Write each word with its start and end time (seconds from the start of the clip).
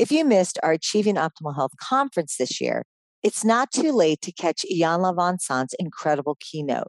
If 0.00 0.10
you 0.10 0.24
missed 0.24 0.58
our 0.62 0.72
Achieving 0.72 1.16
Optimal 1.16 1.56
Health 1.56 1.72
conference 1.78 2.36
this 2.38 2.58
year, 2.58 2.84
it's 3.22 3.44
not 3.44 3.70
too 3.70 3.92
late 3.92 4.22
to 4.22 4.32
catch 4.32 4.64
Iyanla 4.64 5.14
Vanzant's 5.14 5.74
incredible 5.78 6.38
keynote. 6.40 6.88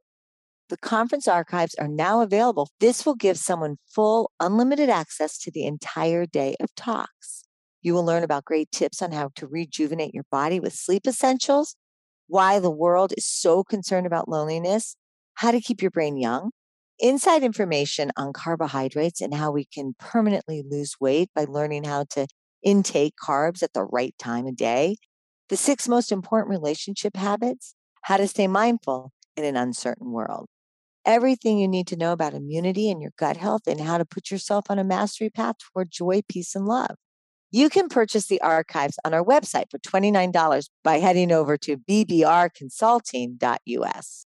The 0.70 0.78
conference 0.78 1.28
archives 1.28 1.76
are 1.76 1.90
now 1.90 2.22
available. 2.22 2.70
This 2.80 3.06
will 3.06 3.16
give 3.16 3.38
someone 3.38 3.80
full, 3.94 4.32
unlimited 4.40 4.90
access 4.90 5.38
to 5.40 5.52
the 5.52 5.66
entire 5.66 6.26
day 6.26 6.56
of 6.62 6.74
talks. 6.76 7.44
You 7.82 7.96
will 7.96 8.06
learn 8.06 8.24
about 8.24 8.46
great 8.46 8.72
tips 8.72 9.02
on 9.02 9.12
how 9.12 9.32
to 9.36 9.46
rejuvenate 9.46 10.14
your 10.14 10.24
body 10.32 10.62
with 10.62 10.72
sleep 10.72 11.06
essentials, 11.06 11.76
why 12.28 12.60
the 12.60 12.72
world 12.72 13.12
is 13.18 13.28
so 13.28 13.62
concerned 13.62 14.08
about 14.08 14.30
loneliness, 14.30 14.96
how 15.34 15.52
to 15.52 15.60
keep 15.60 15.82
your 15.82 15.92
brain 15.92 16.16
young, 16.16 16.52
inside 16.98 17.44
information 17.44 18.12
on 18.16 18.32
carbohydrates 18.32 19.20
and 19.20 19.34
how 19.34 19.52
we 19.52 19.66
can 19.66 19.96
permanently 20.00 20.64
lose 20.66 20.96
weight 21.02 21.30
by 21.36 21.44
learning 21.44 21.84
how 21.84 22.06
to 22.12 22.26
intake 22.64 23.14
carbs 23.22 23.64
at 23.64 23.74
the 23.74 23.84
right 23.84 24.16
time 24.18 24.48
of 24.48 24.56
day, 24.56 24.98
the 25.50 25.58
six 25.58 25.88
most 25.88 26.12
important 26.12 26.50
relationship 26.50 27.16
habits, 27.16 27.76
how 28.04 28.18
to 28.18 28.28
stay 28.28 28.48
mindful 28.48 29.12
in 29.36 29.44
an 29.44 29.56
uncertain 29.56 30.12
world 30.12 30.48
everything 31.06 31.58
you 31.58 31.68
need 31.68 31.88
to 31.88 31.98
know 31.98 32.14
about 32.14 32.34
immunity 32.34 32.90
and 32.90 33.02
your 33.02 33.12
gut 33.18 33.36
health 33.38 33.62
and 33.68 33.82
how 33.82 33.98
to 33.98 34.06
put 34.06 34.32
yourself 34.32 34.66
on 34.70 34.80
a 34.80 34.84
mastery 34.84 35.30
path 35.30 35.58
toward 35.74 35.92
joy, 35.92 36.22
peace, 36.28 36.56
and 36.56 36.66
love. 36.66 36.96
You 37.50 37.70
can 37.70 37.88
purchase 37.90 38.28
the 38.28 38.42
archives 38.42 38.98
on 39.04 39.14
our 39.14 39.24
website 39.24 39.66
for 39.70 39.78
$29 39.80 40.70
by 40.84 41.00
heading 41.00 41.32
over 41.32 41.56
to 41.58 41.78
bbrconsulting.us. 41.78 44.26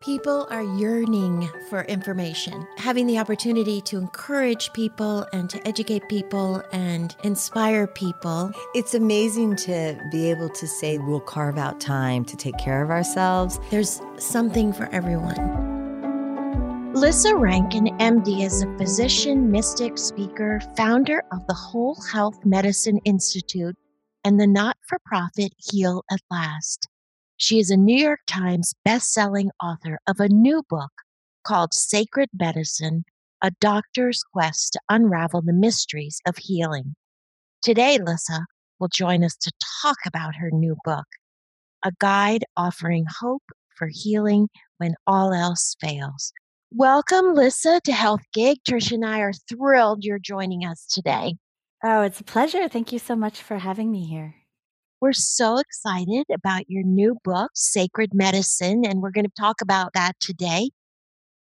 People 0.00 0.46
are 0.48 0.62
yearning 0.62 1.50
for 1.68 1.82
information. 1.82 2.64
Having 2.76 3.08
the 3.08 3.18
opportunity 3.18 3.80
to 3.80 3.98
encourage 3.98 4.72
people 4.72 5.26
and 5.32 5.50
to 5.50 5.66
educate 5.66 6.08
people 6.08 6.62
and 6.70 7.16
inspire 7.24 7.88
people. 7.88 8.52
It's 8.74 8.94
amazing 8.94 9.56
to 9.56 10.00
be 10.12 10.30
able 10.30 10.50
to 10.50 10.68
say 10.68 10.98
we'll 10.98 11.18
carve 11.18 11.58
out 11.58 11.80
time 11.80 12.24
to 12.26 12.36
take 12.36 12.56
care 12.58 12.80
of 12.80 12.90
ourselves. 12.90 13.58
There's 13.70 14.00
something 14.18 14.72
for 14.72 14.88
everyone. 14.90 15.34
Lissa 16.94 17.34
Rankin, 17.34 17.86
MD, 17.98 18.42
is 18.44 18.62
a 18.62 18.78
physician, 18.78 19.50
mystic, 19.50 19.98
speaker, 19.98 20.60
founder 20.76 21.24
of 21.32 21.44
the 21.48 21.54
Whole 21.54 22.00
Health 22.12 22.44
Medicine 22.44 23.00
Institute 23.04 23.76
and 24.22 24.38
the 24.38 24.46
not 24.46 24.76
for 24.86 25.00
profit 25.04 25.52
Heal 25.58 26.04
at 26.08 26.20
Last. 26.30 26.87
She 27.40 27.60
is 27.60 27.70
a 27.70 27.76
New 27.76 27.96
York 27.96 28.18
Times 28.26 28.74
best-selling 28.84 29.52
author 29.62 30.00
of 30.08 30.18
a 30.18 30.28
new 30.28 30.64
book 30.68 30.90
called 31.46 31.72
Sacred 31.72 32.28
Medicine: 32.36 33.04
A 33.40 33.52
Doctor's 33.60 34.24
Quest 34.32 34.72
to 34.72 34.80
Unravel 34.88 35.42
the 35.42 35.52
Mysteries 35.52 36.20
of 36.26 36.36
Healing. 36.36 36.96
Today, 37.62 37.96
Lissa 37.96 38.44
will 38.80 38.88
join 38.88 39.22
us 39.22 39.36
to 39.36 39.52
talk 39.82 39.98
about 40.04 40.34
her 40.34 40.50
new 40.50 40.76
book, 40.82 41.06
a 41.84 41.92
guide 42.00 42.44
offering 42.56 43.06
hope 43.20 43.44
for 43.76 43.88
healing 43.88 44.48
when 44.78 44.96
all 45.06 45.32
else 45.32 45.76
fails. 45.80 46.32
Welcome, 46.72 47.34
Lissa, 47.36 47.80
to 47.84 47.92
Health 47.92 48.22
Gig. 48.34 48.58
Trish 48.68 48.90
and 48.90 49.06
I 49.06 49.20
are 49.20 49.32
thrilled 49.48 50.02
you're 50.02 50.18
joining 50.18 50.66
us 50.66 50.86
today. 50.86 51.36
Oh, 51.84 52.02
it's 52.02 52.18
a 52.18 52.24
pleasure. 52.24 52.68
Thank 52.68 52.92
you 52.92 52.98
so 52.98 53.14
much 53.14 53.40
for 53.40 53.58
having 53.58 53.92
me 53.92 54.06
here. 54.06 54.34
We're 55.00 55.12
so 55.12 55.58
excited 55.58 56.26
about 56.32 56.68
your 56.68 56.82
new 56.82 57.18
book, 57.22 57.52
Sacred 57.54 58.10
Medicine, 58.12 58.84
and 58.84 59.00
we're 59.00 59.12
going 59.12 59.26
to 59.26 59.32
talk 59.40 59.60
about 59.60 59.92
that 59.94 60.18
today. 60.20 60.70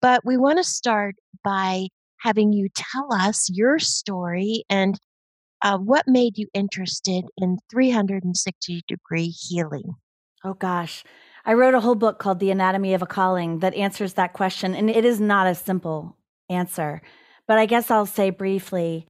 But 0.02 0.24
we 0.24 0.38
want 0.38 0.60
to 0.60 0.64
start 0.64 1.16
by 1.44 1.88
having 2.20 2.54
you 2.54 2.70
tell 2.76 3.12
us 3.12 3.50
your 3.50 3.80
story 3.80 4.64
and 4.70 5.00
uh, 5.64 5.78
what 5.80 6.08
made 6.08 6.38
you 6.38 6.48
interested 6.54 7.26
in 7.36 7.58
360 7.72 8.84
degree 8.88 9.30
healing. 9.30 9.96
Oh, 10.44 10.54
gosh. 10.54 11.04
I 11.44 11.54
wrote 11.54 11.74
a 11.74 11.80
whole 11.80 11.96
book 11.96 12.20
called 12.20 12.40
The 12.40 12.52
Anatomy 12.52 12.94
of 12.94 13.02
a 13.02 13.08
Calling 13.08 13.60
that 13.60 13.74
answers 13.74 14.14
that 14.14 14.34
question. 14.34 14.76
And 14.76 14.88
it 14.88 15.04
is 15.04 15.20
not 15.20 15.48
a 15.48 15.56
simple 15.56 16.16
answer. 16.48 17.02
But 17.48 17.58
I 17.58 17.66
guess 17.66 17.90
I'll 17.90 18.06
say 18.06 18.30
briefly 18.30 19.08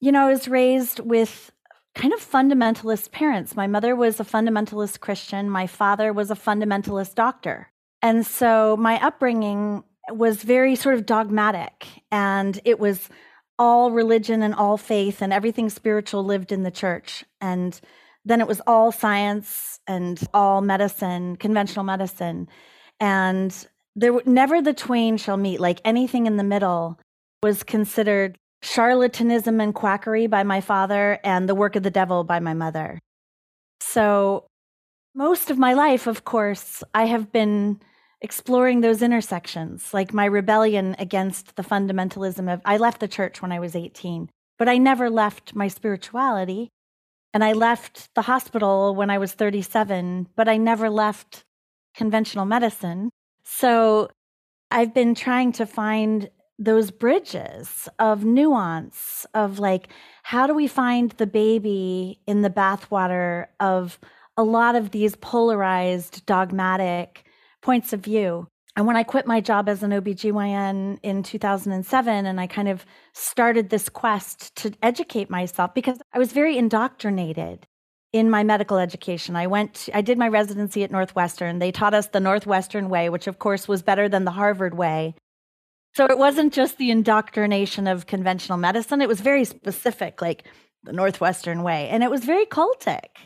you 0.00 0.12
know, 0.12 0.26
I 0.26 0.30
was 0.30 0.48
raised 0.48 1.00
with 1.00 1.50
kind 1.96 2.12
of 2.12 2.20
fundamentalist 2.20 3.10
parents. 3.10 3.56
My 3.56 3.66
mother 3.66 3.96
was 3.96 4.20
a 4.20 4.24
fundamentalist 4.24 5.00
Christian, 5.00 5.48
my 5.50 5.66
father 5.66 6.12
was 6.12 6.30
a 6.30 6.36
fundamentalist 6.36 7.14
doctor. 7.14 7.72
And 8.02 8.24
so 8.24 8.76
my 8.76 9.02
upbringing 9.04 9.82
was 10.10 10.42
very 10.42 10.76
sort 10.76 10.94
of 10.94 11.06
dogmatic, 11.06 11.86
and 12.12 12.60
it 12.64 12.78
was 12.78 13.08
all 13.58 13.90
religion 13.90 14.42
and 14.42 14.54
all 14.54 14.76
faith, 14.76 15.22
and 15.22 15.32
everything 15.32 15.70
spiritual 15.70 16.22
lived 16.22 16.52
in 16.52 16.62
the 16.62 16.70
church. 16.70 17.24
And 17.40 17.80
then 18.26 18.40
it 18.40 18.46
was 18.46 18.60
all 18.66 18.92
science 18.92 19.80
and 19.86 20.22
all 20.34 20.60
medicine, 20.60 21.36
conventional 21.36 21.84
medicine. 21.84 22.48
And 23.00 23.66
there 23.96 24.20
never 24.26 24.60
the 24.60 24.74
twain 24.74 25.16
shall 25.16 25.38
meet, 25.38 25.60
like 25.60 25.80
anything 25.84 26.26
in 26.26 26.36
the 26.36 26.44
middle 26.44 27.00
was 27.42 27.62
considered 27.62 28.36
charlatanism 28.62 29.62
and 29.62 29.74
quackery 29.74 30.26
by 30.26 30.42
my 30.42 30.60
father, 30.60 31.18
and 31.22 31.48
the 31.48 31.54
work 31.54 31.76
of 31.76 31.82
the 31.82 31.90
devil 31.90 32.24
by 32.24 32.40
my 32.40 32.54
mother. 32.54 32.98
So, 33.80 34.46
most 35.14 35.50
of 35.50 35.58
my 35.58 35.72
life, 35.72 36.06
of 36.06 36.24
course, 36.24 36.82
I 36.94 37.06
have 37.06 37.32
been 37.32 37.80
exploring 38.20 38.80
those 38.80 39.02
intersections, 39.02 39.92
like 39.94 40.12
my 40.12 40.24
rebellion 40.24 40.96
against 40.98 41.56
the 41.56 41.62
fundamentalism 41.62 42.52
of. 42.52 42.60
I 42.64 42.76
left 42.76 43.00
the 43.00 43.08
church 43.08 43.40
when 43.40 43.52
I 43.52 43.60
was 43.60 43.76
18, 43.76 44.30
but 44.58 44.68
I 44.68 44.78
never 44.78 45.10
left 45.10 45.54
my 45.54 45.68
spirituality. 45.68 46.70
And 47.34 47.44
I 47.44 47.52
left 47.52 48.14
the 48.14 48.22
hospital 48.22 48.94
when 48.94 49.10
I 49.10 49.18
was 49.18 49.34
37, 49.34 50.28
but 50.36 50.48
I 50.48 50.56
never 50.56 50.88
left 50.88 51.44
conventional 51.94 52.46
medicine. 52.46 53.10
So 53.44 54.08
I've 54.70 54.94
been 54.94 55.14
trying 55.14 55.52
to 55.52 55.66
find 55.66 56.30
those 56.58 56.90
bridges 56.90 57.88
of 57.98 58.24
nuance 58.24 59.26
of 59.34 59.58
like 59.58 59.88
how 60.22 60.46
do 60.46 60.54
we 60.54 60.66
find 60.66 61.10
the 61.12 61.26
baby 61.26 62.20
in 62.26 62.42
the 62.42 62.50
bathwater 62.50 63.46
of 63.60 63.98
a 64.36 64.44
lot 64.44 64.74
of 64.74 64.90
these 64.90 65.16
polarized 65.16 66.24
dogmatic 66.26 67.24
points 67.62 67.92
of 67.92 68.00
view? 68.00 68.48
And 68.74 68.86
when 68.86 68.96
i 68.96 69.02
quit 69.02 69.26
my 69.26 69.40
job 69.40 69.68
as 69.68 69.82
an 69.82 69.90
obgyn 69.90 70.98
in 71.02 71.22
2007 71.22 72.26
and 72.26 72.40
i 72.40 72.46
kind 72.46 72.68
of 72.68 72.84
started 73.12 73.70
this 73.70 73.88
quest 73.88 74.54
to 74.56 74.72
educate 74.82 75.30
myself 75.30 75.74
because 75.74 75.98
i 76.12 76.18
was 76.18 76.32
very 76.32 76.56
indoctrinated 76.56 77.66
in 78.12 78.30
my 78.30 78.42
medical 78.44 78.78
education. 78.78 79.36
I 79.36 79.46
went 79.46 79.90
i 79.92 80.00
did 80.00 80.16
my 80.16 80.28
residency 80.28 80.82
at 80.84 80.90
northwestern. 80.90 81.58
They 81.58 81.72
taught 81.72 81.92
us 81.92 82.06
the 82.08 82.20
northwestern 82.20 82.88
way 82.88 83.10
which 83.10 83.26
of 83.26 83.38
course 83.38 83.68
was 83.68 83.82
better 83.82 84.08
than 84.08 84.24
the 84.24 84.30
harvard 84.30 84.74
way 84.74 85.14
so 85.96 86.04
it 86.04 86.18
wasn't 86.18 86.52
just 86.52 86.76
the 86.76 86.90
indoctrination 86.90 87.86
of 87.86 88.06
conventional 88.06 88.58
medicine, 88.58 89.00
it 89.00 89.08
was 89.08 89.22
very 89.22 89.46
specific, 89.46 90.20
like 90.20 90.44
the 90.82 90.92
Northwestern 90.92 91.62
way. 91.62 91.88
And 91.88 92.02
it 92.02 92.10
was 92.10 92.22
very 92.22 92.44
cultic. 92.44 93.16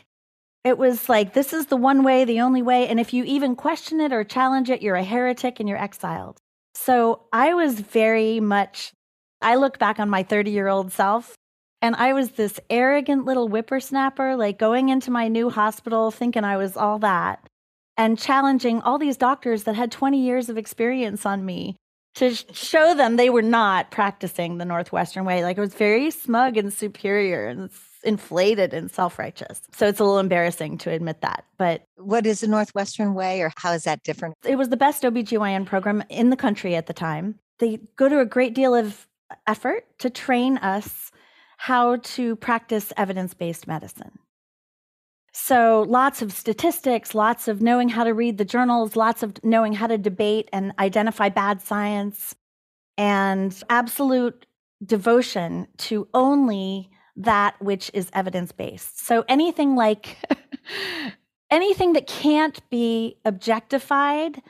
It 0.63 0.77
was 0.77 1.09
like, 1.09 1.33
this 1.33 1.51
is 1.51 1.65
the 1.65 1.75
one 1.75 2.01
way, 2.05 2.23
the 2.23 2.39
only 2.39 2.61
way. 2.61 2.87
And 2.87 2.97
if 2.97 3.11
you 3.11 3.25
even 3.25 3.57
question 3.57 3.99
it 3.99 4.13
or 4.13 4.23
challenge 4.23 4.69
it, 4.69 4.81
you're 4.81 4.95
a 4.95 5.03
heretic 5.03 5.59
and 5.59 5.67
you're 5.67 5.77
exiled. 5.77 6.37
So 6.73 7.23
I 7.33 7.55
was 7.55 7.77
very 7.77 8.39
much, 8.39 8.93
I 9.41 9.55
look 9.55 9.77
back 9.77 9.99
on 9.99 10.09
my 10.09 10.23
30 10.23 10.51
year 10.51 10.69
old 10.69 10.93
self 10.93 11.35
and 11.81 11.93
I 11.97 12.13
was 12.13 12.31
this 12.31 12.57
arrogant 12.69 13.25
little 13.25 13.49
whippersnapper, 13.49 14.37
like 14.37 14.57
going 14.57 14.87
into 14.87 15.11
my 15.11 15.27
new 15.27 15.49
hospital 15.49 16.09
thinking 16.09 16.45
I 16.45 16.55
was 16.55 16.77
all 16.77 16.99
that 16.99 17.45
and 17.97 18.17
challenging 18.17 18.79
all 18.79 18.97
these 18.97 19.17
doctors 19.17 19.65
that 19.65 19.75
had 19.75 19.91
20 19.91 20.23
years 20.23 20.47
of 20.47 20.57
experience 20.57 21.25
on 21.25 21.43
me 21.43 21.75
to 22.15 22.35
show 22.53 22.93
them 22.93 23.15
they 23.15 23.29
were 23.29 23.41
not 23.41 23.91
practicing 23.91 24.57
the 24.57 24.65
Northwestern 24.65 25.25
way. 25.25 25.43
Like 25.43 25.57
it 25.57 25.61
was 25.61 25.73
very 25.73 26.11
smug 26.11 26.57
and 26.57 26.73
superior 26.73 27.47
and 27.47 27.69
inflated 28.03 28.73
and 28.73 28.91
self 28.91 29.17
righteous. 29.17 29.61
So 29.73 29.87
it's 29.87 29.99
a 29.99 30.03
little 30.03 30.19
embarrassing 30.19 30.77
to 30.79 30.91
admit 30.91 31.21
that. 31.21 31.45
But 31.57 31.83
what 31.95 32.25
is 32.25 32.41
the 32.41 32.47
Northwestern 32.47 33.13
way 33.13 33.41
or 33.41 33.51
how 33.57 33.71
is 33.71 33.83
that 33.83 34.03
different? 34.03 34.35
It 34.43 34.57
was 34.57 34.69
the 34.69 34.77
best 34.77 35.03
OBGYN 35.03 35.65
program 35.65 36.03
in 36.09 36.29
the 36.29 36.35
country 36.35 36.75
at 36.75 36.87
the 36.87 36.93
time. 36.93 37.35
They 37.59 37.79
go 37.95 38.09
to 38.09 38.19
a 38.19 38.25
great 38.25 38.53
deal 38.53 38.75
of 38.75 39.07
effort 39.47 39.85
to 39.99 40.09
train 40.09 40.57
us 40.57 41.11
how 41.57 41.97
to 41.97 42.35
practice 42.37 42.91
evidence 42.97 43.33
based 43.33 43.67
medicine. 43.67 44.17
So, 45.33 45.85
lots 45.87 46.21
of 46.21 46.33
statistics, 46.33 47.15
lots 47.15 47.47
of 47.47 47.61
knowing 47.61 47.89
how 47.89 48.03
to 48.03 48.13
read 48.13 48.37
the 48.37 48.45
journals, 48.45 48.95
lots 48.95 49.23
of 49.23 49.41
knowing 49.43 49.73
how 49.73 49.87
to 49.87 49.97
debate 49.97 50.49
and 50.51 50.73
identify 50.77 51.29
bad 51.29 51.61
science, 51.61 52.35
and 52.97 53.55
absolute 53.69 54.45
devotion 54.85 55.67
to 55.77 56.07
only 56.13 56.89
that 57.15 57.61
which 57.61 57.89
is 57.93 58.09
evidence 58.13 58.51
based. 58.51 59.05
So, 59.05 59.23
anything 59.29 59.75
like 59.75 60.17
anything 61.49 61.93
that 61.93 62.07
can't 62.07 62.61
be 62.69 63.17
objectified 63.23 64.41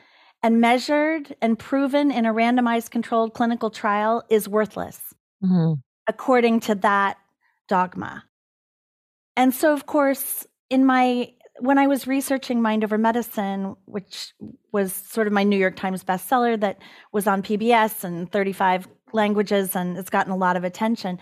and 0.42 0.60
measured 0.60 1.36
and 1.40 1.56
proven 1.56 2.10
in 2.10 2.26
a 2.26 2.34
randomized 2.34 2.90
controlled 2.90 3.34
clinical 3.34 3.70
trial 3.70 4.24
is 4.28 4.48
worthless. 4.48 5.14
Mm-hmm. 5.44 5.72
according 6.06 6.60
to 6.60 6.74
that 6.76 7.16
dogma. 7.66 8.22
And 9.36 9.52
so, 9.52 9.72
of 9.72 9.86
course, 9.86 10.46
in 10.72 10.86
my 10.86 11.30
when 11.60 11.78
I 11.78 11.86
was 11.86 12.06
researching 12.06 12.62
Mind 12.62 12.82
Over 12.82 12.98
Medicine, 12.98 13.76
which 13.84 14.32
was 14.72 14.92
sort 14.92 15.26
of 15.26 15.32
my 15.32 15.44
New 15.44 15.58
York 15.58 15.76
Times 15.76 16.02
bestseller 16.02 16.58
that 16.58 16.78
was 17.12 17.26
on 17.26 17.42
PBS 17.42 18.02
and 18.02 18.32
35 18.32 18.88
languages 19.12 19.76
and 19.76 19.96
it's 19.96 20.10
gotten 20.10 20.32
a 20.32 20.36
lot 20.36 20.56
of 20.56 20.64
attention, 20.64 21.18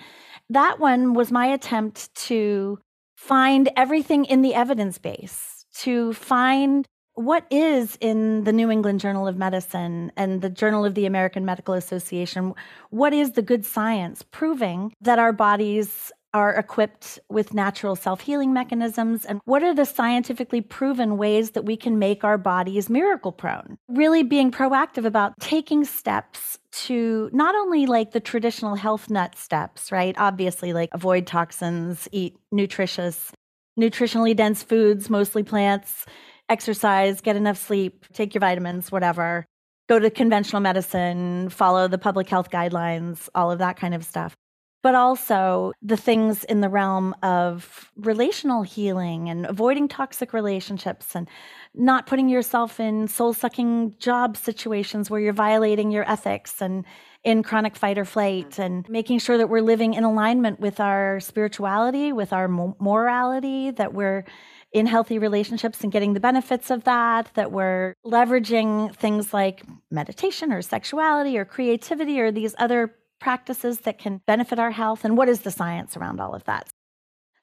that 0.48 0.78
one 0.78 1.14
was 1.14 1.32
my 1.32 1.46
attempt 1.46 2.14
to 2.14 2.78
find 3.16 3.68
everything 3.76 4.24
in 4.24 4.40
the 4.40 4.54
evidence 4.54 4.98
base, 4.98 5.66
to 5.74 6.14
find 6.14 6.86
what 7.14 7.44
is 7.50 7.98
in 8.00 8.44
the 8.44 8.52
New 8.52 8.70
England 8.70 9.00
Journal 9.00 9.26
of 9.26 9.36
Medicine 9.36 10.10
and 10.16 10.40
the 10.40 10.48
Journal 10.48 10.84
of 10.84 10.94
the 10.94 11.06
American 11.06 11.44
Medical 11.44 11.74
Association, 11.74 12.54
what 12.90 13.12
is 13.12 13.32
the 13.32 13.42
good 13.42 13.66
science 13.66 14.24
proving 14.30 14.94
that 15.02 15.18
our 15.18 15.32
bodies 15.32 16.12
are 16.32 16.54
equipped 16.54 17.18
with 17.28 17.54
natural 17.54 17.96
self 17.96 18.20
healing 18.20 18.52
mechanisms? 18.52 19.24
And 19.24 19.40
what 19.44 19.62
are 19.62 19.74
the 19.74 19.84
scientifically 19.84 20.60
proven 20.60 21.16
ways 21.16 21.52
that 21.52 21.64
we 21.64 21.76
can 21.76 21.98
make 21.98 22.24
our 22.24 22.38
bodies 22.38 22.88
miracle 22.88 23.32
prone? 23.32 23.78
Really 23.88 24.22
being 24.22 24.50
proactive 24.50 25.04
about 25.04 25.38
taking 25.40 25.84
steps 25.84 26.58
to 26.72 27.30
not 27.32 27.54
only 27.54 27.86
like 27.86 28.12
the 28.12 28.20
traditional 28.20 28.74
health 28.74 29.10
nut 29.10 29.36
steps, 29.36 29.90
right? 29.90 30.14
Obviously, 30.18 30.72
like 30.72 30.90
avoid 30.92 31.26
toxins, 31.26 32.08
eat 32.12 32.36
nutritious, 32.52 33.32
nutritionally 33.78 34.36
dense 34.36 34.62
foods, 34.62 35.10
mostly 35.10 35.42
plants, 35.42 36.06
exercise, 36.48 37.20
get 37.20 37.36
enough 37.36 37.58
sleep, 37.58 38.06
take 38.12 38.34
your 38.34 38.40
vitamins, 38.40 38.92
whatever. 38.92 39.46
Go 39.88 39.98
to 39.98 40.08
conventional 40.08 40.60
medicine, 40.60 41.48
follow 41.48 41.88
the 41.88 41.98
public 41.98 42.28
health 42.28 42.50
guidelines, 42.50 43.28
all 43.34 43.50
of 43.50 43.58
that 43.58 43.76
kind 43.76 43.92
of 43.92 44.04
stuff 44.04 44.36
but 44.82 44.94
also 44.94 45.72
the 45.82 45.96
things 45.96 46.44
in 46.44 46.60
the 46.60 46.68
realm 46.68 47.14
of 47.22 47.90
relational 47.96 48.62
healing 48.62 49.28
and 49.28 49.46
avoiding 49.46 49.88
toxic 49.88 50.32
relationships 50.32 51.14
and 51.14 51.28
not 51.74 52.06
putting 52.06 52.28
yourself 52.28 52.80
in 52.80 53.06
soul 53.06 53.32
sucking 53.32 53.94
job 53.98 54.36
situations 54.36 55.10
where 55.10 55.20
you're 55.20 55.32
violating 55.32 55.90
your 55.90 56.10
ethics 56.10 56.60
and 56.62 56.84
in 57.22 57.42
chronic 57.42 57.76
fight 57.76 57.98
or 57.98 58.04
flight 58.04 58.50
mm. 58.50 58.64
and 58.64 58.88
making 58.88 59.18
sure 59.18 59.36
that 59.36 59.48
we're 59.48 59.60
living 59.60 59.94
in 59.94 60.04
alignment 60.04 60.58
with 60.58 60.80
our 60.80 61.20
spirituality, 61.20 62.12
with 62.12 62.32
our 62.32 62.48
morality, 62.48 63.70
that 63.70 63.92
we're 63.92 64.24
in 64.72 64.86
healthy 64.86 65.18
relationships 65.18 65.82
and 65.82 65.92
getting 65.92 66.14
the 66.14 66.20
benefits 66.20 66.70
of 66.70 66.84
that, 66.84 67.30
that 67.34 67.50
we're 67.50 67.94
leveraging 68.06 68.94
things 68.94 69.34
like 69.34 69.64
meditation 69.90 70.52
or 70.52 70.62
sexuality 70.62 71.36
or 71.36 71.44
creativity 71.44 72.20
or 72.20 72.30
these 72.30 72.54
other 72.58 72.94
practices 73.20 73.80
that 73.80 73.98
can 73.98 74.22
benefit 74.26 74.58
our 74.58 74.70
health 74.70 75.04
and 75.04 75.16
what 75.16 75.28
is 75.28 75.40
the 75.40 75.50
science 75.50 75.96
around 75.96 76.20
all 76.20 76.34
of 76.34 76.44
that. 76.44 76.68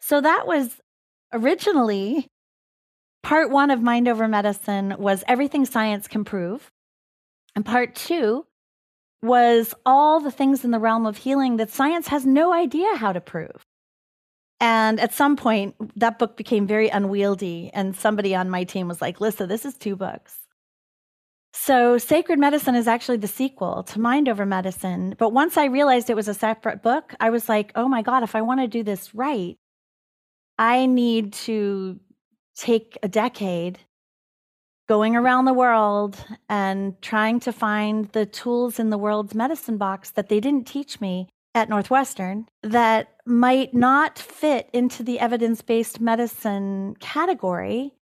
So 0.01 0.19
that 0.21 0.47
was 0.47 0.77
originally 1.31 2.27
part 3.23 3.49
1 3.49 3.71
of 3.71 3.81
mind 3.81 4.07
over 4.07 4.27
medicine 4.27 4.95
was 4.97 5.23
everything 5.27 5.65
science 5.65 6.07
can 6.07 6.23
prove. 6.23 6.71
And 7.55 7.65
part 7.65 7.95
2 7.95 8.45
was 9.21 9.73
all 9.85 10.19
the 10.19 10.31
things 10.31 10.63
in 10.63 10.71
the 10.71 10.79
realm 10.79 11.05
of 11.05 11.17
healing 11.17 11.57
that 11.57 11.71
science 11.71 12.07
has 12.07 12.25
no 12.25 12.53
idea 12.53 12.95
how 12.95 13.13
to 13.13 13.21
prove. 13.21 13.65
And 14.59 14.99
at 14.99 15.13
some 15.13 15.35
point, 15.35 15.75
that 15.99 16.17
book 16.17 16.37
became 16.37 16.65
very 16.67 16.89
unwieldy. 16.89 17.69
And 17.73 17.95
somebody 17.95 18.35
on 18.35 18.49
my 18.49 18.63
team 18.63 18.87
was 18.87 19.01
like, 19.01 19.21
Lissa, 19.21 19.45
this 19.45 19.65
is 19.65 19.75
two 19.75 19.95
books. 19.95 20.37
So, 21.59 21.97
Sacred 21.97 22.37
Medicine 22.39 22.75
is 22.75 22.87
actually 22.87 23.17
the 23.17 23.27
sequel 23.27 23.83
to 23.83 23.99
Mind 23.99 24.29
Over 24.29 24.45
Medicine. 24.45 25.15
But 25.17 25.33
once 25.33 25.57
I 25.57 25.65
realized 25.65 26.09
it 26.09 26.15
was 26.15 26.27
a 26.27 26.33
separate 26.33 26.83
book, 26.83 27.15
I 27.19 27.31
was 27.31 27.49
like, 27.49 27.71
oh 27.75 27.89
my 27.89 28.03
God, 28.03 28.21
if 28.23 28.35
I 28.35 28.41
want 28.41 28.61
to 28.61 28.67
do 28.67 28.83
this 28.83 29.13
right, 29.15 29.57
I 30.59 30.85
need 30.85 31.33
to 31.33 31.99
take 32.55 32.97
a 33.01 33.09
decade 33.09 33.79
going 34.87 35.15
around 35.15 35.45
the 35.45 35.53
world 35.53 36.23
and 36.47 37.01
trying 37.01 37.39
to 37.41 37.51
find 37.51 38.07
the 38.09 38.27
tools 38.27 38.79
in 38.79 38.91
the 38.91 38.97
world's 38.97 39.35
medicine 39.35 39.77
box 39.77 40.11
that 40.11 40.29
they 40.29 40.39
didn't 40.39 40.67
teach 40.67 41.01
me 41.01 41.27
at 41.55 41.69
Northwestern 41.69 42.45
that 42.61 43.15
might 43.25 43.73
not 43.73 44.19
fit 44.19 44.69
into 44.73 45.01
the 45.03 45.19
evidence 45.19 45.63
based 45.63 45.99
medicine 45.99 46.95
category 46.99 47.93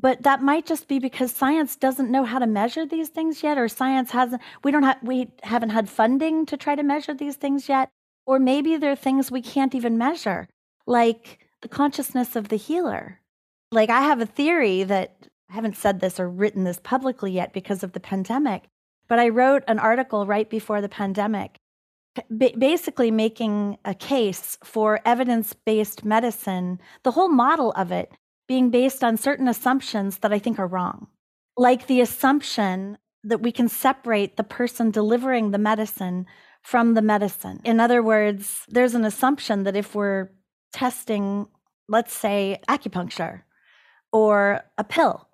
but 0.00 0.22
that 0.24 0.42
might 0.42 0.66
just 0.66 0.88
be 0.88 0.98
because 0.98 1.32
science 1.32 1.74
doesn't 1.74 2.10
know 2.10 2.24
how 2.24 2.38
to 2.38 2.46
measure 2.46 2.84
these 2.84 3.08
things 3.08 3.42
yet 3.42 3.56
or 3.56 3.66
science 3.66 4.10
hasn't 4.10 4.42
we 4.62 4.70
don't 4.70 4.82
have 4.82 4.98
we 5.02 5.28
haven't 5.42 5.70
had 5.70 5.88
funding 5.88 6.44
to 6.46 6.56
try 6.56 6.74
to 6.74 6.82
measure 6.82 7.14
these 7.14 7.36
things 7.36 7.68
yet. 7.68 7.88
Or 8.26 8.38
maybe 8.38 8.76
there 8.76 8.92
are 8.92 8.96
things 8.96 9.30
we 9.30 9.40
can't 9.40 9.74
even 9.74 9.96
measure 9.96 10.48
like 10.86 11.38
the 11.62 11.68
consciousness 11.68 12.36
of 12.36 12.48
the 12.48 12.56
healer. 12.56 13.20
Like 13.72 13.90
i 13.90 14.02
have 14.02 14.20
a 14.20 14.26
theory 14.26 14.82
that 14.84 15.28
i 15.50 15.54
haven't 15.54 15.76
said 15.76 16.00
this 16.00 16.20
or 16.20 16.28
written 16.28 16.64
this 16.64 16.80
publicly 16.82 17.32
yet 17.32 17.52
because 17.52 17.82
of 17.82 17.92
the 17.92 18.00
pandemic 18.00 18.64
but 19.08 19.18
i 19.18 19.28
wrote 19.28 19.64
an 19.66 19.78
article 19.78 20.26
right 20.26 20.48
before 20.48 20.80
the 20.80 20.88
pandemic 20.88 21.56
basically 22.58 23.10
making 23.10 23.76
a 23.84 23.94
case 23.94 24.56
for 24.64 25.00
evidence-based 25.04 26.04
medicine 26.04 26.80
the 27.02 27.10
whole 27.10 27.28
model 27.28 27.72
of 27.72 27.90
it 27.90 28.12
being 28.48 28.70
based 28.70 29.02
on 29.02 29.16
certain 29.16 29.48
assumptions 29.48 30.18
that 30.18 30.32
I 30.32 30.38
think 30.38 30.58
are 30.58 30.66
wrong. 30.66 31.08
Like 31.56 31.86
the 31.86 32.00
assumption 32.00 32.98
that 33.24 33.42
we 33.42 33.50
can 33.50 33.68
separate 33.68 34.36
the 34.36 34.44
person 34.44 34.90
delivering 34.90 35.50
the 35.50 35.58
medicine 35.58 36.26
from 36.62 36.94
the 36.94 37.02
medicine. 37.02 37.60
In 37.64 37.80
other 37.80 38.02
words, 38.02 38.64
there's 38.68 38.94
an 38.94 39.04
assumption 39.04 39.64
that 39.64 39.76
if 39.76 39.94
we're 39.94 40.30
testing, 40.72 41.46
let's 41.88 42.12
say, 42.12 42.60
acupuncture 42.68 43.42
or 44.12 44.62
a 44.78 44.84
pill, 44.84 45.28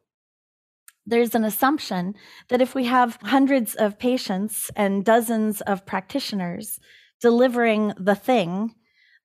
there's 1.04 1.34
an 1.34 1.44
assumption 1.44 2.14
that 2.48 2.60
if 2.60 2.74
we 2.74 2.84
have 2.84 3.18
hundreds 3.22 3.74
of 3.74 3.98
patients 3.98 4.70
and 4.76 5.04
dozens 5.04 5.60
of 5.62 5.84
practitioners 5.84 6.78
delivering 7.20 7.92
the 7.98 8.14
thing, 8.14 8.74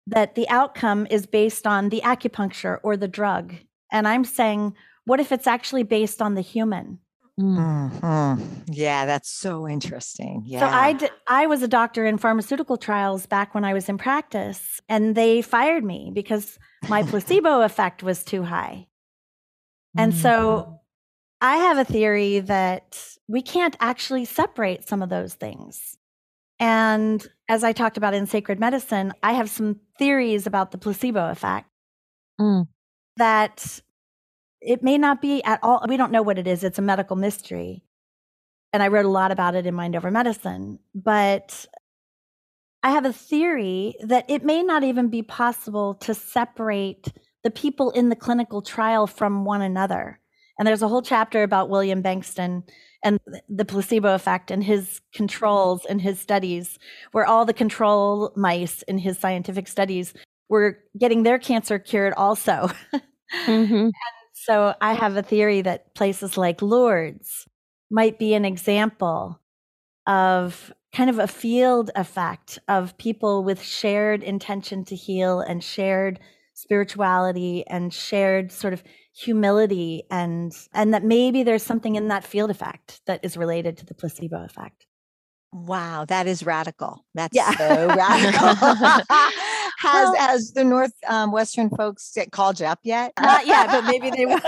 that 0.08 0.36
the 0.36 0.48
outcome 0.50 1.06
is 1.12 1.26
based 1.26 1.68
on 1.68 1.90
the 1.90 2.02
acupuncture 2.02 2.80
or 2.82 2.96
the 2.96 3.08
drug 3.08 3.54
and 3.92 4.08
I'm 4.08 4.26
saying, 4.26 4.76
what 5.06 5.20
if 5.20 5.32
it's 5.32 5.48
actually 5.48 5.84
based 5.84 6.22
on 6.22 6.36
the 6.36 6.42
human? 6.42 7.00
Mm-hmm. 7.40 8.44
Yeah, 8.72 9.06
that's 9.06 9.30
so 9.30 9.68
interesting. 9.68 10.44
Yeah. 10.46 10.62
So 10.62 10.66
I 10.66 10.94
did, 10.94 11.12
I 11.28 11.46
was 11.46 11.62
a 11.62 11.68
doctor 11.68 12.06
in 12.06 12.18
pharmaceutical 12.18 12.78
trials 12.78 13.26
back 13.26 13.54
when 13.54 13.64
I 13.64 13.74
was 13.74 13.90
in 13.90 13.98
practice, 13.98 14.82
and 14.90 15.16
they 15.16 15.42
fired 15.42 15.84
me 15.84 16.12
because 16.14 16.58
my 16.90 17.04
placebo 17.10 17.62
effect 17.62 18.02
was 18.02 18.24
too 18.24 18.44
high. 18.44 18.88
And 19.96 20.14
mm-hmm. 20.14 20.22
so 20.22 20.82
I 21.40 21.58
have 21.58 21.78
a 21.78 21.86
theory 21.86 22.40
that 22.40 23.00
we 23.28 23.42
can't 23.42 23.78
actually 23.80 24.26
separate 24.26 24.88
some 24.88 25.04
of 25.04 25.10
those 25.10 25.36
things. 25.36 25.96
And 26.60 27.26
as 27.48 27.64
I 27.64 27.72
talked 27.72 27.98
about 27.98 28.16
in 28.16 28.26
sacred 28.26 28.60
medicine, 28.60 29.14
I 29.22 29.34
have 29.34 29.50
some 29.50 29.80
theories 30.00 30.48
about 30.48 30.72
the 30.72 30.80
placebo 30.80 31.30
effect. 31.30 31.70
Mm 32.42 32.68
that 33.18 33.80
it 34.62 34.84
may 34.84 34.98
not 34.98 35.22
be 35.22 35.44
at 35.44 35.60
all, 35.64 35.84
we 35.88 35.98
don't 35.98 36.12
know 36.12 36.22
what 36.22 36.40
it 36.40 36.48
is. 36.48 36.64
It's 36.64 36.80
a 36.80 36.84
medical 36.84 37.16
mystery. 37.16 37.84
And 38.74 38.84
I 38.84 38.90
wrote 38.90 39.06
a 39.06 39.10
lot 39.10 39.32
about 39.32 39.56
it 39.56 39.66
in 39.66 39.74
Mind 39.74 39.96
Over 39.96 40.12
Medicine. 40.12 40.80
But 40.94 41.66
I 42.84 42.92
have 42.92 43.06
a 43.06 43.14
theory 43.14 43.96
that 44.02 44.30
it 44.30 44.44
may 44.44 44.64
not 44.64 44.84
even 44.84 45.10
be 45.10 45.24
possible 45.24 45.96
to 45.96 46.14
separate 46.14 47.12
the 47.44 47.52
people 47.52 47.92
in 47.92 48.10
the 48.10 48.16
clinical 48.16 48.62
trial 48.62 49.08
from 49.08 49.46
one 49.46 49.62
another. 49.62 50.20
And 50.58 50.68
there's 50.68 50.82
a 50.82 50.88
whole 50.88 51.02
chapter 51.02 51.44
about 51.44 51.70
William 51.70 52.02
Bengston 52.02 52.64
and 53.04 53.20
the 53.48 53.66
placebo 53.66 54.16
effect 54.16 54.52
and 54.52 54.64
his 54.64 55.02
controls 55.14 55.86
and 55.86 56.02
his 56.02 56.20
studies, 56.20 56.80
where 57.12 57.26
all 57.26 57.46
the 57.46 57.54
control 57.54 58.34
mice 58.36 58.82
in 58.84 58.98
his 58.98 59.20
scientific 59.20 59.68
studies 59.68 60.14
were 60.50 60.80
getting 60.98 61.24
their 61.24 61.38
cancer 61.38 61.80
cured 61.80 62.14
also. 62.18 62.70
mm-hmm. 63.46 63.90
So 64.48 64.74
I 64.80 64.94
have 64.94 65.18
a 65.18 65.22
theory 65.22 65.62
that 65.62 65.94
places 65.94 66.38
like 66.38 66.62
Lourdes 66.62 67.46
might 67.92 68.18
be 68.18 68.34
an 68.34 68.46
example 68.46 69.42
of 70.06 70.72
kind 70.96 71.10
of 71.10 71.20
a 71.20 71.28
field 71.28 71.92
effect 71.98 72.58
of 72.70 72.98
people 72.98 73.44
with 73.44 73.62
shared 73.62 74.24
intention 74.24 74.86
to 74.86 74.96
heal 74.96 75.42
and 75.42 75.62
shared 75.62 76.22
spirituality 76.54 77.68
and 77.68 77.94
shared 77.94 78.54
sort 78.54 78.72
of 78.72 78.84
humility 79.14 80.04
and 80.10 80.54
and 80.74 80.94
that 80.94 81.04
maybe 81.04 81.44
there's 81.44 81.62
something 81.62 81.96
in 81.96 82.08
that 82.08 82.24
field 82.24 82.50
effect 82.50 83.02
that 83.06 83.20
is 83.24 83.36
related 83.36 83.78
to 83.78 83.86
the 83.86 83.94
placebo 83.94 84.46
effect 84.46 84.88
Wow, 85.54 86.06
that 86.06 86.28
is 86.28 86.46
radical. 86.46 87.06
That's 87.16 87.36
yeah. 87.36 87.52
so 87.52 87.88
radical. 87.88 88.50
has 89.78 90.10
well, 90.12 90.16
has 90.16 90.52
the 90.52 90.64
northwestern 90.64 91.16
um, 91.16 91.32
Western 91.32 91.70
folks 91.70 92.18
called 92.32 92.60
you 92.60 92.66
up 92.66 92.80
yet? 92.84 93.14
Not 93.20 93.46
yet, 93.46 93.68
but 93.68 93.86
maybe 93.86 94.10
they 94.10 94.26
will. 94.26 94.40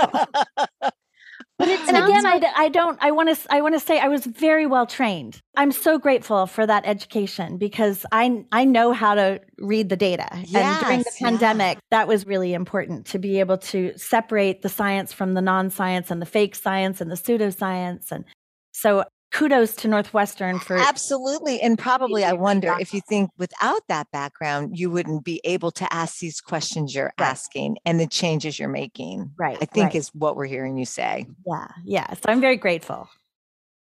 But 1.59 1.67
and 1.67 1.97
again, 1.97 2.25
I, 2.25 2.41
I 2.55 2.69
don't. 2.69 2.97
I 3.01 3.11
want 3.11 3.35
to. 3.35 3.53
I 3.53 3.59
want 3.59 3.75
to 3.75 3.81
say 3.81 3.99
I 3.99 4.07
was 4.07 4.25
very 4.25 4.65
well 4.65 4.87
trained. 4.87 5.41
I'm 5.57 5.73
so 5.73 5.99
grateful 5.99 6.47
for 6.47 6.65
that 6.65 6.85
education 6.85 7.57
because 7.57 8.05
I 8.13 8.45
I 8.53 8.63
know 8.63 8.93
how 8.93 9.13
to 9.15 9.41
read 9.57 9.89
the 9.89 9.97
data. 9.97 10.29
Yes, 10.45 10.55
and 10.55 10.85
during 10.85 10.99
the 10.99 11.11
pandemic, 11.19 11.75
yeah. 11.75 11.81
that 11.91 12.07
was 12.07 12.25
really 12.25 12.53
important 12.53 13.07
to 13.07 13.19
be 13.19 13.41
able 13.41 13.57
to 13.57 13.91
separate 13.97 14.61
the 14.61 14.69
science 14.69 15.11
from 15.11 15.33
the 15.33 15.41
non-science 15.41 16.09
and 16.11 16.21
the 16.21 16.25
fake 16.25 16.55
science 16.55 17.01
and 17.01 17.11
the 17.11 17.15
pseudoscience. 17.15 18.09
And 18.09 18.23
so 18.71 19.03
kudos 19.31 19.75
to 19.77 19.87
Northwestern 19.87 20.59
for 20.59 20.77
absolutely. 20.77 21.61
And 21.61 21.77
probably, 21.77 22.23
I 22.25 22.33
wonder 22.33 22.75
if 22.79 22.93
you 22.93 23.01
think 23.07 23.29
without 23.37 23.81
that 23.87 24.07
background, 24.11 24.77
you 24.77 24.89
wouldn't 24.89 25.23
be 25.23 25.41
able 25.43 25.71
to 25.71 25.93
ask 25.93 26.19
these 26.19 26.41
questions 26.41 26.95
you're 26.95 27.13
right. 27.19 27.27
asking 27.27 27.77
and 27.85 27.99
the 27.99 28.07
changes 28.07 28.59
you're 28.59 28.69
making. 28.69 29.31
Right. 29.37 29.57
I 29.61 29.65
think 29.65 29.87
right. 29.87 29.95
is 29.95 30.09
what 30.13 30.35
we're 30.35 30.45
hearing 30.45 30.77
you 30.77 30.85
say. 30.85 31.27
Yeah. 31.45 31.67
Yeah. 31.85 32.13
So 32.13 32.23
I'm 32.27 32.41
very 32.41 32.57
grateful. 32.57 33.09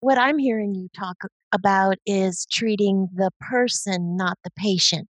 What 0.01 0.17
I'm 0.17 0.37
hearing 0.37 0.75
you 0.75 0.87
talk 0.97 1.17
about 1.51 1.97
is 2.05 2.47
treating 2.51 3.09
the 3.13 3.31
person, 3.41 4.15
not 4.15 4.37
the 4.43 4.51
patient. 4.55 5.07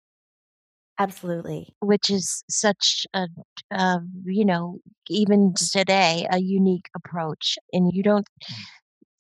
Absolutely. 1.00 1.74
Which 1.80 2.10
is 2.10 2.44
such 2.50 3.06
a, 3.14 3.28
uh, 3.72 4.00
you 4.26 4.46
know, 4.46 4.80
even 5.10 5.54
today, 5.56 6.28
a 6.32 6.40
unique 6.40 6.88
approach. 6.96 7.58
And 7.72 7.92
you 7.94 8.04
don't 8.04 8.28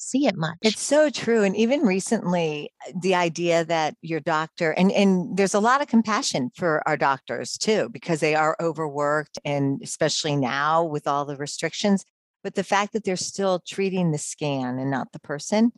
see 0.03 0.27
it 0.27 0.35
much. 0.35 0.57
It's 0.61 0.81
so 0.81 1.09
true. 1.09 1.43
And 1.43 1.55
even 1.55 1.81
recently, 1.81 2.71
uh, 2.87 2.91
the 3.01 3.15
idea 3.15 3.65
that 3.65 3.95
your 4.01 4.19
doctor, 4.19 4.71
and, 4.71 4.91
and 4.91 5.37
there's 5.37 5.53
a 5.53 5.59
lot 5.59 5.81
of 5.81 5.87
compassion 5.87 6.51
for 6.55 6.87
our 6.87 6.97
doctors 6.97 7.57
too, 7.57 7.89
because 7.89 8.19
they 8.19 8.35
are 8.35 8.55
overworked 8.61 9.39
and 9.45 9.81
especially 9.83 10.35
now 10.35 10.83
with 10.83 11.07
all 11.07 11.25
the 11.25 11.37
restrictions. 11.37 12.05
But 12.43 12.55
the 12.55 12.63
fact 12.63 12.91
that 12.91 13.05
they're 13.05 13.15
still 13.15 13.61
treating 13.65 14.11
the 14.11 14.17
scan 14.17 14.77
and 14.77 14.91
not 14.91 15.13
the 15.13 15.19
person 15.19 15.71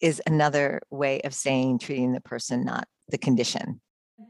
is 0.00 0.22
another 0.26 0.80
way 0.90 1.20
of 1.22 1.34
saying 1.34 1.80
treating 1.80 2.12
the 2.12 2.20
person, 2.20 2.64
not 2.64 2.86
the 3.08 3.18
condition. 3.18 3.80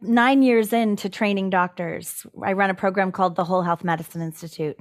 Nine 0.00 0.42
years 0.42 0.72
into 0.72 1.08
training 1.08 1.50
doctors, 1.50 2.24
I 2.42 2.54
run 2.54 2.70
a 2.70 2.74
program 2.74 3.12
called 3.12 3.36
the 3.36 3.44
Whole 3.44 3.62
Health 3.62 3.84
Medicine 3.84 4.22
Institute 4.22 4.76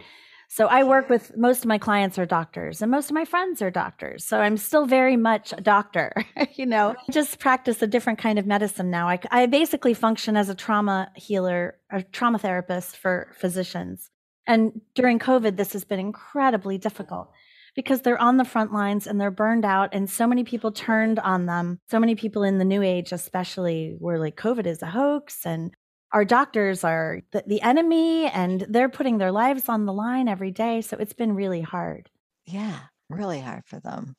so 0.49 0.67
I 0.67 0.83
work 0.83 1.09
with 1.09 1.35
most 1.35 1.59
of 1.59 1.65
my 1.65 1.77
clients 1.77 2.17
are 2.17 2.25
doctors 2.25 2.81
and 2.81 2.89
most 2.89 3.09
of 3.09 3.13
my 3.13 3.25
friends 3.25 3.61
are 3.61 3.69
doctors. 3.69 4.25
So 4.25 4.39
I'm 4.39 4.57
still 4.57 4.85
very 4.85 5.17
much 5.17 5.53
a 5.53 5.61
doctor, 5.61 6.13
you 6.55 6.65
know, 6.65 6.95
I 7.07 7.11
just 7.11 7.39
practice 7.39 7.81
a 7.81 7.87
different 7.87 8.19
kind 8.19 8.39
of 8.39 8.45
medicine 8.45 8.89
now. 8.89 9.09
I, 9.09 9.19
I 9.29 9.45
basically 9.45 9.93
function 9.93 10.37
as 10.37 10.49
a 10.49 10.55
trauma 10.55 11.11
healer, 11.15 11.77
a 11.91 12.01
trauma 12.01 12.39
therapist 12.39 12.97
for 12.97 13.33
physicians. 13.37 14.09
And 14.47 14.81
during 14.95 15.19
COVID, 15.19 15.57
this 15.57 15.73
has 15.73 15.83
been 15.83 15.99
incredibly 15.99 16.77
difficult 16.77 17.29
because 17.75 18.01
they're 18.01 18.19
on 18.19 18.37
the 18.37 18.45
front 18.45 18.71
lines 18.73 19.05
and 19.05 19.19
they're 19.19 19.29
burned 19.29 19.65
out 19.65 19.89
and 19.91 20.09
so 20.09 20.25
many 20.25 20.45
people 20.45 20.71
turned 20.71 21.19
on 21.19 21.45
them. 21.45 21.79
So 21.89 21.99
many 21.99 22.15
people 22.15 22.43
in 22.43 22.57
the 22.57 22.65
new 22.65 22.81
age, 22.81 23.11
especially 23.11 23.95
were 23.99 24.17
like, 24.17 24.37
COVID 24.37 24.65
is 24.65 24.81
a 24.81 24.87
hoax 24.87 25.45
and 25.45 25.73
our 26.13 26.25
doctors 26.25 26.83
are 26.83 27.21
the, 27.31 27.43
the, 27.47 27.61
enemy 27.61 28.27
and 28.27 28.65
they're 28.69 28.89
putting 28.89 29.17
their 29.17 29.31
lives 29.31 29.67
on 29.67 29.85
the 29.85 29.93
line 29.93 30.27
every 30.27 30.51
day. 30.51 30.81
So 30.81 30.97
it's 30.97 31.13
been 31.13 31.33
really 31.33 31.61
hard. 31.61 32.09
Yeah, 32.45 32.79
really 33.09 33.41
hard 33.41 33.63
for 33.65 33.79
them. 33.79 34.15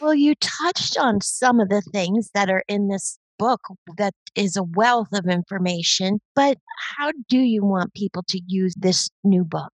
Well, 0.00 0.14
you 0.14 0.34
touched 0.36 0.98
on 0.98 1.20
some 1.20 1.58
of 1.58 1.68
the 1.68 1.82
things 1.92 2.30
that 2.34 2.50
are 2.50 2.62
in 2.68 2.88
this 2.88 3.18
book 3.38 3.60
that 3.98 4.14
is 4.34 4.56
a 4.56 4.62
wealth 4.62 5.08
of 5.12 5.26
information, 5.26 6.20
but 6.34 6.58
how 6.98 7.12
do 7.28 7.38
you 7.38 7.64
want 7.64 7.94
people 7.94 8.22
to 8.28 8.40
use 8.46 8.74
this 8.78 9.10
new 9.24 9.44
book? 9.44 9.72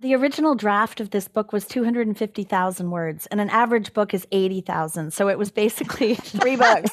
The 0.00 0.14
original 0.14 0.54
draft 0.54 1.00
of 1.00 1.10
this 1.10 1.28
book 1.28 1.52
was 1.52 1.66
250,000 1.66 2.90
words, 2.90 3.26
and 3.26 3.40
an 3.40 3.48
average 3.48 3.94
book 3.94 4.12
is 4.12 4.26
80,000. 4.32 5.12
So 5.12 5.28
it 5.28 5.38
was 5.38 5.50
basically 5.50 6.14
three 6.16 6.56
books. 6.56 6.90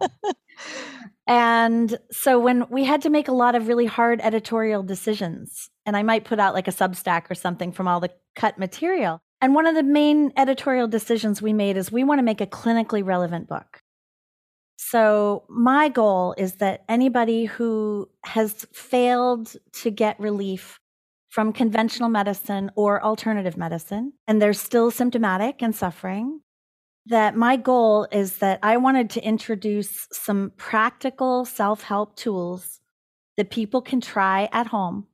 And 1.26 1.98
so 2.10 2.38
when 2.38 2.68
we 2.68 2.84
had 2.84 3.02
to 3.02 3.10
make 3.10 3.28
a 3.28 3.32
lot 3.32 3.54
of 3.54 3.68
really 3.68 3.86
hard 3.86 4.20
editorial 4.20 4.82
decisions, 4.82 5.70
and 5.86 5.96
I 5.96 6.02
might 6.02 6.24
put 6.24 6.40
out 6.40 6.54
like 6.54 6.68
a 6.68 6.72
Substack 6.72 7.30
or 7.30 7.34
something 7.34 7.72
from 7.72 7.86
all 7.86 8.00
the 8.00 8.10
cut 8.34 8.58
material. 8.58 9.20
And 9.40 9.54
one 9.54 9.66
of 9.66 9.74
the 9.74 9.82
main 9.82 10.32
editorial 10.36 10.88
decisions 10.88 11.40
we 11.40 11.52
made 11.52 11.76
is 11.76 11.90
we 11.90 12.04
want 12.04 12.18
to 12.18 12.24
make 12.24 12.40
a 12.40 12.46
clinically 12.46 13.04
relevant 13.04 13.48
book. 13.48 13.80
So 14.76 15.44
my 15.48 15.88
goal 15.88 16.34
is 16.36 16.56
that 16.56 16.84
anybody 16.88 17.44
who 17.44 18.08
has 18.24 18.66
failed 18.72 19.54
to 19.74 19.90
get 19.90 20.18
relief 20.18 20.78
from 21.28 21.52
conventional 21.52 22.08
medicine 22.08 22.70
or 22.74 23.02
alternative 23.02 23.56
medicine, 23.56 24.12
and 24.26 24.42
they're 24.42 24.52
still 24.52 24.90
symptomatic 24.90 25.62
and 25.62 25.74
suffering, 25.74 26.40
that 27.06 27.36
my 27.36 27.56
goal 27.56 28.06
is 28.12 28.38
that 28.38 28.58
I 28.62 28.76
wanted 28.76 29.10
to 29.10 29.24
introduce 29.24 30.08
some 30.12 30.52
practical 30.56 31.44
self 31.44 31.82
help 31.82 32.16
tools 32.16 32.80
that 33.36 33.50
people 33.50 33.82
can 33.82 34.00
try 34.00 34.48
at 34.52 34.68
home 34.68 35.06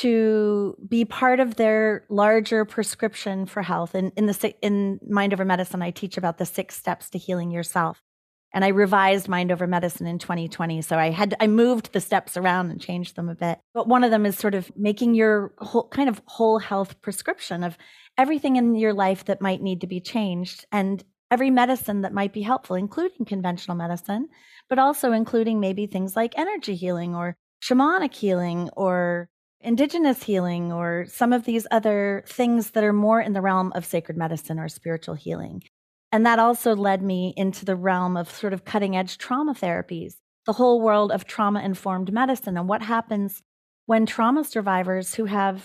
to 0.00 0.76
be 0.88 1.04
part 1.04 1.38
of 1.38 1.56
their 1.56 2.04
larger 2.08 2.64
prescription 2.64 3.46
for 3.46 3.62
health. 3.62 3.94
And 3.94 4.12
in 4.16 4.26
the 4.26 4.54
in 4.60 4.98
Mind 5.08 5.32
Over 5.32 5.44
Medicine, 5.44 5.82
I 5.82 5.90
teach 5.90 6.16
about 6.16 6.38
the 6.38 6.46
six 6.46 6.76
steps 6.76 7.10
to 7.10 7.18
healing 7.18 7.50
yourself. 7.50 8.02
And 8.52 8.64
I 8.64 8.68
revised 8.68 9.28
Mind 9.28 9.52
Over 9.52 9.66
Medicine 9.66 10.06
in 10.06 10.18
2020. 10.18 10.82
So 10.82 10.98
I 10.98 11.10
had 11.10 11.36
I 11.40 11.46
moved 11.46 11.92
the 11.92 12.00
steps 12.00 12.36
around 12.36 12.70
and 12.70 12.80
changed 12.80 13.14
them 13.14 13.28
a 13.28 13.34
bit. 13.34 13.60
But 13.74 13.86
one 13.86 14.02
of 14.02 14.10
them 14.10 14.26
is 14.26 14.36
sort 14.36 14.54
of 14.54 14.72
making 14.76 15.14
your 15.14 15.52
whole 15.58 15.88
kind 15.88 16.08
of 16.08 16.20
whole 16.26 16.58
health 16.58 17.00
prescription 17.02 17.62
of 17.62 17.76
everything 18.18 18.56
in 18.56 18.74
your 18.74 18.94
life 18.94 19.24
that 19.26 19.40
might 19.40 19.62
need 19.62 19.80
to 19.80 19.86
be 19.86 20.00
changed 20.00 20.64
and 20.72 21.04
every 21.30 21.50
medicine 21.50 22.02
that 22.02 22.12
might 22.12 22.32
be 22.32 22.42
helpful, 22.42 22.76
including 22.76 23.26
conventional 23.26 23.76
medicine, 23.76 24.28
but 24.68 24.78
also 24.78 25.12
including 25.12 25.60
maybe 25.60 25.86
things 25.86 26.16
like 26.16 26.38
energy 26.38 26.74
healing 26.74 27.14
or 27.14 27.36
shamanic 27.62 28.14
healing 28.14 28.70
or 28.76 29.28
indigenous 29.60 30.22
healing 30.22 30.72
or 30.72 31.06
some 31.08 31.32
of 31.32 31.44
these 31.44 31.66
other 31.70 32.22
things 32.28 32.70
that 32.72 32.84
are 32.84 32.92
more 32.92 33.20
in 33.20 33.32
the 33.32 33.40
realm 33.40 33.72
of 33.74 33.84
sacred 33.84 34.16
medicine 34.16 34.58
or 34.58 34.68
spiritual 34.68 35.14
healing. 35.14 35.62
And 36.12 36.24
that 36.24 36.38
also 36.38 36.76
led 36.76 37.02
me 37.02 37.34
into 37.36 37.64
the 37.64 37.76
realm 37.76 38.16
of 38.16 38.30
sort 38.30 38.52
of 38.52 38.64
cutting 38.64 38.96
edge 38.96 39.18
trauma 39.18 39.54
therapies, 39.54 40.14
the 40.44 40.52
whole 40.52 40.80
world 40.80 41.10
of 41.10 41.24
trauma 41.24 41.60
informed 41.62 42.12
medicine 42.12 42.56
and 42.56 42.68
what 42.68 42.82
happens 42.82 43.42
when 43.86 44.06
trauma 44.06 44.44
survivors 44.44 45.14
who 45.14 45.24
have 45.24 45.64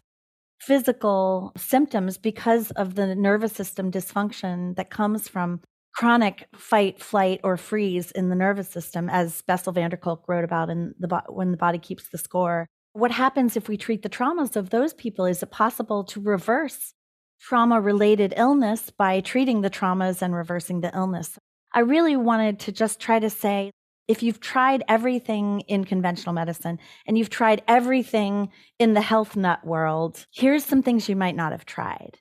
physical 0.62 1.52
symptoms 1.58 2.18
because 2.18 2.72
of 2.72 2.96
the 2.96 3.16
nervous 3.16 3.52
system 3.52 3.92
dysfunction 3.92 4.76
that 4.76 4.92
comes 4.92 5.28
from 5.28 5.60
chronic 5.94 6.48
fight, 6.56 7.02
flight, 7.02 7.40
or 7.44 7.58
freeze 7.58 8.12
in 8.12 8.30
the 8.30 8.36
nervous 8.36 8.70
system, 8.70 9.10
as 9.10 9.42
Bessel 9.42 9.74
van 9.74 9.90
der 9.90 9.98
Kolk 9.98 10.24
wrote 10.28 10.44
about 10.44 10.70
in 10.70 10.94
the 11.00 11.08
Bo- 11.08 11.22
when 11.30 11.52
the 11.52 11.58
body 11.58 11.80
keeps 11.80 12.10
the 12.10 12.18
score. 12.18 12.68
What 12.94 13.12
happens 13.12 13.58
if 13.58 13.68
we 13.68 13.78
treat 13.78 14.04
the 14.04 14.10
traumas 14.10 14.56
of 14.56 14.70
those 14.70 14.94
people? 14.94 15.26
Is 15.26 15.42
it 15.42 15.52
possible 15.52 16.04
to 16.06 16.22
reverse 16.22 16.94
trauma 17.40 17.82
related 17.82 18.34
illness 18.38 18.92
by 18.92 19.20
treating 19.20 19.62
the 19.62 19.70
traumas 19.70 20.22
and 20.22 20.36
reversing 20.36 20.82
the 20.82 20.96
illness? 20.96 21.38
I 21.74 21.80
really 21.80 22.18
wanted 22.18 22.60
to 22.60 22.72
just 22.72 23.00
try 23.00 23.20
to 23.20 23.30
say 23.30 23.72
if 24.12 24.22
you've 24.22 24.42
tried 24.42 24.84
everything 24.90 25.62
in 25.70 25.86
conventional 25.86 26.34
medicine 26.34 26.78
and 27.08 27.18
you've 27.18 27.30
tried 27.30 27.62
everything 27.66 28.52
in 28.78 28.94
the 28.94 29.00
health 29.00 29.38
nut 29.38 29.66
world, 29.66 30.26
here's 30.34 30.66
some 30.66 30.84
things 30.84 31.08
you 31.08 31.16
might 31.16 31.36
not 31.36 31.54
have 31.54 31.66
tried. 31.66 32.18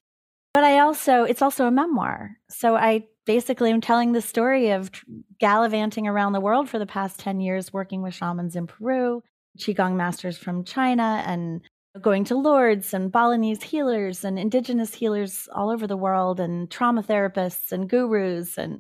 But 0.55 0.63
I 0.63 0.79
also, 0.79 1.25
it's 1.25 1.43
also 1.43 1.67
a 1.67 1.73
memoir. 1.73 2.37
So 2.49 2.77
I 2.77 3.07
basically 3.27 3.73
am 3.73 3.81
telling 3.81 4.13
the 4.13 4.23
story 4.23 4.71
of 4.71 4.93
gallivanting 5.41 6.07
around 6.07 6.33
the 6.33 6.41
world 6.41 6.69
for 6.69 6.79
the 6.79 6.87
past 6.87 7.19
10 7.19 7.41
years, 7.41 7.73
working 7.73 8.03
with 8.03 8.15
shamans 8.15 8.55
in 8.55 8.69
Peru, 8.69 9.25
Qigong 9.59 9.97
masters 9.97 10.39
from 10.39 10.63
China, 10.63 11.25
and 11.27 11.61
going 12.01 12.23
to 12.27 12.37
Lourdes 12.37 12.95
and 12.95 13.11
Balinese 13.11 13.65
healers 13.65 14.25
and 14.25 14.39
indigenous 14.39 14.95
healers 14.95 15.49
all 15.53 15.71
over 15.71 15.89
the 15.89 15.97
world, 15.97 16.39
and 16.39 16.71
trauma 16.71 17.03
therapists 17.03 17.73
and 17.73 17.91
gurus 17.91 18.57
and 18.59 18.79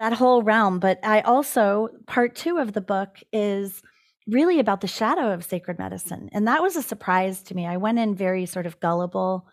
that 0.00 0.12
whole 0.12 0.42
realm. 0.42 0.78
But 0.78 1.00
I 1.02 1.20
also, 1.20 1.88
part 2.06 2.34
two 2.34 2.58
of 2.58 2.72
the 2.72 2.80
book 2.80 3.18
is 3.32 3.82
really 4.26 4.58
about 4.58 4.80
the 4.80 4.86
shadow 4.86 5.32
of 5.32 5.44
sacred 5.44 5.78
medicine. 5.78 6.30
And 6.32 6.48
that 6.48 6.62
was 6.62 6.76
a 6.76 6.82
surprise 6.82 7.42
to 7.44 7.54
me. 7.54 7.66
I 7.66 7.76
went 7.76 7.98
in 7.98 8.14
very 8.14 8.46
sort 8.46 8.66
of 8.66 8.80
gullible 8.80 9.46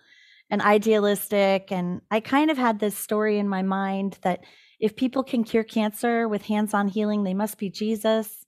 and 0.50 0.62
idealistic. 0.62 1.72
And 1.72 2.02
I 2.10 2.20
kind 2.20 2.52
of 2.52 2.58
had 2.58 2.80
this 2.80 2.98
story 2.98 3.38
in 3.38 3.48
my 3.48 3.62
mind 3.62 4.18
that 4.22 4.44
if 4.80 4.96
people 4.96 5.24
can 5.24 5.44
cure 5.44 5.64
cancer 5.64 6.28
with 6.28 6.44
hands 6.44 6.74
on 6.74 6.88
healing, 6.88 7.24
they 7.24 7.34
must 7.34 7.58
be 7.58 7.70
Jesus. 7.70 8.46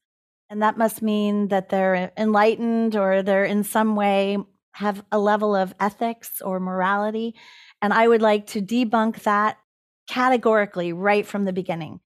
And 0.50 0.62
that 0.62 0.78
must 0.78 1.02
mean 1.02 1.50
that 1.50 1.70
they're 1.70 2.12
enlightened 2.18 2.96
or 2.96 3.22
they're 3.24 3.46
in 3.46 3.64
some 3.64 3.96
way 3.96 4.38
have 4.74 5.04
a 5.12 5.20
level 5.20 5.56
of 5.56 5.74
ethics 5.80 6.42
or 6.42 6.60
morality. 6.60 7.36
And 7.82 7.94
I 7.94 8.08
would 8.08 8.22
like 8.22 8.48
to 8.48 8.62
debunk 8.62 9.24
that 9.24 9.58
categorically 10.08 10.94
right 10.94 11.26
from 11.26 11.46
the 11.46 11.54
beginning. 11.54 12.00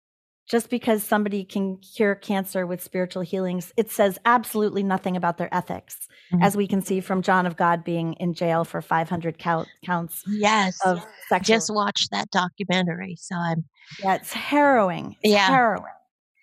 just 0.48 0.70
because 0.70 1.04
somebody 1.04 1.44
can 1.44 1.78
cure 1.78 2.16
cancer 2.16 2.66
with 2.66 2.82
spiritual 2.82 3.22
healings, 3.22 3.74
it 3.76 3.92
says 3.92 4.18
absolutely 4.26 4.82
nothing 4.82 5.18
about 5.18 5.38
their 5.38 5.54
ethics, 5.54 6.08
mm-hmm. 6.34 6.42
as 6.42 6.56
we 6.56 6.68
can 6.68 6.82
see 6.82 7.02
from 7.02 7.22
John 7.22 7.46
of 7.46 7.58
God 7.58 7.84
being 7.84 8.14
in 8.14 8.34
jail 8.34 8.64
for 8.64 8.82
500 8.82 9.38
count, 9.38 9.68
counts. 9.86 10.24
Yes. 10.28 10.80
Of 10.86 11.06
sexual. 11.28 11.56
Just 11.56 11.74
watched 11.74 12.12
that 12.12 12.32
documentary. 12.32 13.18
So 13.20 13.36
I'm. 13.36 13.66
Yeah, 14.02 14.16
it's 14.16 14.34
harrowing. 14.34 15.18
It's 15.22 15.34
yeah. 15.34 15.48
harrowing. 15.48 15.84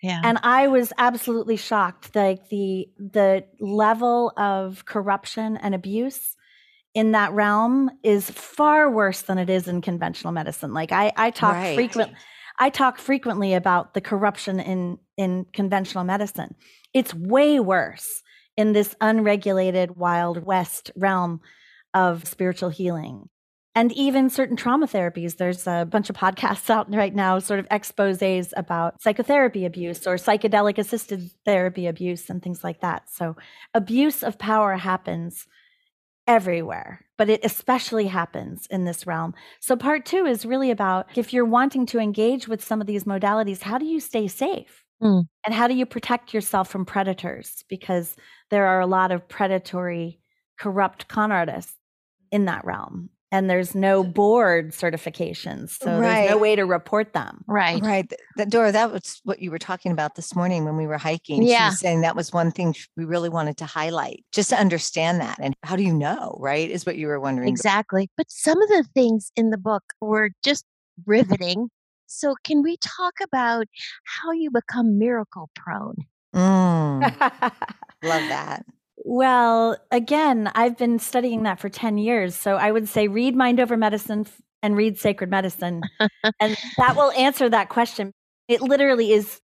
Yeah. 0.03 0.21
And 0.23 0.39
I 0.43 0.69
was 0.69 0.93
absolutely 0.99 1.57
shocked. 1.57 2.15
Like 2.15 2.51
the 2.51 2.89
the 2.99 3.45
level 3.59 4.33
of 4.37 4.85
corruption 4.85 5.57
and 5.57 5.75
abuse 5.75 6.37
in 6.95 7.13
that 7.13 7.33
realm 7.33 7.91
is 8.03 8.31
far 8.31 8.91
worse 8.91 9.23
than 9.23 9.39
it 9.39 9.51
is 9.51 9.67
in 9.69 9.81
conventional 9.81 10.33
medicine. 10.33 10.73
Like 10.73 10.93
I, 10.93 11.13
I 11.17 11.31
talk 11.31 11.55
right. 11.55 11.75
frequently 11.75 12.17
I 12.59 12.71
talk 12.71 12.99
frequently 12.99 13.55
about 13.55 13.95
the 13.95 14.01
corruption 14.01 14.61
in 14.61 14.99
in 15.17 15.47
conventional 15.53 16.05
medicine. 16.05 16.55
It's 16.93 17.13
way 17.13 17.59
worse 17.59 18.23
in 18.57 18.73
this 18.73 18.95
unregulated 19.01 19.97
wild 19.97 20.45
west 20.45 20.93
realm 20.97 21.41
of 21.93 22.27
spiritual 22.27 22.71
healing. 22.71 23.29
And 23.77 23.91
even 23.91 24.31
certain 24.31 24.55
trauma 24.55 24.87
therapies, 24.87 25.37
there's 25.37 25.67
a 25.67 25.85
bunch 25.91 26.09
of 26.09 26.17
podcasts 26.17 26.71
out 26.75 26.95
right 26.95 27.13
now, 27.13 27.41
sort 27.41 27.59
of 27.59 27.67
exposes 27.73 28.55
about 28.57 29.03
psychotherapy 29.03 29.65
abuse 29.65 30.07
or 30.07 30.15
psychedelic 30.15 30.79
assisted 30.79 31.29
therapy 31.45 31.89
abuse 31.89 32.31
and 32.31 32.41
things 32.41 32.63
like 32.63 32.81
that. 32.83 33.11
So, 33.11 33.37
abuse 33.75 34.23
of 34.23 34.39
power 34.39 34.77
happens 34.77 35.49
everywhere, 36.27 37.05
but 37.19 37.29
it 37.29 37.45
especially 37.45 38.07
happens 38.07 38.67
in 38.71 38.85
this 38.85 39.07
realm. 39.07 39.35
So, 39.61 39.77
part 39.77 40.07
two 40.07 40.27
is 40.27 40.47
really 40.47 40.71
about 40.71 41.17
if 41.17 41.33
you're 41.33 41.45
wanting 41.45 41.87
to 41.87 41.99
engage 41.99 42.49
with 42.49 42.65
some 42.65 42.81
of 42.81 42.87
these 42.87 43.05
modalities, 43.05 43.63
how 43.63 43.79
do 43.79 43.87
you 43.87 44.01
stay 44.01 44.29
safe? 44.29 44.85
Mm. 45.03 45.25
And 45.45 45.55
how 45.55 45.69
do 45.69 45.75
you 45.75 45.87
protect 45.87 46.33
yourself 46.33 46.69
from 46.69 46.85
predators? 46.85 47.65
Because 47.69 48.17
there 48.51 48.67
are 48.67 48.81
a 48.81 48.87
lot 48.87 49.13
of 49.13 49.29
predatory, 49.29 50.21
corrupt 50.59 51.09
con 51.09 51.33
artists 51.33 51.75
in 52.31 52.47
that 52.47 52.65
realm 52.65 53.11
and 53.35 53.51
there's 53.51 53.75
no 53.75 54.05
board 54.05 54.71
certifications 54.71 55.71
so 55.71 55.99
right. 55.99 56.15
there's 56.15 56.31
no 56.31 56.39
way 56.39 56.55
to 56.55 56.63
report 56.63 57.15
them. 57.15 57.45
Right. 57.49 57.83
Right. 57.83 58.13
That 58.37 58.49
Doro 58.49 58.71
that 58.71 58.93
was 58.93 59.21
what 59.25 59.41
you 59.41 59.51
were 59.51 59.59
talking 59.59 59.91
about 59.91 60.15
this 60.15 60.37
morning 60.37 60.65
when 60.65 60.77
we 60.77 60.87
were 60.87 60.99
hiking. 60.99 61.43
Yeah. 61.43 61.71
she 61.71 61.73
was 61.73 61.81
saying 61.81 62.03
that 62.03 62.15
was 62.15 62.33
one 62.33 62.53
thing 62.53 62.77
we 62.97 63.05
really 63.05 63.29
wanted 63.29 63.57
to 63.57 63.67
highlight 63.67 64.25
just 64.31 64.51
to 64.51 64.57
understand 64.57 65.21
that 65.21 65.39
and 65.43 65.57
how 65.65 65.75
do 65.75 65.83
you 65.83 65.93
know 65.93 66.37
right 66.39 66.71
is 66.71 66.87
what 66.87 66.97
you 66.97 67.09
were 67.09 67.19
wondering 67.19 67.49
exactly. 67.49 68.09
But 68.17 68.31
some 68.31 68.63
of 68.63 68.69
the 68.69 68.85
things 68.95 69.33
in 69.35 69.51
the 69.51 69.59
book 69.59 69.83
were 70.01 70.31
just 70.45 70.65
riveting. 71.05 71.71
So 72.07 72.37
can 72.45 72.63
we 72.63 72.77
talk 72.77 73.15
about 73.21 73.67
how 74.05 74.31
you 74.31 74.53
become 74.53 74.97
miracle 74.97 75.51
prone 75.57 75.97
mm. 76.33 77.01
love 77.21 78.29
that 78.29 78.65
well, 79.05 79.77
again, 79.91 80.51
I've 80.55 80.79
been 80.79 80.99
studying 80.99 81.43
that 81.43 81.61
for 81.61 81.69
10 81.69 81.99
years. 81.99 82.35
So 82.35 82.57
I 82.57 82.73
would 82.73 82.89
say 82.89 83.07
read 83.07 83.37
Mind 83.37 83.61
Over 83.61 83.77
Medicine 83.77 84.27
and 84.63 84.77
read 84.77 84.99
Sacred 84.99 85.31
Medicine. 85.31 85.83
and 86.41 86.57
that 86.79 86.97
will 86.97 87.13
answer 87.13 87.51
that 87.51 87.69
question. 87.69 88.13
It 88.49 88.63
literally 88.63 89.13
is 89.13 89.43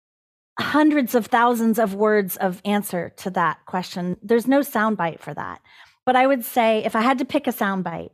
hundreds 0.60 1.16
of 1.16 1.26
thousands 1.26 1.80
of 1.80 1.94
words 1.94 2.36
of 2.36 2.62
answer 2.64 3.12
to 3.16 3.30
that 3.30 3.58
question. 3.66 4.16
There's 4.22 4.46
no 4.46 4.60
soundbite 4.60 5.20
for 5.20 5.34
that. 5.34 5.60
But 6.06 6.14
I 6.14 6.28
would 6.28 6.44
say 6.44 6.84
if 6.84 6.94
I 6.94 7.00
had 7.00 7.18
to 7.18 7.24
pick 7.24 7.48
a 7.48 7.52
soundbite, 7.52 8.10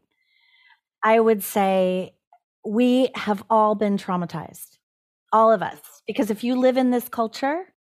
I 1.02 1.20
would 1.20 1.42
say 1.42 2.14
we 2.66 3.10
have 3.14 3.44
all 3.50 3.74
been 3.74 3.98
traumatized, 3.98 4.78
all 5.30 5.52
of 5.52 5.62
us. 5.62 5.78
Because 6.06 6.30
if 6.30 6.42
you 6.42 6.58
live 6.58 6.78
in 6.78 6.90
this 6.90 7.08
culture, 7.08 7.73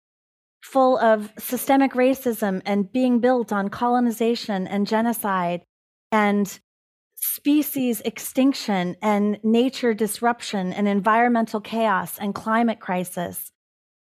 full 0.61 0.97
of 0.99 1.31
systemic 1.37 1.93
racism 1.93 2.61
and 2.65 2.91
being 2.91 3.19
built 3.19 3.51
on 3.51 3.69
colonization 3.69 4.67
and 4.67 4.87
genocide 4.87 5.61
and 6.11 6.59
species 7.15 8.01
extinction 8.01 8.95
and 9.01 9.39
nature 9.43 9.93
disruption 9.93 10.73
and 10.73 10.87
environmental 10.87 11.61
chaos 11.61 12.17
and 12.17 12.33
climate 12.33 12.79
crisis. 12.79 13.51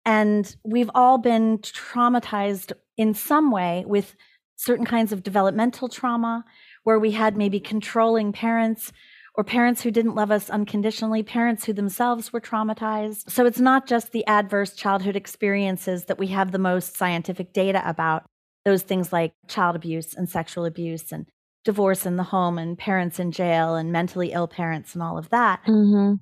And 0.04 0.54
we've 0.64 0.90
all 0.94 1.18
been 1.18 1.58
traumatized 1.58 2.72
in 2.96 3.14
some 3.14 3.50
way 3.50 3.84
with 3.86 4.14
certain 4.56 4.86
kinds 4.86 5.12
of 5.12 5.22
developmental 5.22 5.88
trauma, 5.88 6.44
where 6.84 6.98
we 6.98 7.12
had 7.12 7.36
maybe 7.36 7.60
controlling 7.60 8.32
parents 8.32 8.92
or 9.34 9.44
parents 9.44 9.82
who 9.82 9.90
didn't 9.90 10.14
love 10.14 10.30
us 10.30 10.50
unconditionally, 10.50 11.22
parents 11.22 11.64
who 11.64 11.72
themselves 11.72 12.32
were 12.32 12.40
traumatized. 12.40 13.30
So 13.30 13.46
it's 13.46 13.60
not 13.60 13.86
just 13.86 14.12
the 14.12 14.26
adverse 14.26 14.74
childhood 14.74 15.16
experiences 15.16 16.06
that 16.06 16.18
we 16.18 16.28
have 16.28 16.52
the 16.52 16.58
most 16.58 16.96
scientific 16.96 17.52
data 17.52 17.82
about, 17.88 18.24
those 18.64 18.82
things 18.82 19.12
like 19.12 19.32
child 19.48 19.76
abuse 19.76 20.14
and 20.14 20.28
sexual 20.28 20.64
abuse 20.64 21.12
and 21.12 21.26
divorce 21.64 22.06
in 22.06 22.16
the 22.16 22.24
home 22.24 22.58
and 22.58 22.78
parents 22.78 23.18
in 23.18 23.32
jail 23.32 23.74
and 23.74 23.92
mentally 23.92 24.32
ill 24.32 24.48
parents 24.48 24.94
and 24.94 25.02
all 25.02 25.18
of 25.18 25.30
that. 25.30 25.60
Mm-hmm. 25.66 26.14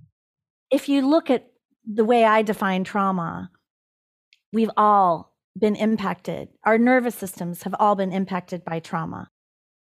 If 0.70 0.88
you 0.88 1.08
look 1.08 1.30
at 1.30 1.46
the 1.86 2.04
way 2.04 2.24
I 2.24 2.42
define 2.42 2.84
trauma, 2.84 3.50
we've 4.52 4.70
all 4.76 5.34
been 5.58 5.76
impacted. 5.76 6.48
Our 6.64 6.78
nervous 6.78 7.14
systems 7.14 7.62
have 7.62 7.74
all 7.78 7.94
been 7.94 8.12
impacted 8.12 8.64
by 8.64 8.80
trauma. 8.80 9.28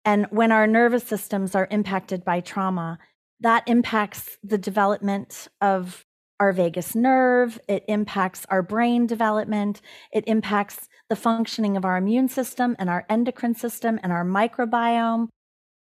And 0.10 0.26
when 0.32 0.52
our 0.52 0.66
nervous 0.66 1.04
systems 1.04 1.54
are 1.54 1.68
impacted 1.70 2.26
by 2.26 2.40
trauma, 2.40 2.98
that 3.42 3.64
impacts 3.68 4.40
the 4.44 4.58
development 4.58 5.50
of 5.62 6.04
our 6.40 6.52
vagus 6.52 6.96
nerve, 6.96 7.60
it 7.68 7.86
impacts 7.88 8.44
our 8.50 8.64
brain 8.64 9.06
development, 9.06 9.82
it 10.12 10.24
impacts 10.26 10.90
the 11.10 11.16
functioning 11.16 11.78
of 11.78 11.86
our 11.86 11.96
immune 11.96 12.28
system 12.28 12.76
and 12.80 12.90
our 12.90 13.06
endocrine 13.08 13.54
system 13.54 14.00
and 14.02 14.12
our 14.12 14.26
microbiome. 14.26 15.28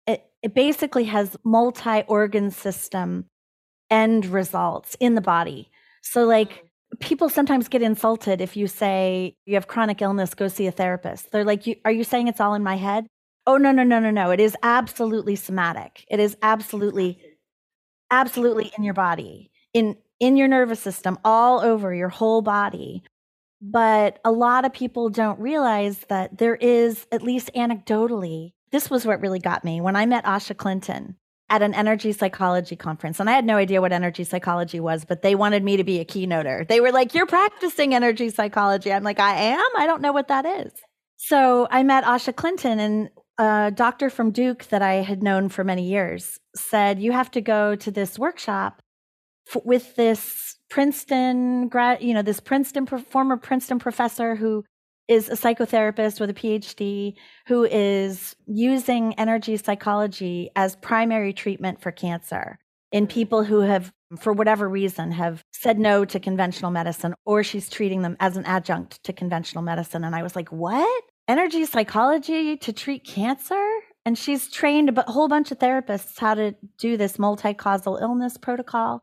It, 0.06 0.24
it 0.44 0.54
basically 0.54 1.06
has 1.06 1.36
multi 1.44 2.04
organ 2.04 2.52
system 2.52 3.26
end 3.89 4.28
results 4.28 4.96
in 5.00 5.15
the 5.15 5.22
body. 5.22 5.72
So, 6.04 6.26
like, 6.26 6.70
people 7.00 7.30
sometimes 7.30 7.68
get 7.68 7.82
insulted 7.82 8.42
if 8.42 8.56
you 8.56 8.68
say 8.68 9.38
you 9.48 9.56
have 9.56 9.68
chronic 9.68 10.04
illness, 10.04 10.36
go 10.36 10.50
see 10.50 10.68
a 10.68 10.72
therapist. 10.72 11.32
They're 11.32 11.44
like, 11.44 11.63
Are 11.84 11.92
you 11.92 12.04
saying 12.04 12.28
it's 12.28 12.39
all 12.39 12.54
in 12.54 12.62
my 12.62 12.76
head? 12.76 13.08
Oh, 13.49 13.57
no, 13.57 13.71
no, 13.71 13.81
no, 13.81 13.99
no, 13.99 14.12
no. 14.12 14.29
It 14.29 14.39
is 14.39 14.55
absolutely 14.62 15.35
somatic. 15.35 16.05
It 16.07 16.19
is 16.19 16.38
absolutely 16.43 17.19
absolutely 18.12 18.71
in 18.77 18.83
your 18.83 18.93
body, 18.93 19.49
in 19.73 19.97
in 20.19 20.38
your 20.38 20.47
nervous 20.47 20.79
system, 20.79 21.17
all 21.25 21.59
over 21.59 21.91
your 21.91 22.09
whole 22.09 22.43
body. 22.43 23.01
But 23.59 24.19
a 24.23 24.31
lot 24.31 24.65
of 24.65 24.73
people 24.73 25.09
don't 25.09 25.39
realize 25.39 25.97
that 26.09 26.38
there 26.38 26.57
is, 26.57 27.07
at 27.12 27.23
least 27.23 27.49
anecdotally, 27.55 28.53
this 28.71 28.88
was 28.88 29.03
what 29.03 29.19
really 29.19 29.39
got 29.39 29.63
me 29.63 29.81
when 29.81 29.95
I 29.95 30.05
met 30.05 30.25
Asha 30.25 30.55
Clinton 30.55 31.15
at 31.49 31.63
an 31.63 31.73
energy 31.73 32.12
psychology 32.12 32.75
conference. 32.75 33.19
And 33.19 33.31
I 33.31 33.33
had 33.33 33.45
no 33.45 33.55
idea 33.57 33.81
what 33.81 33.91
energy 33.91 34.25
psychology 34.25 34.79
was, 34.79 35.05
but 35.05 35.23
they 35.23 35.33
wanted 35.33 35.63
me 35.63 35.75
to 35.75 35.83
be 35.83 35.99
a 35.99 36.05
keynoter. 36.05 36.67
They 36.67 36.81
were 36.81 36.91
like, 36.91 37.15
You're 37.15 37.25
practicing 37.25 37.95
energy 37.95 38.29
psychology. 38.29 38.93
I'm 38.93 39.03
like, 39.03 39.19
I 39.19 39.33
am? 39.33 39.69
I 39.75 39.88
don't 39.88 40.03
know 40.03 40.13
what 40.13 40.27
that 40.27 40.45
is. 40.45 40.71
So 41.21 41.67
I 41.69 41.84
met 41.84 42.05
Asha 42.05 42.34
Clinton, 42.34 42.79
and 42.79 43.10
a 43.38 43.71
doctor 43.75 44.10
from 44.10 44.32
Duke 44.32 44.63
that 44.69 44.82
I 44.82 44.95
had 44.95 45.21
known 45.21 45.49
for 45.49 45.65
many 45.65 45.84
years 45.84 46.39
said, 46.55 47.01
You 47.01 47.12
have 47.12 47.29
to 47.32 47.41
go 47.41 47.75
to 47.75 47.91
this 47.91 48.17
workshop 48.17 48.82
f- 49.53 49.62
with 49.65 49.97
this 49.97 50.55
Princeton 50.69 51.67
grad, 51.67 52.01
you 52.01 52.13
know, 52.13 52.21
this 52.21 52.39
Princeton, 52.39 52.86
former 52.86 53.36
Princeton 53.36 53.79
professor 53.79 54.36
who 54.38 54.63
is 55.10 55.27
a 55.27 55.34
psychotherapist 55.34 56.21
with 56.21 56.29
a 56.29 56.34
PhD 56.34 57.15
who 57.47 57.65
is 57.65 58.34
using 58.47 59.13
energy 59.15 59.58
psychology 59.58 60.51
as 60.55 60.77
primary 60.77 61.34
treatment 61.34 61.82
for 61.82 61.91
cancer 61.91 62.60
in 62.91 63.08
people 63.08 63.43
who 63.43 63.62
have, 63.62 63.91
for 64.19 64.34
whatever 64.34 64.67
reason, 64.67 65.12
have 65.12 65.43
said 65.52 65.80
no 65.80 66.06
to 66.06 66.19
conventional 66.19 66.71
medicine, 66.71 67.13
or 67.25 67.43
she's 67.43 67.69
treating 67.69 68.02
them 68.02 68.17
as 68.19 68.38
an 68.38 68.45
adjunct 68.45 69.04
to 69.04 69.13
conventional 69.13 69.63
medicine. 69.63 70.04
And 70.04 70.15
I 70.15 70.23
was 70.23 70.36
like, 70.36 70.49
what? 70.49 71.04
energy 71.30 71.63
psychology 71.63 72.58
to 72.58 72.73
treat 72.73 73.06
cancer. 73.06 73.63
And 74.06 74.17
she's 74.17 74.52
trained 74.52 74.97
a 74.97 75.04
whole 75.04 75.28
bunch 75.28 75.52
of 75.52 75.60
therapists 75.60 76.19
how 76.19 76.34
to 76.34 76.56
do 76.80 76.97
this 76.97 77.19
multi 77.19 77.54
causal 77.54 77.97
illness 77.97 78.36
protocol. 78.38 79.02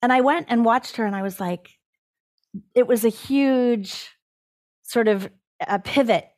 And 0.00 0.12
I 0.12 0.20
went 0.20 0.46
and 0.48 0.64
watched 0.64 0.96
her, 0.96 1.04
and 1.04 1.16
I 1.16 1.22
was 1.22 1.40
like, 1.40 1.70
it 2.74 2.86
was 2.86 3.04
a 3.04 3.08
huge 3.08 4.10
sort 4.84 5.08
of 5.08 5.28
a 5.66 5.80
pivot 5.80 6.28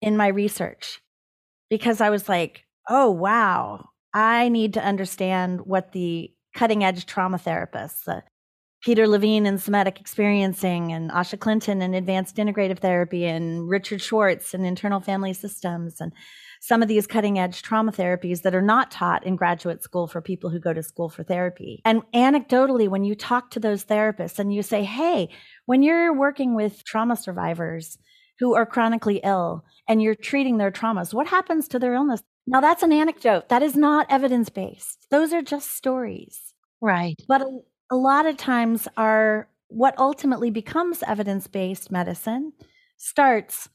in 0.00 0.16
my 0.16 0.28
research 0.28 1.02
because 1.68 2.00
I 2.00 2.08
was 2.08 2.28
like, 2.28 2.64
oh, 2.88 3.10
wow, 3.10 3.90
I 4.12 4.48
need 4.48 4.74
to 4.74 4.84
understand 4.84 5.60
what 5.66 5.92
the 5.92 6.32
cutting 6.54 6.82
edge 6.82 7.06
trauma 7.06 7.38
therapists, 7.38 8.04
the 8.04 8.22
Peter 8.82 9.06
Levine 9.06 9.44
in 9.44 9.58
somatic 9.58 10.00
experiencing 10.00 10.92
and 10.92 11.10
Asha 11.10 11.38
Clinton 11.38 11.82
in 11.82 11.92
advanced 11.92 12.36
integrative 12.36 12.78
therapy 12.78 13.26
and 13.26 13.68
Richard 13.68 14.00
Schwartz 14.00 14.54
in 14.54 14.64
internal 14.64 15.00
family 15.00 15.34
systems 15.34 16.00
and 16.00 16.12
some 16.62 16.82
of 16.82 16.88
these 16.88 17.06
cutting 17.06 17.38
edge 17.38 17.62
trauma 17.62 17.92
therapies 17.92 18.42
that 18.42 18.54
are 18.54 18.62
not 18.62 18.90
taught 18.90 19.24
in 19.26 19.36
graduate 19.36 19.82
school 19.82 20.06
for 20.06 20.22
people 20.22 20.48
who 20.50 20.58
go 20.58 20.72
to 20.72 20.82
school 20.82 21.10
for 21.10 21.22
therapy. 21.22 21.82
And 21.84 22.02
anecdotally, 22.14 22.88
when 22.88 23.04
you 23.04 23.14
talk 23.14 23.50
to 23.50 23.60
those 23.60 23.84
therapists 23.84 24.38
and 24.38 24.52
you 24.52 24.62
say, 24.62 24.82
hey, 24.84 25.28
when 25.66 25.82
you're 25.82 26.14
working 26.14 26.54
with 26.54 26.84
trauma 26.84 27.16
survivors 27.16 27.98
who 28.38 28.54
are 28.54 28.66
chronically 28.66 29.20
ill 29.22 29.64
and 29.88 30.02
you're 30.02 30.14
treating 30.14 30.56
their 30.56 30.70
traumas, 30.70 31.12
what 31.12 31.26
happens 31.26 31.68
to 31.68 31.78
their 31.78 31.94
illness? 31.94 32.22
Now, 32.46 32.60
that's 32.60 32.82
an 32.82 32.92
anecdote. 32.92 33.48
That 33.48 33.62
is 33.62 33.76
not 33.76 34.06
evidence 34.10 34.48
based. 34.48 35.06
Those 35.10 35.32
are 35.32 35.42
just 35.42 35.70
stories. 35.76 36.54
Right. 36.80 37.20
But 37.28 37.42
a, 37.42 37.58
a 37.92 37.96
lot 37.96 38.26
of 38.26 38.36
times, 38.36 38.88
our 38.96 39.48
what 39.68 39.96
ultimately 39.98 40.50
becomes 40.50 41.02
evidence 41.04 41.46
based 41.46 41.90
medicine 41.92 42.52
starts 42.96 43.68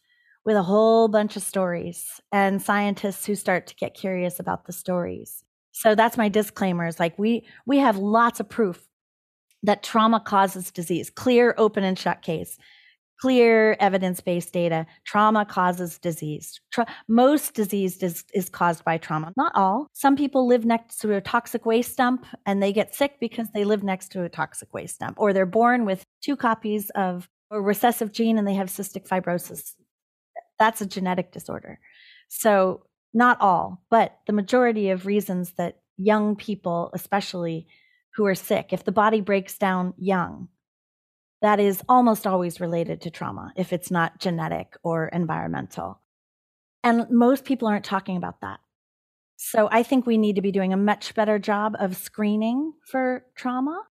with 0.45 0.55
a 0.55 0.63
whole 0.63 1.07
bunch 1.07 1.35
of 1.35 1.41
stories 1.43 2.21
and 2.31 2.61
scientists 2.61 3.25
who 3.25 3.33
start 3.33 3.65
to 3.67 3.75
get 3.75 3.95
curious 3.95 4.39
about 4.39 4.65
the 4.65 4.73
stories. 4.73 5.43
So 5.71 5.95
that's 5.95 6.17
my 6.17 6.29
disclaimer 6.29 6.85
is 6.87 6.99
Like 6.99 7.17
we 7.17 7.45
we 7.65 7.79
have 7.79 7.97
lots 7.97 8.39
of 8.39 8.47
proof 8.47 8.87
that 9.63 9.83
trauma 9.83 10.19
causes 10.19 10.71
disease. 10.71 11.09
Clear, 11.09 11.55
open 11.57 11.83
and 11.83 11.97
shut 11.97 12.21
case. 12.21 12.57
Clear 13.21 13.77
evidence-based 13.79 14.51
data. 14.51 14.85
Trauma 15.05 15.45
causes 15.45 15.97
disease. 15.97 16.59
Tra- 16.71 16.87
most 17.07 17.53
disease 17.53 18.03
is, 18.03 18.23
is 18.33 18.49
caused 18.49 18.83
by 18.83 18.97
trauma. 18.97 19.31
Not 19.37 19.53
all. 19.55 19.87
Some 19.93 20.15
people 20.15 20.47
live 20.47 20.65
next 20.65 20.97
to 20.99 21.13
a 21.13 21.21
toxic 21.21 21.65
waste 21.65 21.97
dump 21.97 22.25
and 22.45 22.61
they 22.61 22.73
get 22.73 22.93
sick 22.93 23.17
because 23.19 23.47
they 23.53 23.63
live 23.63 23.83
next 23.83 24.11
to 24.13 24.23
a 24.23 24.29
toxic 24.29 24.73
waste 24.73 24.99
dump, 24.99 25.17
or 25.19 25.31
they're 25.31 25.45
born 25.45 25.85
with 25.85 26.03
two 26.21 26.35
copies 26.35 26.89
of 26.91 27.29
a 27.51 27.61
recessive 27.61 28.11
gene 28.11 28.37
and 28.37 28.47
they 28.47 28.55
have 28.55 28.67
cystic 28.67 29.07
fibrosis 29.07 29.75
that's 30.59 30.81
a 30.81 30.85
genetic 30.85 31.31
disorder. 31.31 31.79
So, 32.27 32.83
not 33.13 33.39
all, 33.39 33.83
but 33.89 34.19
the 34.27 34.33
majority 34.33 34.89
of 34.89 35.05
reasons 35.05 35.53
that 35.53 35.79
young 35.97 36.35
people, 36.35 36.89
especially 36.93 37.67
who 38.15 38.25
are 38.25 38.35
sick, 38.35 38.69
if 38.71 38.83
the 38.83 38.91
body 38.91 39.21
breaks 39.21 39.57
down 39.57 39.93
young, 39.97 40.49
that 41.41 41.59
is 41.59 41.81
almost 41.87 42.25
always 42.25 42.59
related 42.59 43.01
to 43.01 43.11
trauma 43.11 43.53
if 43.55 43.73
it's 43.73 43.91
not 43.91 44.19
genetic 44.19 44.77
or 44.83 45.07
environmental. 45.07 46.01
And 46.83 47.07
most 47.09 47.45
people 47.45 47.67
aren't 47.67 47.85
talking 47.85 48.17
about 48.17 48.41
that. 48.41 48.59
So 49.37 49.67
I 49.71 49.83
think 49.83 50.05
we 50.05 50.17
need 50.17 50.35
to 50.35 50.41
be 50.41 50.51
doing 50.51 50.71
a 50.71 50.77
much 50.77 51.13
better 51.13 51.39
job 51.39 51.75
of 51.79 51.97
screening 51.97 52.73
for 52.85 53.25
trauma 53.35 53.83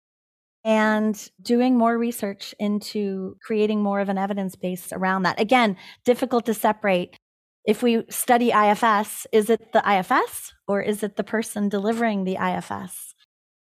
and 0.64 1.30
doing 1.40 1.76
more 1.76 1.98
research 1.98 2.54
into 2.60 3.36
creating 3.44 3.82
more 3.82 4.00
of 4.00 4.08
an 4.08 4.18
evidence 4.18 4.54
base 4.54 4.92
around 4.92 5.24
that. 5.24 5.40
Again, 5.40 5.76
difficult 6.04 6.46
to 6.46 6.54
separate. 6.54 7.16
If 7.64 7.82
we 7.82 8.04
study 8.08 8.50
IFS, 8.50 9.26
is 9.32 9.50
it 9.50 9.72
the 9.72 9.82
IFS 9.88 10.52
or 10.68 10.80
is 10.80 11.02
it 11.02 11.16
the 11.16 11.24
person 11.24 11.68
delivering 11.68 12.24
the 12.24 12.36
IFS? 12.36 13.14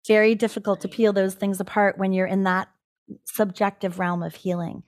Very 0.06 0.34
difficult 0.34 0.80
to 0.80 0.88
peel 0.88 1.12
those 1.12 1.34
things 1.34 1.60
apart 1.60 1.98
when 1.98 2.12
you're 2.12 2.26
in 2.26 2.44
that 2.44 2.68
subjective 3.24 3.98
realm 3.98 4.22
of 4.22 4.34
healing. 4.34 4.82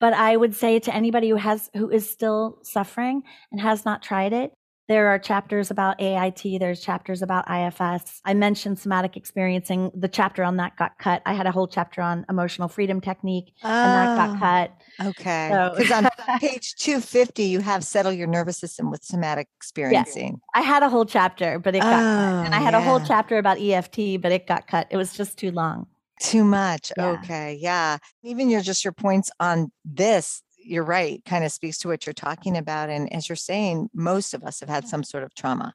But 0.00 0.12
I 0.12 0.36
would 0.36 0.54
say 0.54 0.78
to 0.80 0.94
anybody 0.94 1.30
who 1.30 1.36
has 1.36 1.70
who 1.74 1.90
is 1.90 2.08
still 2.08 2.58
suffering 2.62 3.22
and 3.50 3.60
has 3.60 3.84
not 3.84 4.02
tried 4.02 4.32
it, 4.32 4.52
there 4.86 5.08
are 5.08 5.18
chapters 5.18 5.70
about 5.70 5.98
AIT, 5.98 6.60
there's 6.60 6.80
chapters 6.80 7.22
about 7.22 7.46
IFS. 7.50 8.20
I 8.24 8.34
mentioned 8.34 8.78
somatic 8.78 9.16
experiencing. 9.16 9.90
The 9.94 10.08
chapter 10.08 10.44
on 10.44 10.58
that 10.58 10.76
got 10.76 10.98
cut. 10.98 11.22
I 11.24 11.32
had 11.32 11.46
a 11.46 11.52
whole 11.52 11.66
chapter 11.66 12.02
on 12.02 12.26
emotional 12.28 12.68
freedom 12.68 13.00
technique, 13.00 13.54
oh, 13.62 13.68
and 13.68 13.92
that 13.94 14.16
got 14.16 14.36
oh, 14.36 14.38
cut. 14.38 15.08
Okay. 15.08 15.70
Because 15.78 15.88
so. 15.88 15.94
on 15.94 16.08
page 16.38 16.74
250, 16.74 17.44
you 17.44 17.60
have 17.60 17.82
settle 17.82 18.12
your 18.12 18.26
nervous 18.26 18.58
system 18.58 18.90
with 18.90 19.02
somatic 19.02 19.48
experiencing. 19.56 20.40
I 20.54 20.60
had 20.60 20.82
a 20.82 20.90
whole 20.90 21.06
chapter, 21.06 21.58
but 21.58 21.74
it 21.74 21.80
got 21.80 21.94
oh, 21.94 22.42
cut. 22.42 22.46
And 22.46 22.54
I 22.54 22.58
had 22.58 22.74
yeah. 22.74 22.80
a 22.80 22.82
whole 22.82 23.00
oh, 23.00 23.04
chapter 23.06 23.38
about 23.38 23.58
EFT, 23.58 24.20
but 24.20 24.32
it 24.32 24.46
got 24.46 24.66
cut. 24.66 24.86
It 24.90 24.98
was 24.98 25.14
just 25.14 25.38
too 25.38 25.50
long. 25.50 25.86
Too 26.20 26.44
much. 26.44 26.92
Yeah. 26.96 27.10
Okay. 27.10 27.58
Yeah. 27.60 27.98
Even 28.22 28.48
your 28.48 28.60
just 28.60 28.84
your 28.84 28.92
points 28.92 29.30
on 29.40 29.72
this 29.84 30.42
you're 30.64 30.84
right, 30.84 31.22
kind 31.24 31.44
of 31.44 31.52
speaks 31.52 31.78
to 31.78 31.88
what 31.88 32.06
you're 32.06 32.14
talking 32.14 32.56
about. 32.56 32.90
And 32.90 33.12
as 33.12 33.28
you're 33.28 33.36
saying, 33.36 33.90
most 33.94 34.34
of 34.34 34.42
us 34.42 34.60
have 34.60 34.68
had 34.68 34.88
some 34.88 35.04
sort 35.04 35.22
of 35.22 35.34
trauma. 35.34 35.74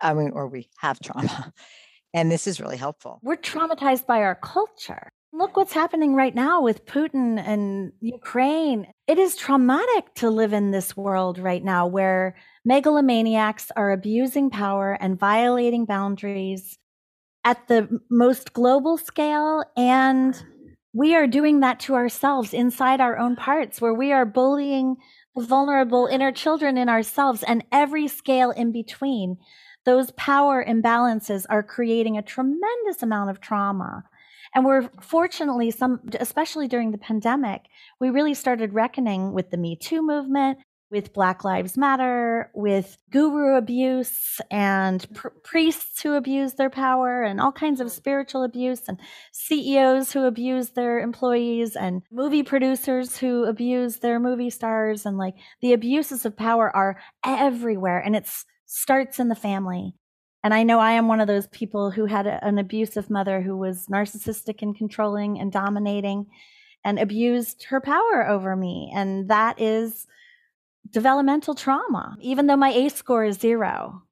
I 0.00 0.14
mean, 0.14 0.30
or 0.30 0.48
we 0.48 0.68
have 0.78 0.98
trauma. 1.00 1.52
And 2.14 2.30
this 2.30 2.46
is 2.46 2.60
really 2.60 2.76
helpful. 2.76 3.20
We're 3.22 3.38
traumatized 3.38 4.04
by 4.04 4.18
our 4.18 4.34
culture. 4.34 5.10
Look 5.32 5.56
what's 5.56 5.72
happening 5.72 6.14
right 6.14 6.34
now 6.34 6.60
with 6.60 6.84
Putin 6.84 7.42
and 7.42 7.92
Ukraine. 8.02 8.86
It 9.06 9.18
is 9.18 9.34
traumatic 9.34 10.12
to 10.16 10.28
live 10.28 10.52
in 10.52 10.72
this 10.72 10.94
world 10.94 11.38
right 11.38 11.64
now 11.64 11.86
where 11.86 12.36
megalomaniacs 12.68 13.70
are 13.76 13.92
abusing 13.92 14.50
power 14.50 14.92
and 15.00 15.18
violating 15.18 15.86
boundaries 15.86 16.76
at 17.44 17.68
the 17.68 18.00
most 18.10 18.52
global 18.52 18.96
scale 18.96 19.64
and 19.76 20.44
we 20.94 21.14
are 21.14 21.26
doing 21.26 21.60
that 21.60 21.80
to 21.80 21.94
ourselves 21.94 22.52
inside 22.52 23.00
our 23.00 23.18
own 23.18 23.34
parts, 23.34 23.80
where 23.80 23.94
we 23.94 24.12
are 24.12 24.26
bullying 24.26 24.96
the 25.34 25.42
vulnerable 25.44 26.06
inner 26.06 26.30
children 26.30 26.76
in 26.76 26.88
ourselves 26.88 27.42
and 27.42 27.64
every 27.72 28.08
scale 28.08 28.50
in 28.50 28.72
between. 28.72 29.38
Those 29.84 30.10
power 30.12 30.64
imbalances 30.64 31.46
are 31.48 31.62
creating 31.62 32.16
a 32.18 32.22
tremendous 32.22 33.02
amount 33.02 33.30
of 33.30 33.40
trauma. 33.40 34.04
And 34.54 34.66
we're 34.66 34.90
fortunately, 35.00 35.70
some, 35.70 36.00
especially 36.20 36.68
during 36.68 36.90
the 36.90 36.98
pandemic, 36.98 37.62
we 37.98 38.10
really 38.10 38.34
started 38.34 38.74
reckoning 38.74 39.32
with 39.32 39.50
the 39.50 39.56
Me 39.56 39.76
Too 39.76 40.02
movement, 40.02 40.58
with 40.92 41.14
Black 41.14 41.42
Lives 41.42 41.78
Matter, 41.78 42.50
with 42.54 42.98
guru 43.10 43.56
abuse 43.56 44.40
and 44.50 45.04
pr- 45.14 45.28
priests 45.42 46.02
who 46.02 46.14
abuse 46.14 46.52
their 46.52 46.68
power 46.68 47.22
and 47.22 47.40
all 47.40 47.50
kinds 47.50 47.80
of 47.80 47.90
spiritual 47.90 48.44
abuse 48.44 48.82
and 48.86 49.00
CEOs 49.32 50.12
who 50.12 50.26
abuse 50.26 50.70
their 50.70 51.00
employees 51.00 51.74
and 51.76 52.02
movie 52.12 52.42
producers 52.42 53.16
who 53.16 53.44
abuse 53.44 53.96
their 53.96 54.20
movie 54.20 54.50
stars 54.50 55.06
and 55.06 55.16
like 55.16 55.34
the 55.62 55.72
abuses 55.72 56.26
of 56.26 56.36
power 56.36 56.70
are 56.76 57.00
everywhere 57.24 57.98
and 57.98 58.14
it 58.14 58.28
starts 58.66 59.18
in 59.18 59.28
the 59.28 59.34
family. 59.34 59.94
And 60.44 60.52
I 60.52 60.62
know 60.62 60.78
I 60.78 60.92
am 60.92 61.08
one 61.08 61.20
of 61.20 61.26
those 61.26 61.46
people 61.46 61.90
who 61.90 62.04
had 62.04 62.26
a, 62.26 62.44
an 62.44 62.58
abusive 62.58 63.08
mother 63.08 63.40
who 63.40 63.56
was 63.56 63.86
narcissistic 63.86 64.60
and 64.60 64.76
controlling 64.76 65.40
and 65.40 65.50
dominating 65.50 66.26
and 66.84 66.98
abused 66.98 67.64
her 67.64 67.80
power 67.80 68.28
over 68.28 68.54
me. 68.56 68.92
And 68.94 69.30
that 69.30 69.58
is 69.58 70.06
developmental 70.90 71.54
trauma, 71.54 72.16
even 72.20 72.46
though 72.46 72.56
my 72.56 72.70
ACE 72.72 72.94
score 72.94 73.24
is 73.24 73.38
zero. 73.38 74.02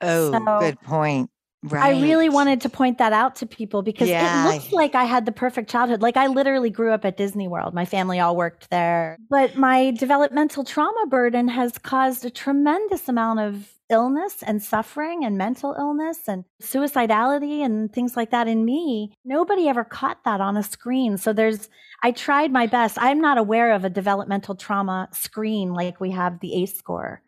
Oh, 0.00 0.32
so 0.32 0.58
good 0.60 0.80
point. 0.80 1.30
Right. 1.64 1.96
I 1.96 2.02
really 2.02 2.28
wanted 2.28 2.60
to 2.62 2.68
point 2.68 2.98
that 2.98 3.14
out 3.14 3.36
to 3.36 3.46
people 3.46 3.80
because 3.80 4.08
yeah. 4.08 4.48
it 4.48 4.54
looks 4.54 4.72
like 4.72 4.94
I 4.94 5.04
had 5.04 5.24
the 5.24 5.32
perfect 5.32 5.70
childhood. 5.70 6.02
Like 6.02 6.18
I 6.18 6.26
literally 6.26 6.68
grew 6.68 6.92
up 6.92 7.06
at 7.06 7.16
Disney 7.16 7.48
World. 7.48 7.72
My 7.72 7.86
family 7.86 8.20
all 8.20 8.36
worked 8.36 8.68
there. 8.68 9.16
But 9.30 9.56
my 9.56 9.92
developmental 9.92 10.64
trauma 10.64 11.06
burden 11.08 11.48
has 11.48 11.78
caused 11.78 12.26
a 12.26 12.30
tremendous 12.30 13.08
amount 13.08 13.40
of 13.40 13.74
illness 13.88 14.42
and 14.42 14.62
suffering 14.62 15.24
and 15.24 15.38
mental 15.38 15.74
illness 15.78 16.20
and 16.28 16.44
suicidality 16.62 17.64
and 17.64 17.92
things 17.92 18.16
like 18.16 18.30
that 18.30 18.46
in 18.46 18.64
me. 18.64 19.12
Nobody 19.24 19.68
ever 19.68 19.84
caught 19.84 20.22
that 20.24 20.40
on 20.40 20.56
a 20.56 20.62
screen. 20.62 21.16
So 21.16 21.32
there's, 21.32 21.68
I 22.02 22.10
tried 22.10 22.52
my 22.52 22.66
best. 22.66 22.98
I'm 23.00 23.20
not 23.20 23.38
aware 23.38 23.72
of 23.72 23.84
a 23.84 23.90
developmental 23.90 24.54
trauma 24.54 25.08
screen 25.12 25.72
like 25.72 26.00
we 26.00 26.10
have 26.10 26.40
the 26.40 26.62
ACE 26.62 26.76
score. 26.76 27.22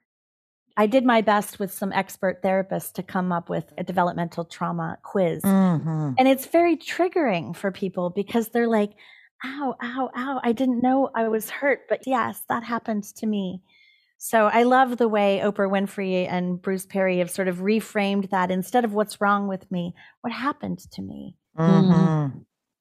I 0.76 0.86
did 0.86 1.04
my 1.04 1.22
best 1.22 1.58
with 1.58 1.72
some 1.72 1.92
expert 1.92 2.42
therapists 2.42 2.92
to 2.94 3.02
come 3.02 3.32
up 3.32 3.48
with 3.48 3.72
a 3.78 3.84
developmental 3.84 4.44
trauma 4.44 4.98
quiz. 5.02 5.42
Mm-hmm. 5.42 6.12
And 6.18 6.28
it's 6.28 6.46
very 6.46 6.76
triggering 6.76 7.56
for 7.56 7.72
people 7.72 8.10
because 8.10 8.48
they're 8.48 8.68
like, 8.68 8.92
ow, 9.44 9.74
ow, 9.82 10.10
ow, 10.14 10.40
I 10.42 10.52
didn't 10.52 10.82
know 10.82 11.10
I 11.14 11.28
was 11.28 11.48
hurt. 11.48 11.88
But 11.88 12.06
yes, 12.06 12.42
that 12.48 12.62
happened 12.62 13.04
to 13.16 13.26
me. 13.26 13.62
So 14.18 14.46
I 14.46 14.62
love 14.62 14.96
the 14.96 15.08
way 15.08 15.40
Oprah 15.42 15.70
Winfrey 15.70 16.26
and 16.28 16.60
Bruce 16.60 16.86
Perry 16.86 17.18
have 17.18 17.30
sort 17.30 17.48
of 17.48 17.58
reframed 17.58 18.30
that 18.30 18.50
instead 18.50 18.84
of 18.84 18.94
what's 18.94 19.20
wrong 19.20 19.46
with 19.46 19.70
me, 19.70 19.94
what 20.22 20.32
happened 20.32 20.78
to 20.92 21.02
me. 21.02 21.36
Mm-hmm. 21.58 22.38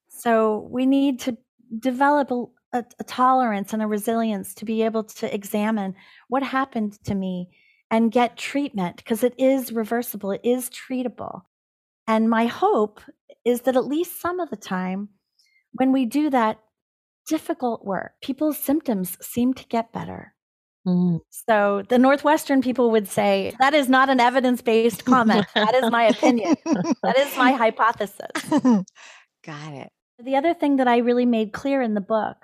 So 0.08 0.66
we 0.70 0.86
need 0.86 1.20
to 1.20 1.36
develop 1.78 2.30
a, 2.30 2.44
a, 2.78 2.84
a, 2.98 3.04
tolerance 3.04 3.72
and 3.72 3.82
a 3.82 3.86
resilience 3.86 4.54
to 4.54 4.64
be 4.64 4.82
able 4.82 5.04
to 5.04 5.34
examine 5.34 5.94
what 6.28 6.42
happened 6.42 7.02
to 7.04 7.14
me 7.14 7.50
and 7.90 8.12
get 8.12 8.36
treatment 8.36 8.96
because 8.96 9.22
it 9.22 9.34
is 9.38 9.72
reversible, 9.72 10.32
it 10.32 10.40
is 10.44 10.70
treatable. 10.70 11.42
And 12.06 12.30
my 12.30 12.46
hope 12.46 13.00
is 13.44 13.62
that 13.62 13.76
at 13.76 13.86
least 13.86 14.20
some 14.20 14.40
of 14.40 14.50
the 14.50 14.56
time, 14.56 15.08
when 15.72 15.92
we 15.92 16.04
do 16.04 16.30
that 16.30 16.58
difficult 17.28 17.84
work, 17.84 18.12
people's 18.22 18.58
symptoms 18.58 19.16
seem 19.20 19.54
to 19.54 19.64
get 19.66 19.92
better. 19.92 20.34
Mm. 20.86 21.20
So 21.30 21.82
the 21.88 21.98
Northwestern 21.98 22.62
people 22.62 22.92
would 22.92 23.08
say 23.08 23.52
that 23.58 23.74
is 23.74 23.88
not 23.88 24.08
an 24.08 24.20
evidence 24.20 24.62
based 24.62 25.04
comment. 25.04 25.46
that 25.54 25.74
is 25.74 25.90
my 25.90 26.04
opinion. 26.04 26.56
that 27.02 27.18
is 27.18 27.36
my 27.36 27.52
hypothesis. 27.52 28.30
Got 29.44 29.72
it. 29.72 29.88
The 30.18 30.36
other 30.36 30.54
thing 30.54 30.76
that 30.76 30.88
I 30.88 30.98
really 30.98 31.26
made 31.26 31.52
clear 31.52 31.82
in 31.82 31.94
the 31.94 32.00
book 32.00 32.36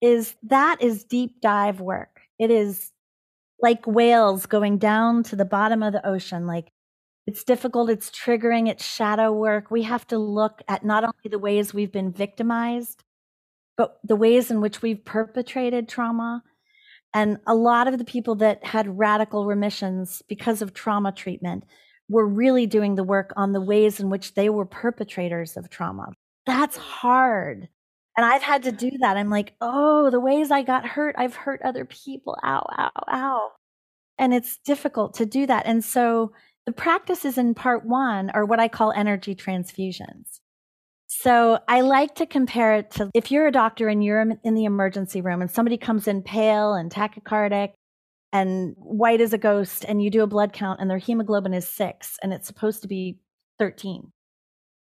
is 0.00 0.34
that 0.44 0.82
is 0.82 1.04
deep 1.04 1.40
dive 1.40 1.80
work. 1.80 2.20
It 2.38 2.50
is 2.50 2.90
like 3.64 3.86
whales 3.86 4.44
going 4.44 4.76
down 4.76 5.22
to 5.22 5.34
the 5.34 5.44
bottom 5.46 5.82
of 5.82 5.94
the 5.94 6.06
ocean. 6.06 6.46
Like 6.46 6.70
it's 7.26 7.44
difficult, 7.44 7.88
it's 7.88 8.10
triggering, 8.10 8.68
it's 8.68 8.84
shadow 8.84 9.32
work. 9.32 9.70
We 9.70 9.84
have 9.84 10.06
to 10.08 10.18
look 10.18 10.60
at 10.68 10.84
not 10.84 11.02
only 11.02 11.30
the 11.30 11.38
ways 11.38 11.72
we've 11.72 11.90
been 11.90 12.12
victimized, 12.12 13.02
but 13.78 13.98
the 14.04 14.16
ways 14.16 14.50
in 14.50 14.60
which 14.60 14.82
we've 14.82 15.02
perpetrated 15.02 15.88
trauma. 15.88 16.42
And 17.14 17.38
a 17.46 17.54
lot 17.54 17.88
of 17.88 17.96
the 17.96 18.04
people 18.04 18.34
that 18.34 18.62
had 18.66 18.98
radical 18.98 19.46
remissions 19.46 20.22
because 20.28 20.60
of 20.60 20.74
trauma 20.74 21.10
treatment 21.10 21.64
were 22.10 22.28
really 22.28 22.66
doing 22.66 22.96
the 22.96 23.02
work 23.02 23.32
on 23.34 23.52
the 23.52 23.62
ways 23.62 23.98
in 23.98 24.10
which 24.10 24.34
they 24.34 24.50
were 24.50 24.66
perpetrators 24.66 25.56
of 25.56 25.70
trauma. 25.70 26.12
That's 26.44 26.76
hard. 26.76 27.68
And 28.16 28.24
I've 28.24 28.42
had 28.42 28.62
to 28.64 28.72
do 28.72 28.90
that. 29.00 29.16
I'm 29.16 29.30
like, 29.30 29.54
oh, 29.60 30.10
the 30.10 30.20
ways 30.20 30.50
I 30.50 30.62
got 30.62 30.86
hurt, 30.86 31.16
I've 31.18 31.34
hurt 31.34 31.60
other 31.64 31.84
people. 31.84 32.36
Ow, 32.44 32.66
ow, 32.78 32.90
ow. 33.12 33.50
And 34.18 34.32
it's 34.32 34.58
difficult 34.58 35.14
to 35.14 35.26
do 35.26 35.46
that. 35.46 35.66
And 35.66 35.84
so 35.84 36.32
the 36.66 36.72
practices 36.72 37.38
in 37.38 37.54
part 37.54 37.84
one 37.84 38.30
are 38.30 38.44
what 38.44 38.60
I 38.60 38.68
call 38.68 38.92
energy 38.92 39.34
transfusions. 39.34 40.38
So 41.08 41.58
I 41.68 41.80
like 41.82 42.14
to 42.16 42.26
compare 42.26 42.74
it 42.74 42.90
to 42.92 43.10
if 43.14 43.30
you're 43.30 43.46
a 43.46 43.52
doctor 43.52 43.88
and 43.88 44.02
you're 44.02 44.24
in 44.42 44.54
the 44.54 44.64
emergency 44.64 45.20
room 45.20 45.42
and 45.42 45.50
somebody 45.50 45.76
comes 45.76 46.08
in 46.08 46.22
pale 46.22 46.74
and 46.74 46.90
tachycardic 46.90 47.72
and 48.32 48.74
white 48.78 49.20
as 49.20 49.32
a 49.32 49.38
ghost 49.38 49.84
and 49.86 50.02
you 50.02 50.10
do 50.10 50.22
a 50.22 50.26
blood 50.26 50.52
count 50.52 50.80
and 50.80 50.90
their 50.90 50.98
hemoglobin 50.98 51.54
is 51.54 51.68
six 51.68 52.18
and 52.22 52.32
it's 52.32 52.46
supposed 52.46 52.82
to 52.82 52.88
be 52.88 53.18
13. 53.58 54.10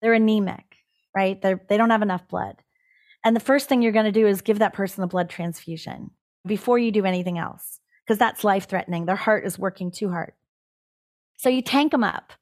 They're 0.02 0.14
anemic, 0.14 0.64
right? 1.14 1.40
They're, 1.40 1.62
they 1.68 1.76
don't 1.76 1.90
have 1.90 2.02
enough 2.02 2.26
blood. 2.28 2.56
And 3.26 3.34
the 3.34 3.40
first 3.40 3.68
thing 3.68 3.82
you're 3.82 3.90
going 3.90 4.04
to 4.04 4.12
do 4.12 4.28
is 4.28 4.40
give 4.40 4.60
that 4.60 4.72
person 4.72 5.02
a 5.02 5.08
blood 5.08 5.28
transfusion 5.28 6.12
before 6.46 6.78
you 6.78 6.92
do 6.92 7.04
anything 7.04 7.38
else, 7.38 7.80
because 8.04 8.18
that's 8.18 8.44
life 8.44 8.68
threatening. 8.68 9.04
Their 9.04 9.16
heart 9.16 9.44
is 9.44 9.58
working 9.58 9.90
too 9.90 10.10
hard. 10.10 10.32
So 11.36 11.48
you 11.48 11.60
tank 11.60 11.90
them 11.90 12.04
up. 12.04 12.32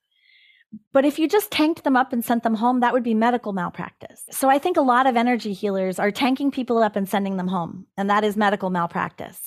But 0.93 1.07
if 1.07 1.19
you 1.19 1.27
just 1.27 1.51
tanked 1.51 1.85
them 1.85 1.97
up 1.97 2.13
and 2.13 2.23
sent 2.23 2.43
them 2.43 2.57
home, 2.57 2.81
that 2.81 2.93
would 2.93 3.03
be 3.03 3.15
medical 3.15 3.55
malpractice. 3.55 4.25
So 4.31 4.51
I 4.51 4.59
think 4.59 4.77
a 4.77 4.83
lot 4.83 5.07
of 5.07 5.17
energy 5.17 5.55
healers 5.55 5.99
are 5.99 6.11
tanking 6.11 6.51
people 6.51 6.83
up 6.83 6.97
and 6.97 7.09
sending 7.09 7.39
them 7.39 7.49
home, 7.49 7.87
and 7.97 8.11
that 8.11 8.23
is 8.23 8.37
medical 8.37 8.69
malpractice. 8.69 9.41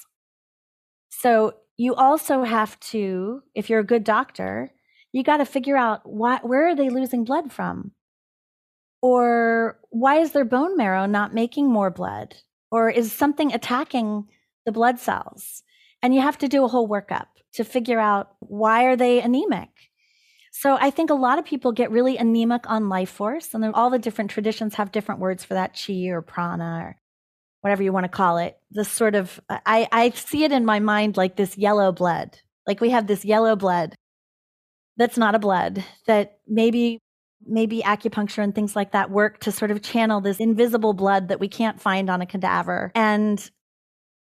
So 1.10 1.54
you 1.76 1.93
also 1.93 2.41
have 2.41 2.80
to, 2.80 3.43
if 3.54 3.69
you're 3.69 3.82
a 3.82 3.86
good 3.86 4.04
doctor, 4.04 4.73
you 5.12 5.21
got 5.21 5.38
to 5.38 5.45
figure 5.45 5.78
out 5.78 6.02
where 6.04 6.67
are 6.67 6.76
they 6.76 6.89
losing 6.89 7.26
blood 7.26 7.54
from? 7.54 7.91
Or 9.01 9.79
why 9.89 10.19
is 10.19 10.31
their 10.31 10.45
bone 10.45 10.75
marrow 10.75 11.05
not 11.05 11.33
making 11.33 11.71
more 11.71 11.89
blood? 11.89 12.36
Or 12.71 12.89
is 12.89 13.12
something 13.12 13.53
attacking 13.53 14.27
the 14.65 14.71
blood 14.71 14.99
cells? 14.99 15.63
And 16.01 16.13
you 16.13 16.21
have 16.21 16.38
to 16.39 16.47
do 16.47 16.63
a 16.63 16.67
whole 16.67 16.88
workup 16.88 17.27
to 17.53 17.63
figure 17.63 17.99
out 17.99 18.31
why 18.39 18.86
are 18.86 18.95
they 18.95 19.21
anemic? 19.21 19.69
So 20.51 20.75
I 20.79 20.89
think 20.89 21.10
a 21.10 21.15
lot 21.15 21.39
of 21.39 21.45
people 21.45 21.71
get 21.71 21.91
really 21.91 22.17
anemic 22.17 22.69
on 22.69 22.89
life 22.89 23.12
force, 23.12 23.53
and 23.53 23.63
all 23.75 23.89
the 23.89 23.99
different 23.99 24.31
traditions 24.31 24.75
have 24.75 24.91
different 24.91 25.21
words 25.21 25.43
for 25.43 25.53
that 25.53 25.79
chi 25.79 26.07
or 26.07 26.21
prana 26.21 26.81
or 26.83 26.95
whatever 27.62 27.83
you 27.83 27.93
want 27.93 28.05
to 28.05 28.10
call 28.10 28.38
it. 28.38 28.57
This 28.71 28.89
sort 28.89 29.13
of 29.13 29.39
I, 29.49 29.88
I 29.91 30.10
see 30.12 30.43
it 30.43 30.51
in 30.51 30.65
my 30.65 30.79
mind 30.79 31.17
like 31.17 31.36
this 31.36 31.57
yellow 31.57 31.91
blood. 31.91 32.39
Like 32.65 32.81
we 32.81 32.89
have 32.89 33.07
this 33.07 33.23
yellow 33.23 33.55
blood 33.55 33.95
that's 34.97 35.17
not 35.17 35.36
a 35.36 35.39
blood 35.39 35.83
that 36.07 36.39
maybe 36.47 36.99
maybe 37.45 37.82
acupuncture 37.82 38.43
and 38.43 38.54
things 38.54 38.76
like 38.76 38.91
that 38.91 39.12
work 39.12 39.39
to 39.39 39.52
sort 39.52 39.71
of 39.71 39.82
channel 39.82 40.21
this 40.21 40.39
invisible 40.39 40.93
blood 40.93 41.28
that 41.30 41.39
we 41.39 41.47
can't 41.47 41.80
find 41.80 42.10
on 42.10 42.21
a 42.21 42.26
cadaver. 42.26 42.91
And 42.95 43.50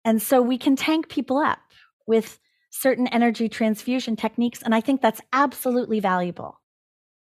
and 0.04 0.22
so 0.22 0.40
we 0.40 0.56
can 0.56 0.76
tank 0.76 1.08
people 1.08 1.38
up 1.38 1.58
with 2.06 2.38
certain 2.70 3.06
energy 3.08 3.48
transfusion 3.48 4.14
techniques 4.16 4.62
and 4.62 4.74
i 4.74 4.80
think 4.80 5.00
that's 5.00 5.20
absolutely 5.32 6.00
valuable. 6.00 6.60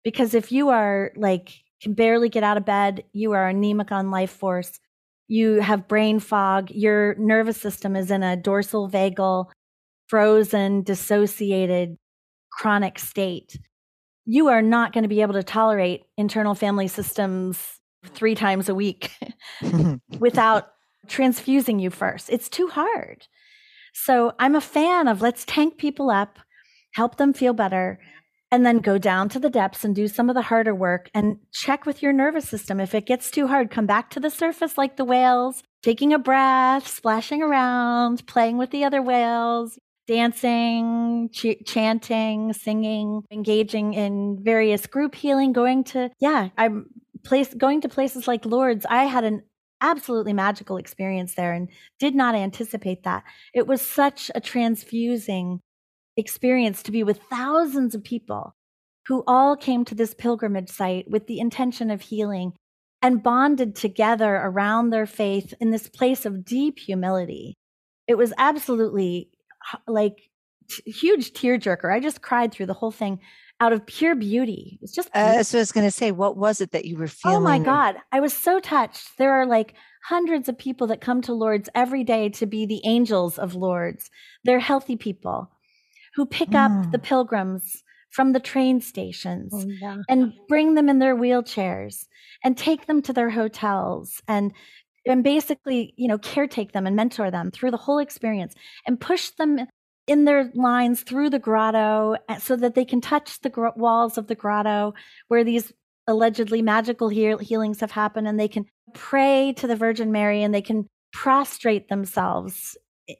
Because 0.04 0.34
if 0.34 0.52
you 0.52 0.68
are 0.68 1.12
like 1.16 1.52
can 1.82 1.94
barely 1.94 2.28
get 2.28 2.42
out 2.42 2.56
of 2.56 2.64
bed 2.64 3.04
you 3.12 3.32
are 3.32 3.48
anemic 3.48 3.92
on 3.92 4.10
life 4.10 4.30
force 4.30 4.78
you 5.28 5.60
have 5.60 5.88
brain 5.88 6.20
fog 6.20 6.70
your 6.70 7.14
nervous 7.16 7.60
system 7.60 7.96
is 7.96 8.10
in 8.10 8.22
a 8.22 8.36
dorsal 8.36 8.88
vagal 8.88 9.46
frozen 10.08 10.82
dissociated 10.82 11.96
chronic 12.52 12.98
state 12.98 13.58
you 14.26 14.48
are 14.48 14.60
not 14.60 14.92
going 14.92 15.02
to 15.02 15.08
be 15.08 15.22
able 15.22 15.34
to 15.34 15.42
tolerate 15.42 16.04
internal 16.16 16.54
family 16.54 16.88
systems 16.88 17.80
three 18.04 18.34
times 18.34 18.68
a 18.68 18.74
week 18.74 19.10
without 20.18 20.68
transfusing 21.06 21.78
you 21.78 21.90
first. 21.90 22.28
It's 22.28 22.48
too 22.48 22.66
hard. 22.66 23.26
So 23.94 24.32
I'm 24.38 24.56
a 24.56 24.60
fan 24.60 25.08
of 25.08 25.22
let's 25.22 25.44
tank 25.46 25.78
people 25.78 26.10
up, 26.10 26.38
help 26.94 27.16
them 27.16 27.32
feel 27.32 27.54
better, 27.54 28.00
and 28.50 28.66
then 28.66 28.78
go 28.78 28.98
down 28.98 29.28
to 29.30 29.38
the 29.38 29.50
depths 29.50 29.84
and 29.84 29.94
do 29.94 30.08
some 30.08 30.28
of 30.28 30.34
the 30.34 30.42
harder 30.42 30.74
work 30.74 31.08
and 31.14 31.38
check 31.52 31.86
with 31.86 32.02
your 32.02 32.12
nervous 32.12 32.48
system. 32.48 32.80
If 32.80 32.94
it 32.94 33.06
gets 33.06 33.30
too 33.30 33.46
hard, 33.46 33.70
come 33.70 33.86
back 33.86 34.10
to 34.10 34.20
the 34.20 34.30
surface 34.30 34.76
like 34.76 34.96
the 34.96 35.04
whales, 35.04 35.62
taking 35.82 36.12
a 36.12 36.18
breath, 36.18 36.86
splashing 36.86 37.42
around, 37.42 38.26
playing 38.26 38.58
with 38.58 38.70
the 38.70 38.84
other 38.84 39.02
whales, 39.02 39.78
dancing, 40.06 41.28
ch- 41.32 41.62
chanting, 41.64 42.52
singing, 42.52 43.22
engaging 43.30 43.94
in 43.94 44.38
various 44.42 44.86
group 44.86 45.14
healing, 45.14 45.52
going 45.52 45.84
to, 45.84 46.10
yeah, 46.20 46.48
I'm 46.56 46.86
place 47.24 47.52
going 47.54 47.80
to 47.82 47.88
places 47.88 48.28
like 48.28 48.44
Lourdes. 48.44 48.86
I 48.88 49.04
had 49.04 49.24
an 49.24 49.42
absolutely 49.80 50.32
magical 50.32 50.76
experience 50.76 51.34
there 51.34 51.52
and 51.52 51.68
did 51.98 52.14
not 52.14 52.34
anticipate 52.34 53.02
that. 53.02 53.24
It 53.54 53.66
was 53.66 53.80
such 53.82 54.30
a 54.34 54.40
transfusing 54.40 55.60
experience 56.16 56.82
to 56.84 56.92
be 56.92 57.02
with 57.02 57.20
thousands 57.30 57.94
of 57.94 58.02
people 58.02 58.54
who 59.06 59.22
all 59.26 59.56
came 59.56 59.84
to 59.84 59.94
this 59.94 60.14
pilgrimage 60.14 60.68
site 60.68 61.10
with 61.10 61.26
the 61.26 61.38
intention 61.38 61.90
of 61.90 62.00
healing 62.00 62.52
and 63.02 63.22
bonded 63.22 63.76
together 63.76 64.34
around 64.36 64.90
their 64.90 65.06
faith 65.06 65.52
in 65.60 65.70
this 65.70 65.88
place 65.88 66.24
of 66.24 66.44
deep 66.44 66.78
humility. 66.78 67.54
It 68.08 68.16
was 68.16 68.32
absolutely 68.38 69.30
like 69.86 70.30
t- 70.68 70.90
huge 70.90 71.32
tearjerker. 71.32 71.92
I 71.92 72.00
just 72.00 72.22
cried 72.22 72.52
through 72.52 72.66
the 72.66 72.74
whole 72.74 72.90
thing 72.90 73.20
out 73.60 73.72
of 73.72 73.86
pure 73.86 74.14
beauty. 74.14 74.78
It's 74.82 74.92
just 74.92 75.08
uh, 75.14 75.42
so 75.42 75.58
I 75.58 75.60
was 75.60 75.72
going 75.72 75.86
to 75.86 75.90
say, 75.90 76.12
what 76.12 76.36
was 76.36 76.60
it 76.60 76.72
that 76.72 76.84
you 76.84 76.96
were 76.98 77.06
feeling? 77.06 77.38
Oh 77.38 77.40
my 77.40 77.58
God. 77.58 77.96
I 78.12 78.20
was 78.20 78.32
so 78.32 78.60
touched. 78.60 79.16
There 79.18 79.32
are 79.32 79.46
like 79.46 79.74
hundreds 80.04 80.48
of 80.48 80.58
people 80.58 80.86
that 80.88 81.00
come 81.00 81.22
to 81.22 81.32
Lourdes 81.32 81.68
every 81.74 82.04
day 82.04 82.28
to 82.30 82.46
be 82.46 82.66
the 82.66 82.82
angels 82.84 83.38
of 83.38 83.54
Lourdes. 83.54 84.10
They're 84.44 84.60
healthy 84.60 84.96
people 84.96 85.50
who 86.14 86.26
pick 86.26 86.50
mm. 86.50 86.56
up 86.56 86.92
the 86.92 86.98
mm. 86.98 87.02
pilgrims 87.02 87.82
from 88.10 88.32
the 88.32 88.40
train 88.40 88.80
stations 88.80 89.52
oh, 89.54 89.66
yeah. 89.66 89.96
and 90.08 90.32
bring 90.48 90.74
them 90.74 90.88
in 90.88 90.98
their 90.98 91.16
wheelchairs 91.16 92.06
and 92.44 92.56
take 92.56 92.86
them 92.86 93.02
to 93.02 93.12
their 93.12 93.30
hotels 93.30 94.22
and 94.28 94.52
and 95.06 95.22
basically, 95.22 95.94
you 95.96 96.08
know, 96.08 96.18
caretake 96.18 96.72
them 96.72 96.86
and 96.86 96.96
mentor 96.96 97.30
them 97.30 97.50
through 97.50 97.70
the 97.70 97.76
whole 97.76 97.98
experience 97.98 98.54
and 98.86 99.00
push 99.00 99.30
them 99.30 99.66
in 100.06 100.24
their 100.24 100.50
lines 100.54 101.02
through 101.02 101.30
the 101.30 101.38
grotto 101.38 102.16
eh, 102.28 102.38
so 102.38 102.56
that 102.56 102.74
they 102.74 102.84
can 102.84 103.00
touch 103.00 103.40
the 103.40 103.50
gr- 103.50 103.68
walls 103.76 104.18
of 104.18 104.26
the 104.28 104.34
grotto 104.34 104.94
where 105.28 105.44
these 105.44 105.72
allegedly 106.06 106.62
magical 106.62 107.08
healings 107.08 107.80
have 107.80 107.90
happened 107.90 108.28
and 108.28 108.38
they 108.38 108.48
can 108.48 108.64
pray 108.94 109.52
to 109.56 109.66
the 109.66 109.76
Virgin 109.76 110.12
Mary 110.12 110.42
and 110.42 110.54
they 110.54 110.62
can 110.62 110.86
prostrate 111.12 111.88
themselves 111.88 112.76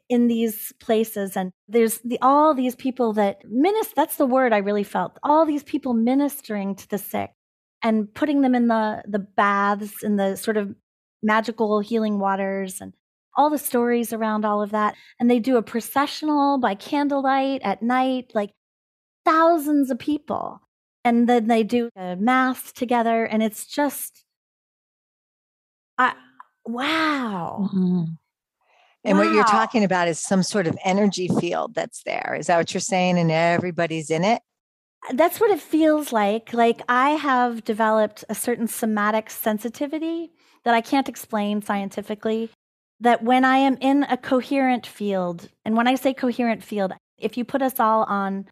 in 0.09 0.27
these 0.27 0.73
places. 0.79 1.35
And 1.35 1.51
there's 1.67 1.99
the 1.99 2.19
all 2.21 2.53
these 2.53 2.75
people 2.75 3.13
that 3.13 3.41
minister 3.49 3.93
that's 3.95 4.15
the 4.17 4.25
word 4.25 4.53
i 4.53 4.57
really 4.57 4.83
felt 4.83 5.17
all 5.23 5.45
these 5.45 5.63
people 5.63 5.93
ministering 5.93 6.75
to 6.75 6.87
the 6.89 6.97
sick 6.97 7.31
and 7.83 8.13
putting 8.13 8.41
them 8.41 8.55
in 8.55 8.67
the 8.67 9.03
the 9.07 9.19
baths 9.19 10.03
in 10.03 10.15
the 10.15 10.35
sort 10.35 10.57
of 10.57 10.73
magical 11.27 11.79
healing 11.81 12.17
waters 12.17 12.81
and 12.81 12.93
all 13.35 13.51
the 13.51 13.59
stories 13.59 14.11
around 14.11 14.45
all 14.45 14.63
of 14.63 14.71
that. 14.71 14.95
And 15.19 15.29
they 15.29 15.39
do 15.39 15.57
a 15.57 15.61
processional 15.61 16.57
by 16.57 16.73
candlelight 16.73 17.61
at 17.63 17.83
night, 17.83 18.31
like 18.33 18.51
thousands 19.25 19.91
of 19.91 19.99
people. 19.99 20.61
And 21.03 21.29
then 21.29 21.47
they 21.47 21.63
do 21.63 21.89
a 21.95 22.15
mass 22.15 22.71
together. 22.71 23.25
And 23.25 23.43
it's 23.43 23.67
just, 23.67 24.25
I, 25.99 26.13
wow. 26.65 27.59
Mm-hmm. 27.61 28.03
And 29.03 29.17
wow. 29.17 29.23
what 29.23 29.33
you're 29.33 29.43
talking 29.43 29.83
about 29.83 30.07
is 30.07 30.19
some 30.19 30.41
sort 30.41 30.65
of 30.65 30.77
energy 30.83 31.29
field 31.39 31.75
that's 31.75 32.01
there. 32.03 32.35
Is 32.37 32.47
that 32.47 32.57
what 32.57 32.73
you're 32.73 32.81
saying? 32.81 33.19
And 33.19 33.31
everybody's 33.31 34.09
in 34.09 34.23
it? 34.23 34.41
That's 35.13 35.39
what 35.39 35.51
it 35.51 35.61
feels 35.61 36.11
like. 36.11 36.53
Like 36.53 36.81
I 36.89 37.11
have 37.11 37.63
developed 37.63 38.25
a 38.27 38.35
certain 38.35 38.67
somatic 38.67 39.29
sensitivity 39.29 40.31
that 40.67 40.75
I 40.75 40.81
can't 40.81 41.07
explain 41.07 41.61
scientifically. 41.61 42.49
That 42.99 43.23
when 43.23 43.45
I 43.45 43.55
am 43.55 43.77
in 43.79 44.03
a 44.03 44.17
coherent 44.17 44.85
field, 44.85 45.47
and 45.63 45.77
when 45.77 45.87
I 45.87 45.95
say 45.95 46.13
coherent 46.13 46.61
field, 46.61 46.91
if 47.17 47.37
you 47.37 47.45
put 47.45 47.61
us 47.61 47.79
all 47.79 48.03
on 48.03 48.49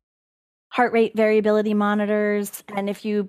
heart 0.70 0.94
rate 0.94 1.12
variability 1.14 1.74
monitors, 1.74 2.64
and 2.74 2.90
if 2.90 3.04
you 3.04 3.28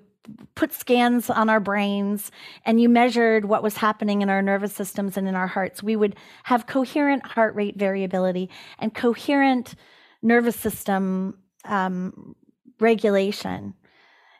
put 0.55 0.71
scans 0.71 1.29
on 1.29 1.49
our 1.49 1.59
brains 1.59 2.31
and 2.63 2.79
you 2.79 2.87
measured 2.87 3.43
what 3.43 3.61
was 3.61 3.75
happening 3.75 4.21
in 4.21 4.29
our 4.29 4.41
nervous 4.41 4.71
systems 4.71 5.17
and 5.17 5.27
in 5.27 5.35
our 5.35 5.47
hearts, 5.47 5.83
we 5.83 5.97
would 5.97 6.15
have 6.45 6.65
coherent 6.65 7.27
heart 7.27 7.55
rate 7.55 7.75
variability 7.75 8.49
and 8.79 8.93
coherent 8.93 9.75
nervous 10.21 10.55
system 10.55 11.37
um, 11.65 12.37
regulation. 12.79 13.73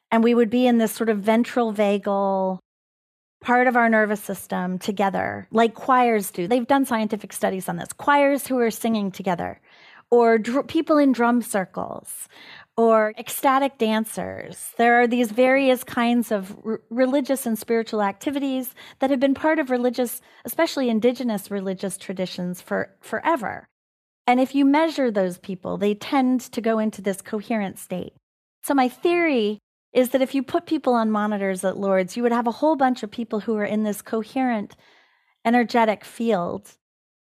And 0.10 0.24
we 0.24 0.34
would 0.34 0.50
be 0.50 0.66
in 0.68 0.78
this 0.78 0.94
sort 0.94 1.10
of 1.10 1.18
ventral 1.18 1.74
vagal 1.74 2.60
part 3.48 3.68
of 3.68 3.78
our 3.78 3.88
nervous 3.88 4.20
system 4.20 4.78
together, 4.78 5.48
like 5.52 5.74
choirs 5.74 6.32
do. 6.32 6.50
They've 6.50 6.68
done 6.68 6.84
scientific 6.84 7.32
studies 7.32 7.70
on 7.70 7.78
this. 7.78 7.94
Choirs 7.94 8.46
who 8.46 8.60
are 8.60 8.70
singing 8.70 9.10
together, 9.10 9.62
or 10.12 10.38
dr- 10.38 10.68
people 10.68 10.98
in 10.98 11.14
drum 11.14 11.42
circles, 11.42 12.28
or 12.76 13.14
ecstatic 13.18 13.78
dancers. 13.78 14.74
There 14.78 15.00
are 15.00 15.08
these 15.08 15.32
various 15.32 15.86
kinds 15.86 16.30
of 16.30 16.58
r- 16.66 16.82
religious 16.90 17.46
and 17.46 17.58
spiritual 17.58 18.02
activities 18.02 18.76
that 19.00 19.12
have 19.12 19.22
been 19.22 19.34
part 19.34 19.60
of 19.60 19.70
religious, 19.70 20.20
especially 20.44 20.90
indigenous 20.90 21.50
religious 21.50 21.98
traditions 21.98 22.60
for 22.60 22.98
forever. 23.00 23.66
And 24.30 24.42
if 24.42 24.56
you 24.56 24.66
measure 24.66 25.10
those 25.10 25.38
people, 25.38 25.78
they 25.78 25.94
tend 25.94 26.42
to 26.42 26.60
go 26.60 26.80
into 26.80 27.02
this 27.02 27.22
coherent 27.22 27.80
state. 27.80 28.12
So 28.64 28.74
my 28.74 28.90
theory 28.90 29.60
is 29.94 30.10
that 30.10 30.22
if 30.22 30.36
you 30.36 30.44
put 30.44 30.66
people 30.66 30.94
on 30.94 31.12
monitors 31.12 31.64
at 31.64 31.78
Lourdes, 31.78 32.16
you 32.16 32.24
would 32.24 32.32
have 32.32 32.48
a 32.48 32.52
whole 32.52 32.76
bunch 32.76 33.04
of 33.04 33.12
people 33.12 33.40
who 33.40 33.56
are 33.56 33.66
in 33.66 33.84
this 33.84 34.02
coherent, 34.02 34.76
energetic 35.46 36.04
field. 36.04 36.74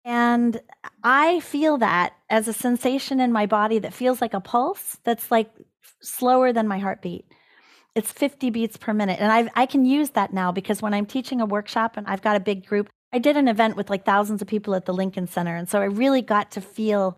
And 0.04 0.60
I 1.04 1.40
feel 1.42 1.78
that 1.78 2.14
as 2.30 2.48
a 2.48 2.54
sensation 2.54 3.20
in 3.20 3.32
my 3.32 3.46
body 3.46 3.80
that 3.80 3.94
feels 3.94 4.22
like 4.22 4.34
a 4.34 4.42
pulse 4.42 4.98
that's 5.04 5.30
like 5.30 5.52
slower 6.02 6.52
than 6.52 6.68
my 6.68 6.80
heartbeat. 6.80 7.26
It's 7.96 8.12
50 8.12 8.50
beats 8.50 8.78
per 8.78 8.94
minute. 8.94 9.20
And 9.20 9.32
i 9.32 9.62
I 9.62 9.66
can 9.66 9.86
use 9.86 10.12
that 10.12 10.34
now 10.34 10.52
because 10.52 10.82
when 10.82 10.94
I'm 10.94 11.06
teaching 11.06 11.42
a 11.42 11.46
workshop 11.46 11.98
and 11.98 12.08
I've 12.08 12.22
got 12.22 12.36
a 12.36 12.40
big 12.40 12.66
group, 12.66 12.90
I 13.12 13.20
did 13.20 13.38
an 13.38 13.48
event 13.48 13.76
with 13.76 13.90
like 13.90 14.06
thousands 14.06 14.42
of 14.42 14.48
people 14.48 14.76
at 14.76 14.86
the 14.86 14.94
Lincoln 14.94 15.28
Center. 15.28 15.56
And 15.56 15.68
so 15.68 15.82
I 15.82 15.86
really 15.86 16.22
got 16.22 16.52
to 16.52 16.62
feel 16.62 17.18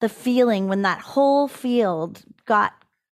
the 0.00 0.08
feeling 0.08 0.68
when 0.68 0.82
that 0.82 1.00
whole 1.00 1.48
field 1.48 2.22
got 2.44 2.72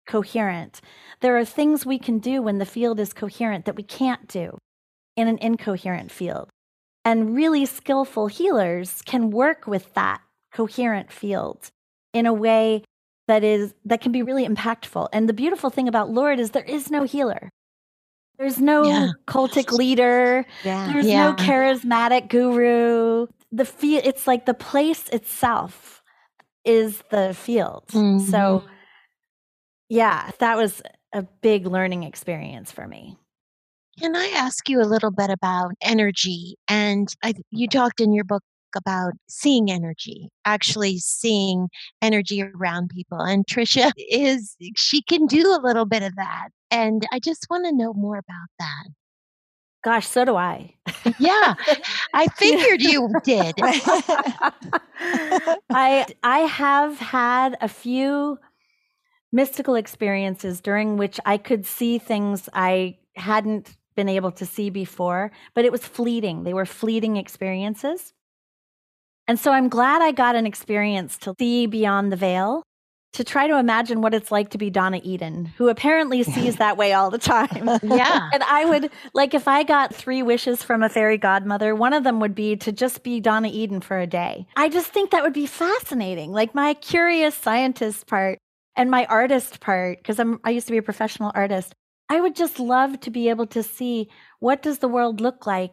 coherent. 0.08 0.80
There 1.20 1.38
are 1.38 1.44
things 1.44 1.86
we 1.86 1.98
can 1.98 2.18
do 2.18 2.42
when 2.42 2.58
the 2.58 2.66
field 2.66 2.98
is 2.98 3.12
coherent 3.12 3.66
that 3.66 3.76
we 3.76 3.84
can't 3.84 4.26
do 4.26 4.58
in 5.16 5.28
an 5.28 5.38
incoherent 5.38 6.10
field. 6.10 6.48
And 7.04 7.36
really 7.36 7.64
skillful 7.64 8.26
healers 8.26 9.02
can 9.02 9.30
work 9.30 9.66
with 9.66 9.94
that 9.94 10.20
coherent 10.52 11.12
field 11.12 11.68
in 12.12 12.26
a 12.26 12.32
way 12.32 12.82
that 13.28 13.44
is 13.44 13.74
that 13.84 14.00
can 14.00 14.10
be 14.10 14.22
really 14.22 14.46
impactful. 14.46 15.08
And 15.12 15.28
the 15.28 15.32
beautiful 15.32 15.70
thing 15.70 15.86
about 15.86 16.10
Lourdes 16.10 16.40
is 16.40 16.50
there 16.50 16.64
is 16.64 16.90
no 16.90 17.04
healer. 17.04 17.50
There's 18.38 18.58
no 18.58 18.84
yeah. 18.84 19.10
cultic 19.26 19.72
leader. 19.72 20.46
Yeah. 20.64 20.92
There's 20.92 21.06
yeah. 21.06 21.30
no 21.30 21.34
charismatic 21.34 22.28
guru. 22.28 23.26
The 23.52 23.64
feel 23.64 24.00
it's 24.04 24.26
like 24.26 24.46
the 24.46 24.54
place 24.54 25.08
itself 25.10 26.02
is 26.64 27.02
the 27.10 27.34
field. 27.34 27.84
Mm-hmm. 27.88 28.30
So 28.30 28.64
yeah, 29.88 30.30
that 30.38 30.56
was 30.56 30.82
a 31.12 31.22
big 31.22 31.66
learning 31.66 32.02
experience 32.02 32.70
for 32.70 32.86
me. 32.86 33.16
Can 33.98 34.14
I 34.14 34.26
ask 34.28 34.68
you 34.68 34.80
a 34.80 34.86
little 34.86 35.10
bit 35.10 35.30
about 35.30 35.72
energy? 35.82 36.56
And 36.68 37.08
I, 37.22 37.34
you 37.50 37.66
talked 37.66 38.00
in 38.00 38.12
your 38.12 38.24
book 38.24 38.42
about 38.76 39.14
seeing 39.28 39.70
energy, 39.70 40.28
actually 40.44 40.98
seeing 40.98 41.68
energy 42.02 42.42
around 42.42 42.90
people. 42.90 43.18
And 43.20 43.46
Tricia 43.46 43.90
is, 43.96 44.56
she 44.76 45.02
can 45.02 45.26
do 45.26 45.52
a 45.52 45.60
little 45.62 45.86
bit 45.86 46.02
of 46.02 46.14
that. 46.16 46.48
And 46.70 47.06
I 47.12 47.18
just 47.18 47.46
want 47.50 47.64
to 47.64 47.72
know 47.72 47.92
more 47.94 48.18
about 48.18 48.48
that. 48.58 48.84
Gosh, 49.84 50.06
so 50.06 50.24
do 50.24 50.36
I. 50.36 50.74
yeah, 51.18 51.54
I 52.14 52.26
figured 52.36 52.82
you 52.82 53.10
did. 53.22 53.54
I 55.70 56.06
I 56.24 56.38
have 56.40 56.98
had 56.98 57.56
a 57.60 57.68
few 57.68 58.40
mystical 59.32 59.74
experiences 59.74 60.60
during 60.60 60.96
which 60.96 61.20
I 61.26 61.36
could 61.36 61.66
see 61.66 61.98
things 61.98 62.48
I 62.52 62.96
hadn't 63.16 63.76
been 63.94 64.08
able 64.08 64.30
to 64.32 64.46
see 64.46 64.70
before, 64.70 65.32
but 65.54 65.64
it 65.64 65.72
was 65.72 65.84
fleeting. 65.84 66.44
They 66.44 66.54
were 66.54 66.66
fleeting 66.66 67.16
experiences. 67.16 68.12
And 69.26 69.38
so 69.38 69.52
I'm 69.52 69.68
glad 69.68 70.00
I 70.00 70.12
got 70.12 70.36
an 70.36 70.46
experience 70.46 71.18
to 71.18 71.34
see 71.38 71.66
beyond 71.66 72.10
the 72.10 72.16
veil, 72.16 72.62
to 73.12 73.24
try 73.24 73.46
to 73.46 73.58
imagine 73.58 74.00
what 74.00 74.14
it's 74.14 74.30
like 74.30 74.50
to 74.50 74.58
be 74.58 74.70
Donna 74.70 75.00
Eden, 75.02 75.46
who 75.56 75.68
apparently 75.68 76.22
sees 76.22 76.56
that 76.56 76.76
way 76.76 76.92
all 76.92 77.10
the 77.10 77.18
time. 77.18 77.68
yeah. 77.82 78.30
and 78.32 78.42
I 78.44 78.64
would, 78.64 78.90
like, 79.12 79.34
if 79.34 79.48
I 79.48 79.64
got 79.64 79.94
three 79.94 80.22
wishes 80.22 80.62
from 80.62 80.82
a 80.82 80.88
fairy 80.88 81.18
godmother, 81.18 81.74
one 81.74 81.92
of 81.92 82.04
them 82.04 82.20
would 82.20 82.34
be 82.34 82.56
to 82.56 82.72
just 82.72 83.02
be 83.02 83.20
Donna 83.20 83.48
Eden 83.48 83.80
for 83.80 83.98
a 83.98 84.06
day. 84.06 84.46
I 84.56 84.68
just 84.68 84.92
think 84.92 85.10
that 85.10 85.22
would 85.22 85.32
be 85.32 85.46
fascinating. 85.46 86.32
Like, 86.32 86.54
my 86.54 86.74
curious 86.74 87.34
scientist 87.34 88.06
part 88.06 88.38
and 88.78 88.90
my 88.90 89.04
artist 89.06 89.60
part 89.60 89.98
because 89.98 90.18
i'm 90.18 90.40
i 90.44 90.50
used 90.50 90.66
to 90.66 90.72
be 90.72 90.78
a 90.78 90.82
professional 90.82 91.30
artist 91.34 91.74
i 92.08 92.18
would 92.20 92.34
just 92.34 92.58
love 92.58 92.98
to 93.00 93.10
be 93.10 93.28
able 93.28 93.46
to 93.46 93.62
see 93.62 94.08
what 94.40 94.62
does 94.62 94.78
the 94.78 94.88
world 94.88 95.20
look 95.20 95.46
like 95.46 95.72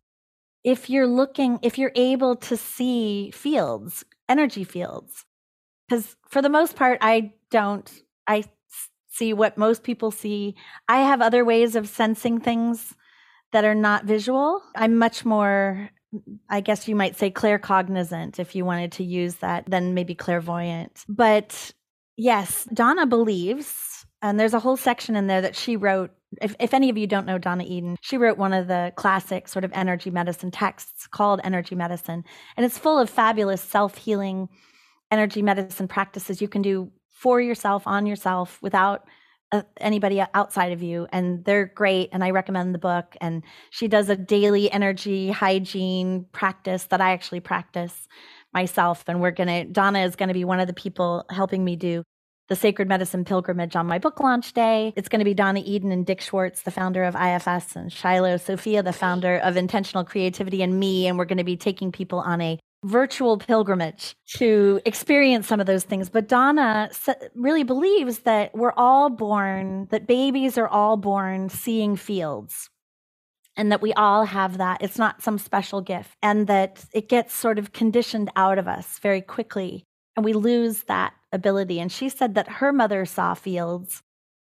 if 0.66 0.90
you're 0.90 1.08
looking 1.08 1.60
if 1.62 1.78
you're 1.78 1.94
able 1.96 2.36
to 2.36 2.58
see 2.58 3.32
fields 3.32 4.04
energy 4.28 4.64
fields. 4.64 5.26
Because 5.88 6.16
for 6.28 6.42
the 6.42 6.50
most 6.50 6.76
part 6.76 6.98
i 7.02 7.32
don't 7.52 7.92
i 8.28 8.44
see 9.10 9.34
what 9.34 9.58
most 9.58 9.84
people 9.84 10.12
see. 10.12 10.56
I 10.90 11.02
have 11.02 11.22
other 11.22 11.46
ways 11.46 11.76
of 11.76 11.88
sensing 11.88 12.40
things 12.42 12.94
that 13.54 13.64
are 13.64 13.76
not 13.76 14.04
visual. 14.04 14.62
I'm 14.76 14.98
much 14.98 15.24
more 15.24 15.90
I 16.50 16.62
guess 16.62 16.88
you 16.88 16.96
might 16.96 17.18
say 17.18 17.30
claircognizant 17.30 18.40
if 18.40 18.56
you 18.56 18.64
wanted 18.64 18.94
to 18.94 19.04
use 19.04 19.36
that, 19.36 19.70
than 19.70 19.94
maybe 19.94 20.16
clairvoyant. 20.16 21.04
But 21.10 21.74
Yes, 22.18 22.66
Donna 22.74 23.06
believes, 23.06 24.06
and 24.22 24.40
there's 24.40 24.54
a 24.54 24.60
whole 24.60 24.78
section 24.78 25.16
in 25.16 25.28
there 25.28 25.42
that 25.42 25.56
she 25.56 25.76
wrote. 25.76 26.12
If, 26.42 26.56
if 26.60 26.74
any 26.74 26.90
of 26.90 26.98
you 26.98 27.08
don't 27.08 27.26
know 27.26 27.38
Donna 27.38 27.64
Eden, 27.66 27.98
she 28.02 28.18
wrote 28.18 28.38
one 28.38 28.54
of 28.54 28.68
the 28.68 28.94
classic 28.96 29.48
sort 29.48 29.64
of 29.64 29.72
energy 29.74 30.12
medicine 30.12 30.52
texts 30.52 31.08
called 31.08 31.42
Energy 31.44 31.76
Medicine. 31.76 32.24
And 32.58 32.66
it's 32.66 32.78
full 32.78 33.00
of 33.00 33.10
fabulous 33.10 33.62
self 33.62 33.98
healing 33.98 34.50
energy 35.12 35.42
medicine 35.42 35.88
practices 35.88 36.42
you 36.42 36.48
can 36.48 36.62
do 36.62 36.92
for 37.10 37.40
yourself, 37.40 37.84
on 37.86 38.06
yourself, 38.06 38.62
without 38.62 39.08
uh, 39.52 39.62
anybody 39.78 40.24
outside 40.34 40.72
of 40.72 40.82
you. 40.82 41.08
And 41.12 41.46
they're 41.46 41.68
great. 41.68 42.10
And 42.12 42.24
I 42.24 42.32
recommend 42.32 42.74
the 42.74 42.80
book. 42.80 43.16
And 43.22 43.44
she 43.70 43.88
does 43.88 44.10
a 44.10 44.16
daily 44.16 44.72
energy 44.72 45.32
hygiene 45.32 46.26
practice 46.32 46.86
that 46.86 47.02
I 47.02 47.12
actually 47.12 47.42
practice 47.42 48.08
myself. 48.56 49.04
And 49.06 49.22
we're 49.22 49.30
going 49.32 49.50
to, 49.50 49.66
Donna 49.66 50.00
is 50.00 50.16
going 50.16 50.30
to 50.30 50.34
be 50.34 50.46
one 50.46 50.60
of 50.60 50.66
the 50.66 50.74
people 50.74 51.26
helping 51.30 51.64
me 51.64 51.76
do 51.76 52.04
the 52.48 52.56
Sacred 52.56 52.88
Medicine 52.88 53.26
Pilgrimage 53.26 53.76
on 53.76 53.86
my 53.86 54.00
book 54.00 54.20
launch 54.20 54.54
day. 54.54 54.94
It's 54.96 55.10
going 55.10 55.20
to 55.20 55.26
be 55.26 55.34
Donna 55.34 55.62
Eden 55.64 55.92
and 55.92 56.06
Dick 56.06 56.22
Schwartz, 56.22 56.62
the 56.62 56.72
founder 56.72 57.04
of 57.04 57.16
IFS, 57.16 57.76
and 57.76 57.92
Shiloh 57.92 58.38
Sophia, 58.38 58.82
the 58.82 58.94
founder 58.94 59.38
of 59.38 59.58
Intentional 59.58 60.04
Creativity, 60.04 60.62
and 60.62 60.80
me. 60.80 61.08
And 61.08 61.18
we're 61.18 61.26
going 61.26 61.40
to 61.40 61.44
be 61.44 61.58
taking 61.58 61.92
people 61.92 62.20
on 62.20 62.42
a 62.42 62.60
virtual 62.84 63.38
pilgrimage 63.40 64.16
to 64.38 64.80
experience 64.86 65.48
some 65.48 65.60
of 65.60 65.66
those 65.66 65.84
things. 65.84 66.08
But 66.08 66.28
Donna 66.28 66.92
really 67.34 67.64
believes 67.64 68.20
that 68.20 68.56
we're 68.56 68.74
all 68.78 69.10
born, 69.10 69.88
that 69.90 70.08
babies 70.08 70.58
are 70.58 70.68
all 70.68 70.98
born 70.98 71.50
seeing 71.50 71.96
fields 71.96 72.70
and 73.58 73.72
that 73.72 73.82
we 73.82 73.94
all 73.94 74.26
have 74.26 74.58
that. 74.58 74.82
It's 74.82 74.98
not 74.98 75.22
some 75.22 75.38
special 75.38 75.82
gift, 75.82 76.12
and 76.22 76.48
that 76.48 76.86
it 76.94 77.10
gets 77.10 77.34
sort 77.34 77.60
of 77.60 77.74
conditioned 77.74 78.30
out 78.36 78.58
of 78.58 78.68
us 78.68 79.00
very 79.00 79.22
quickly, 79.22 79.84
and 80.16 80.26
we 80.26 80.34
lose 80.34 80.84
that 80.84 81.14
ability. 81.32 81.80
And 81.80 81.92
she 81.92 82.10
said 82.10 82.36
that 82.36 82.48
her 82.48 82.72
mother 82.72 83.06
saw 83.06 83.34
fields 83.34 84.02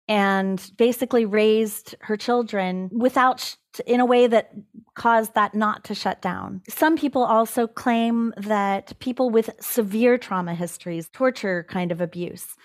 and 0.08 0.72
basically 0.78 1.24
raised 1.24 1.94
her 2.02 2.18
children 2.18 2.90
without 2.92 3.56
in 3.86 4.00
a 4.00 4.06
way 4.06 4.26
that 4.26 4.52
caused 4.96 5.36
that 5.36 5.54
not 5.54 5.84
to 5.84 5.94
shut 5.94 6.20
down. 6.22 6.62
Some 6.68 6.98
people 6.98 7.24
also 7.24 7.68
claim 7.68 8.34
that 8.36 8.98
people 9.00 9.30
with 9.30 9.52
severe 9.60 10.18
trauma 10.18 10.56
histories, 10.56 11.10
torture 11.10 11.64
kind 11.70 11.92
of 11.92 12.02
abuse, 12.02 12.56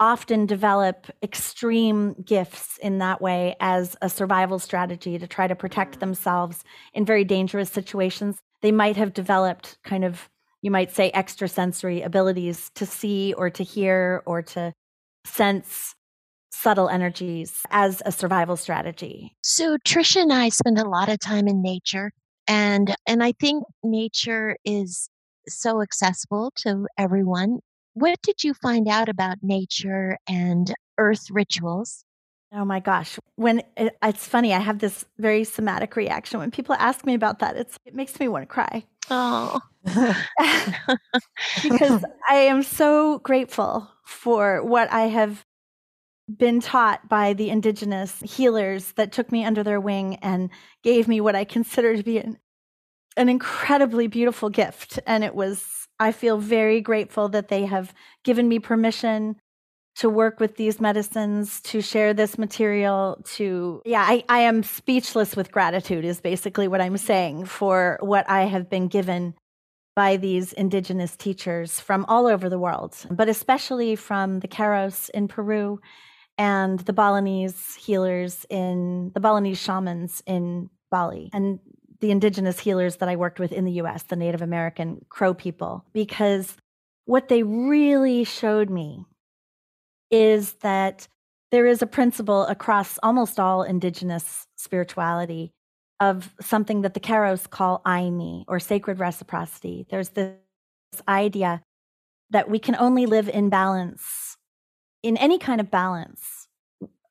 often 0.00 0.46
develop 0.46 1.06
extreme 1.22 2.14
gifts 2.24 2.78
in 2.78 2.98
that 2.98 3.20
way 3.20 3.56
as 3.60 3.96
a 4.00 4.08
survival 4.08 4.58
strategy 4.58 5.18
to 5.18 5.26
try 5.26 5.46
to 5.46 5.54
protect 5.54 5.96
mm. 5.96 6.00
themselves 6.00 6.64
in 6.94 7.04
very 7.04 7.24
dangerous 7.24 7.70
situations. 7.70 8.38
They 8.62 8.72
might 8.72 8.96
have 8.96 9.12
developed 9.12 9.78
kind 9.84 10.04
of, 10.04 10.28
you 10.62 10.70
might 10.70 10.92
say, 10.92 11.10
extrasensory 11.12 12.02
abilities 12.02 12.70
to 12.74 12.86
see 12.86 13.32
or 13.34 13.50
to 13.50 13.62
hear 13.62 14.22
or 14.26 14.42
to 14.42 14.72
sense 15.24 15.94
subtle 16.50 16.88
energies 16.88 17.60
as 17.70 18.02
a 18.04 18.12
survival 18.12 18.56
strategy. 18.56 19.36
So 19.42 19.76
Tricia 19.78 20.22
and 20.22 20.32
I 20.32 20.48
spend 20.48 20.78
a 20.78 20.88
lot 20.88 21.08
of 21.08 21.20
time 21.20 21.46
in 21.46 21.62
nature 21.62 22.10
and 22.48 22.96
and 23.06 23.22
I 23.22 23.32
think 23.38 23.64
nature 23.84 24.56
is 24.64 25.08
so 25.46 25.82
accessible 25.82 26.52
to 26.56 26.86
everyone 26.96 27.60
what 27.94 28.20
did 28.22 28.44
you 28.44 28.54
find 28.54 28.88
out 28.88 29.08
about 29.08 29.38
nature 29.42 30.18
and 30.28 30.72
earth 30.98 31.30
rituals? 31.30 32.04
Oh 32.52 32.64
my 32.64 32.80
gosh. 32.80 33.18
When 33.36 33.62
it, 33.76 33.96
it's 34.02 34.26
funny, 34.26 34.54
I 34.54 34.58
have 34.58 34.78
this 34.78 35.04
very 35.18 35.44
somatic 35.44 35.96
reaction 35.96 36.40
when 36.40 36.50
people 36.50 36.74
ask 36.78 37.04
me 37.04 37.14
about 37.14 37.40
that. 37.40 37.56
It's 37.56 37.78
it 37.84 37.94
makes 37.94 38.18
me 38.18 38.28
want 38.28 38.42
to 38.42 38.46
cry. 38.46 38.84
Oh. 39.10 39.60
because 41.62 42.04
I 42.28 42.34
am 42.34 42.62
so 42.62 43.18
grateful 43.18 43.90
for 44.04 44.62
what 44.62 44.90
I 44.92 45.02
have 45.02 45.44
been 46.34 46.60
taught 46.60 47.08
by 47.08 47.32
the 47.32 47.50
indigenous 47.50 48.20
healers 48.20 48.92
that 48.92 49.12
took 49.12 49.32
me 49.32 49.44
under 49.44 49.62
their 49.62 49.80
wing 49.80 50.16
and 50.16 50.50
gave 50.82 51.08
me 51.08 51.20
what 51.20 51.34
I 51.34 51.44
consider 51.44 51.96
to 51.96 52.02
be 52.02 52.18
an, 52.18 52.38
an 53.16 53.28
incredibly 53.28 54.06
beautiful 54.08 54.50
gift. 54.50 54.98
And 55.06 55.24
it 55.24 55.34
was, 55.34 55.87
I 56.00 56.12
feel 56.12 56.38
very 56.38 56.80
grateful 56.80 57.28
that 57.30 57.48
they 57.48 57.66
have 57.66 57.92
given 58.24 58.48
me 58.48 58.58
permission 58.58 59.36
to 59.96 60.08
work 60.08 60.38
with 60.38 60.56
these 60.56 60.80
medicines, 60.80 61.60
to 61.62 61.80
share 61.80 62.14
this 62.14 62.38
material, 62.38 63.20
to, 63.24 63.82
yeah, 63.84 64.04
I, 64.06 64.22
I 64.28 64.40
am 64.40 64.62
speechless 64.62 65.34
with 65.34 65.50
gratitude, 65.50 66.04
is 66.04 66.20
basically 66.20 66.68
what 66.68 66.80
I'm 66.80 66.96
saying 66.96 67.46
for 67.46 67.98
what 68.00 68.28
I 68.30 68.44
have 68.44 68.70
been 68.70 68.86
given 68.86 69.34
by 69.96 70.16
these 70.16 70.52
indigenous 70.52 71.16
teachers 71.16 71.80
from 71.80 72.04
all 72.04 72.28
over 72.28 72.48
the 72.48 72.60
world, 72.60 72.94
but 73.10 73.28
especially 73.28 73.96
from 73.96 74.38
the 74.38 74.46
Queros 74.46 75.10
in 75.10 75.26
Peru 75.26 75.80
and 76.38 76.78
the 76.78 76.92
Balinese 76.92 77.74
healers 77.74 78.46
in 78.48 79.10
the 79.14 79.20
Balinese 79.20 79.58
shamans 79.58 80.22
in 80.24 80.70
Bali. 80.92 81.28
And 81.32 81.58
the 82.00 82.10
indigenous 82.10 82.60
healers 82.60 82.96
that 82.96 83.08
I 83.08 83.16
worked 83.16 83.40
with 83.40 83.52
in 83.52 83.64
the 83.64 83.72
US, 83.72 84.04
the 84.04 84.16
Native 84.16 84.42
American 84.42 85.04
Crow 85.08 85.34
people, 85.34 85.84
because 85.92 86.56
what 87.04 87.28
they 87.28 87.42
really 87.42 88.24
showed 88.24 88.70
me 88.70 89.04
is 90.10 90.52
that 90.54 91.08
there 91.50 91.66
is 91.66 91.82
a 91.82 91.86
principle 91.86 92.44
across 92.46 92.98
almost 93.02 93.40
all 93.40 93.62
indigenous 93.62 94.46
spirituality 94.56 95.52
of 96.00 96.34
something 96.40 96.82
that 96.82 96.94
the 96.94 97.00
Queros 97.00 97.48
call 97.48 97.82
Ayni 97.84 98.44
or 98.46 98.60
sacred 98.60 98.98
reciprocity. 98.98 99.86
There's 99.90 100.10
this 100.10 100.36
idea 101.08 101.62
that 102.30 102.50
we 102.50 102.58
can 102.58 102.76
only 102.76 103.06
live 103.06 103.28
in 103.28 103.48
balance, 103.48 104.36
in 105.02 105.16
any 105.16 105.38
kind 105.38 105.60
of 105.60 105.70
balance, 105.70 106.46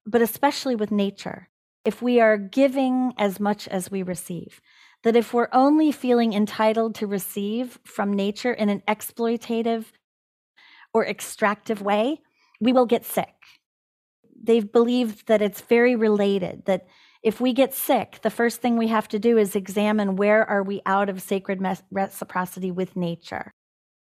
but 0.05 0.21
especially 0.21 0.75
with 0.75 0.91
nature, 0.91 1.49
if 1.83 2.01
we 2.01 2.19
are 2.19 2.38
giving 2.38 3.13
as 3.17 3.39
much 3.39 3.67
as 3.67 3.91
we 3.91 4.03
receive. 4.03 4.61
That 5.03 5.15
if 5.15 5.33
we're 5.33 5.49
only 5.53 5.91
feeling 5.91 6.33
entitled 6.33 6.95
to 6.95 7.07
receive 7.07 7.79
from 7.85 8.13
nature 8.13 8.51
in 8.51 8.69
an 8.69 8.81
exploitative 8.87 9.85
or 10.93 11.05
extractive 11.05 11.81
way, 11.81 12.21
we 12.59 12.73
will 12.73 12.85
get 12.85 13.05
sick. 13.05 13.35
They've 14.41 14.71
believed 14.71 15.27
that 15.27 15.41
it's 15.41 15.61
very 15.61 15.95
related, 15.95 16.65
that 16.65 16.87
if 17.23 17.41
we 17.41 17.53
get 17.53 17.73
sick, 17.73 18.19
the 18.21 18.29
first 18.29 18.61
thing 18.61 18.77
we 18.77 18.87
have 18.87 19.07
to 19.09 19.19
do 19.19 19.37
is 19.37 19.55
examine 19.55 20.15
where 20.15 20.47
are 20.47 20.63
we 20.63 20.81
out 20.85 21.09
of 21.09 21.21
sacred 21.21 21.61
reciprocity 21.91 22.71
with 22.71 22.95
nature. 22.95 23.51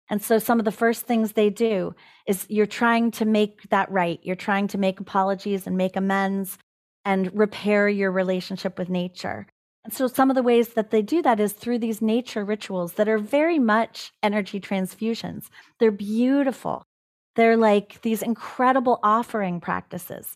And 0.09 0.21
so 0.21 0.37
some 0.39 0.59
of 0.59 0.65
the 0.65 0.71
first 0.71 1.03
things 1.03 1.31
they 1.31 1.49
do 1.49 1.95
is 2.27 2.45
you're 2.49 2.65
trying 2.65 3.11
to 3.11 3.25
make 3.25 3.69
that 3.69 3.89
right. 3.89 4.19
You're 4.23 4.35
trying 4.35 4.67
to 4.69 4.77
make 4.77 4.99
apologies 4.99 5.65
and 5.65 5.77
make 5.77 5.95
amends 5.95 6.57
and 7.05 7.31
repair 7.37 7.87
your 7.87 8.11
relationship 8.11 8.77
with 8.77 8.89
nature. 8.89 9.47
And 9.83 9.93
so 9.93 10.07
some 10.07 10.29
of 10.29 10.35
the 10.35 10.43
ways 10.43 10.69
that 10.69 10.91
they 10.91 11.01
do 11.01 11.21
that 11.23 11.39
is 11.39 11.53
through 11.53 11.79
these 11.79 12.01
nature 12.01 12.45
rituals 12.45 12.93
that 12.93 13.09
are 13.09 13.17
very 13.17 13.59
much 13.59 14.13
energy 14.23 14.59
transfusions. 14.59 15.49
They're 15.79 15.91
beautiful. 15.91 16.83
They're 17.35 17.57
like 17.57 18.01
these 18.01 18.21
incredible 18.21 18.99
offering 19.03 19.59
practices. 19.59 20.35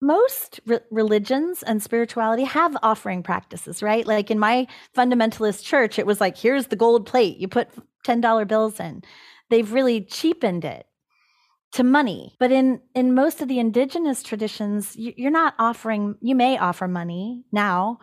Most 0.00 0.60
re- 0.66 0.80
religions 0.90 1.62
and 1.62 1.82
spirituality 1.82 2.44
have 2.44 2.76
offering 2.82 3.22
practices, 3.22 3.82
right? 3.82 4.06
Like 4.06 4.30
in 4.30 4.38
my 4.38 4.66
fundamentalist 4.96 5.64
church, 5.64 5.98
it 5.98 6.06
was 6.06 6.20
like, 6.20 6.36
here's 6.36 6.68
the 6.68 6.76
gold 6.76 7.06
plate, 7.06 7.38
you 7.38 7.48
put 7.48 7.68
$10 8.06 8.48
bills 8.48 8.80
in. 8.80 9.02
They've 9.50 9.72
really 9.72 10.00
cheapened 10.00 10.64
it 10.64 10.86
to 11.72 11.84
money. 11.84 12.34
But 12.38 12.52
in, 12.52 12.80
in 12.94 13.14
most 13.14 13.42
of 13.42 13.48
the 13.48 13.58
indigenous 13.58 14.22
traditions, 14.22 14.94
you're 14.96 15.30
not 15.30 15.54
offering, 15.58 16.16
you 16.20 16.34
may 16.34 16.58
offer 16.58 16.88
money 16.88 17.44
now, 17.52 17.98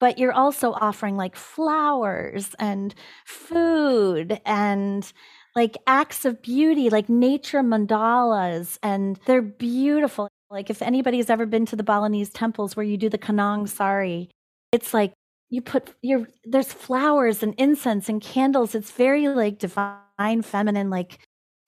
but 0.00 0.18
you're 0.18 0.32
also 0.32 0.72
offering 0.72 1.16
like 1.16 1.36
flowers 1.36 2.54
and 2.58 2.94
food 3.26 4.40
and 4.44 5.12
like 5.54 5.76
acts 5.86 6.24
of 6.24 6.42
beauty, 6.42 6.90
like 6.90 7.08
nature 7.08 7.62
mandalas, 7.62 8.78
and 8.82 9.18
they're 9.26 9.42
beautiful. 9.42 10.28
Like 10.48 10.70
if 10.70 10.82
anybody's 10.82 11.30
ever 11.30 11.46
been 11.46 11.66
to 11.66 11.76
the 11.76 11.82
Balinese 11.82 12.30
temples 12.30 12.76
where 12.76 12.84
you 12.84 12.96
do 12.96 13.08
the 13.08 13.18
Canang 13.18 13.68
Sari, 13.68 14.30
it's 14.72 14.94
like 14.94 15.12
you 15.50 15.60
put 15.60 15.94
your 16.02 16.28
there's 16.44 16.72
flowers 16.72 17.42
and 17.42 17.54
incense 17.58 18.08
and 18.08 18.20
candles. 18.20 18.74
It's 18.74 18.92
very 18.92 19.28
like 19.28 19.58
divine, 19.58 20.42
feminine, 20.42 20.90
like 20.90 21.18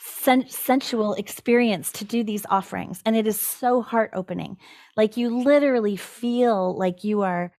sen- 0.00 0.48
sensual 0.48 1.14
experience 1.14 1.92
to 1.92 2.04
do 2.04 2.24
these 2.24 2.46
offerings, 2.48 3.02
and 3.04 3.16
it 3.16 3.26
is 3.26 3.40
so 3.40 3.82
heart 3.82 4.10
opening. 4.14 4.56
Like 4.96 5.16
you 5.16 5.42
literally 5.42 5.96
feel 5.96 6.76
like 6.76 7.04
you 7.04 7.22
are 7.22 7.52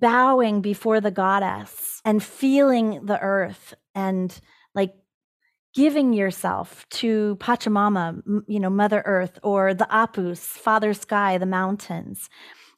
bowing 0.00 0.60
before 0.60 1.00
the 1.00 1.10
goddess 1.10 2.00
and 2.04 2.22
feeling 2.22 3.06
the 3.06 3.20
earth 3.20 3.74
and 3.94 4.40
like 4.74 4.94
giving 5.74 6.12
yourself 6.12 6.86
to 6.90 7.36
Pachamama, 7.40 8.42
you 8.46 8.60
know, 8.60 8.70
Mother 8.70 9.02
Earth, 9.04 9.38
or 9.42 9.74
the 9.74 9.88
Apus, 9.90 10.38
Father 10.38 10.94
Sky, 10.94 11.36
the 11.38 11.46
mountains. 11.46 12.28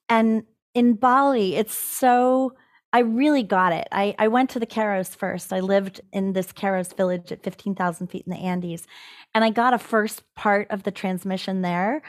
And 0.09 0.45
in 0.75 0.95
Bali, 0.95 1.57
it's 1.57 1.77
so, 1.77 2.55
I 2.93 3.01
really 3.01 3.43
got 3.43 3.73
it. 3.73 3.89
I, 3.93 4.15
I 4.19 4.29
went 4.29 4.51
to 4.51 4.61
the 4.61 4.67
Queros 4.67 5.15
first. 5.15 5.53
I 5.53 5.61
lived 5.61 6.01
in 6.13 6.33
this 6.33 6.53
Queros 6.53 6.97
village 6.97 7.33
at 7.33 7.43
15,000 7.43 8.07
feet 8.07 8.25
in 8.27 8.33
the 8.33 8.39
Andes. 8.39 8.87
And 9.35 9.45
I 9.45 9.51
got 9.51 9.75
a 9.75 9.79
first 9.79 10.23
part 10.35 10.71
of 10.71 10.85
the 10.85 10.91
transmission 10.91 11.61
there. 11.61 12.03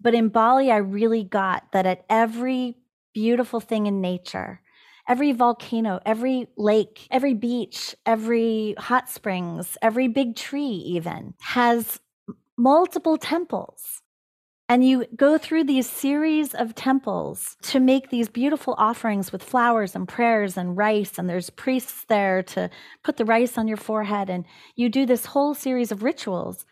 But 0.00 0.14
in 0.14 0.28
Bali, 0.28 0.70
I 0.70 0.76
really 0.76 1.24
got 1.24 1.72
that 1.72 1.86
at 1.86 2.04
every 2.08 2.76
beautiful 3.18 3.58
thing 3.58 3.86
in 3.86 4.00
nature, 4.00 4.60
every 5.08 5.32
volcano, 5.32 5.98
every 6.06 6.46
lake, 6.56 7.08
every 7.10 7.34
beach, 7.34 7.96
every 8.06 8.76
hot 8.78 9.08
springs, 9.08 9.76
every 9.82 10.06
big 10.06 10.36
tree, 10.36 10.76
even 10.96 11.34
has 11.40 11.98
multiple 12.56 13.16
temples. 13.16 14.02
And 14.68 14.86
you 14.86 15.06
go 15.16 15.36
through 15.36 15.64
these 15.64 15.90
series 15.90 16.54
of 16.54 16.76
temples 16.76 17.56
to 17.62 17.80
make 17.80 18.10
these 18.10 18.28
beautiful 18.28 18.76
offerings 18.78 19.32
with 19.32 19.42
flowers 19.42 19.96
and 19.96 20.06
prayers 20.06 20.56
and 20.56 20.76
rice. 20.76 21.18
And 21.18 21.28
there's 21.28 21.50
priests 21.50 22.04
there 22.08 22.44
to 22.54 22.70
put 23.02 23.16
the 23.16 23.24
rice 23.24 23.58
on 23.58 23.66
your 23.66 23.78
forehead. 23.78 24.30
And 24.30 24.44
you 24.76 24.88
do 24.88 25.06
this 25.06 25.26
whole 25.26 25.54
series 25.54 25.90
of 25.90 26.04
rituals 26.04 26.64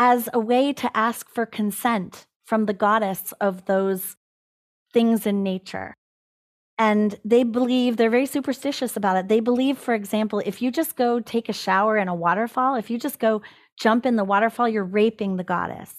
as 0.00 0.28
a 0.32 0.40
way 0.40 0.72
to 0.72 0.96
ask 0.96 1.30
for 1.30 1.46
consent 1.46 2.26
from 2.44 2.66
the 2.66 2.74
goddess 2.74 3.32
of 3.40 3.66
those 3.66 4.16
things 4.92 5.26
in 5.26 5.42
nature. 5.42 5.94
And 6.78 7.14
they 7.24 7.44
believe, 7.44 7.96
they're 7.96 8.10
very 8.10 8.26
superstitious 8.26 8.96
about 8.96 9.16
it. 9.16 9.28
They 9.28 9.40
believe, 9.40 9.78
for 9.78 9.94
example, 9.94 10.42
if 10.44 10.62
you 10.62 10.70
just 10.70 10.96
go 10.96 11.20
take 11.20 11.48
a 11.48 11.52
shower 11.52 11.96
in 11.96 12.08
a 12.08 12.14
waterfall, 12.14 12.74
if 12.74 12.90
you 12.90 12.98
just 12.98 13.18
go 13.18 13.42
jump 13.78 14.06
in 14.06 14.16
the 14.16 14.24
waterfall, 14.24 14.68
you're 14.68 14.84
raping 14.84 15.36
the 15.36 15.44
goddess. 15.44 15.94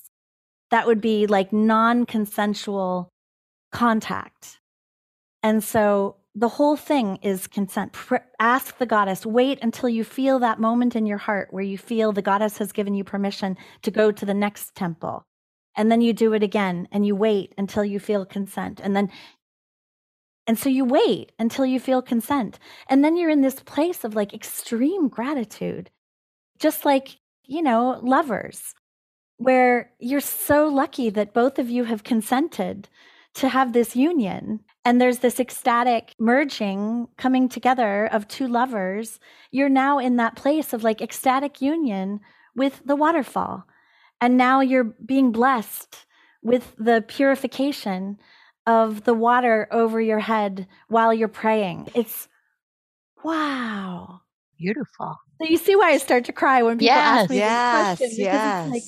That 0.72 0.88
would 0.88 1.02
be 1.02 1.28
like 1.28 1.54
non 1.54 2.06
consensual 2.06 3.10
contact. 3.72 4.60
And 5.42 5.64
so 5.64 6.18
the 6.36 6.50
whole 6.50 6.76
thing 6.76 7.18
is 7.22 7.48
consent. 7.48 7.96
ask 8.40 8.78
the 8.78 8.86
goddess, 8.86 9.26
wait 9.26 9.60
until 9.62 9.90
you 9.90 10.04
feel 10.04 10.40
that 10.40 10.60
moment 10.60 10.96
in 10.96 11.06
your 11.06 11.20
heart 11.20 11.50
where 11.52 11.64
you 11.64 11.78
feel 11.78 12.12
the 12.12 12.22
goddess 12.22 12.58
has 12.58 12.72
given 12.72 12.96
you 12.96 13.04
permission 13.04 13.56
to 13.84 13.92
go 13.92 14.12
to 14.12 14.26
the 14.26 14.34
next 14.34 14.74
temple. 14.74 15.26
And 15.76 15.92
then 15.92 16.02
you 16.02 16.14
do 16.14 16.34
it 16.34 16.44
again 16.44 16.88
and 16.92 17.06
you 17.06 17.16
wait 17.16 17.54
until 17.58 17.84
you 17.84 18.00
feel 18.00 18.26
consent. 18.26 18.80
And 18.84 18.96
then 18.96 19.10
and 20.46 20.60
so 20.60 20.70
you 20.70 20.84
wait 20.84 21.32
until 21.40 21.66
you 21.66 21.80
feel 21.80 22.02
consent. 22.02 22.60
And 22.90 23.04
then 23.04 23.16
you're 23.16 23.30
in 23.30 23.42
this 23.42 23.62
place 23.62 24.04
of 24.04 24.16
like 24.16 24.34
extreme 24.34 25.08
gratitude, 25.08 25.90
just 26.60 26.84
like, 26.84 27.18
you 27.46 27.62
know, 27.62 28.00
lovers, 28.04 28.74
where 29.38 29.92
you're 30.00 30.20
so 30.20 30.68
lucky 30.68 31.10
that 31.10 31.34
both 31.34 31.60
of 31.60 31.70
you 31.70 31.86
have 31.86 32.04
consented 32.04 32.90
to 33.36 33.50
have 33.50 33.74
this 33.74 33.96
union. 33.96 34.60
And 34.86 35.00
there's 35.00 35.20
this 35.20 35.40
ecstatic 35.40 36.14
merging, 36.20 37.08
coming 37.18 37.48
together 37.48 38.08
of 38.08 38.28
two 38.28 38.48
lovers. 38.48 39.20
You're 39.50 39.70
now 39.70 39.98
in 39.98 40.18
that 40.18 40.36
place 40.36 40.74
of 40.74 40.84
like 40.84 41.02
ecstatic 41.02 41.62
union 41.62 42.20
with 42.54 42.82
the 42.86 42.98
waterfall. 42.98 43.66
And 44.24 44.38
now 44.38 44.62
you're 44.62 44.86
being 44.86 45.34
blessed 45.34 46.06
with 46.42 46.74
the 46.78 47.04
purification 47.06 48.18
of 48.66 49.04
the 49.04 49.14
water 49.14 49.68
over 49.70 50.00
your 50.00 50.20
head 50.20 50.66
while 50.88 51.14
you're 51.14 51.28
praying. 51.28 51.90
It's 51.94 52.30
wow. 53.22 54.22
Beautiful. 54.58 55.18
So 55.42 55.50
you 55.50 55.58
see 55.58 55.76
why 55.76 55.90
I 55.90 55.98
start 55.98 56.24
to 56.24 56.32
cry 56.32 56.64
when 56.64 56.78
people 56.78 56.96
yes, 56.96 57.24
ask 57.24 57.30
me 57.32 57.36
yes, 57.36 58.00
this 58.00 58.08
question. 58.08 58.26
Yes. 58.26 58.72
Like, 58.72 58.84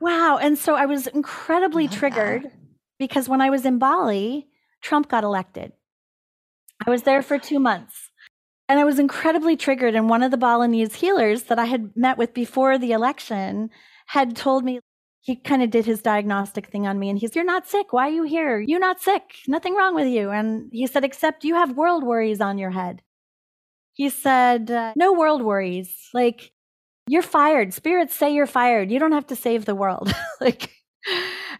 wow. 0.00 0.38
And 0.40 0.56
so 0.56 0.76
I 0.76 0.86
was 0.86 1.08
incredibly 1.08 1.88
triggered. 1.88 2.44
That. 2.44 2.52
because 2.96 3.28
when 3.28 3.40
I 3.40 3.50
was 3.50 3.66
in 3.66 3.80
Bali, 3.80 4.46
Trump 4.82 5.08
got 5.08 5.24
elected. 5.24 5.72
I 6.86 6.90
was 6.90 7.02
there 7.02 7.22
for 7.22 7.40
two 7.40 7.58
months. 7.58 8.12
And 8.68 8.78
I 8.78 8.84
was 8.84 9.00
incredibly 9.00 9.56
triggered. 9.56 9.96
And 9.96 10.08
one 10.08 10.22
of 10.22 10.30
the 10.30 10.36
Balinese 10.36 10.94
healers 10.94 11.44
that 11.44 11.58
I 11.58 11.64
had 11.64 11.96
met 11.96 12.18
with 12.18 12.34
before 12.34 12.78
the 12.78 12.92
election 12.92 13.70
had 14.10 14.34
told 14.34 14.64
me, 14.64 14.80
he 15.20 15.36
kind 15.36 15.62
of 15.62 15.70
did 15.70 15.86
his 15.86 16.02
diagnostic 16.02 16.66
thing 16.66 16.84
on 16.84 16.98
me 16.98 17.10
and 17.10 17.18
he's, 17.18 17.36
You're 17.36 17.44
not 17.44 17.68
sick. 17.68 17.92
Why 17.92 18.08
are 18.08 18.12
you 18.12 18.24
here? 18.24 18.58
You're 18.58 18.80
not 18.80 19.00
sick. 19.00 19.22
Nothing 19.46 19.76
wrong 19.76 19.94
with 19.94 20.08
you. 20.08 20.30
And 20.30 20.68
he 20.72 20.86
said, 20.88 21.04
Except 21.04 21.44
you 21.44 21.54
have 21.54 21.76
world 21.76 22.02
worries 22.02 22.40
on 22.40 22.58
your 22.58 22.70
head. 22.70 23.02
He 23.92 24.08
said, 24.08 24.68
uh, 24.70 24.94
No 24.96 25.12
world 25.12 25.42
worries. 25.42 26.08
Like, 26.12 26.50
you're 27.06 27.22
fired. 27.22 27.72
Spirits 27.72 28.14
say 28.14 28.34
you're 28.34 28.46
fired. 28.46 28.90
You 28.90 28.98
don't 28.98 29.12
have 29.12 29.28
to 29.28 29.36
save 29.36 29.64
the 29.64 29.76
world. 29.76 30.12
like, 30.40 30.72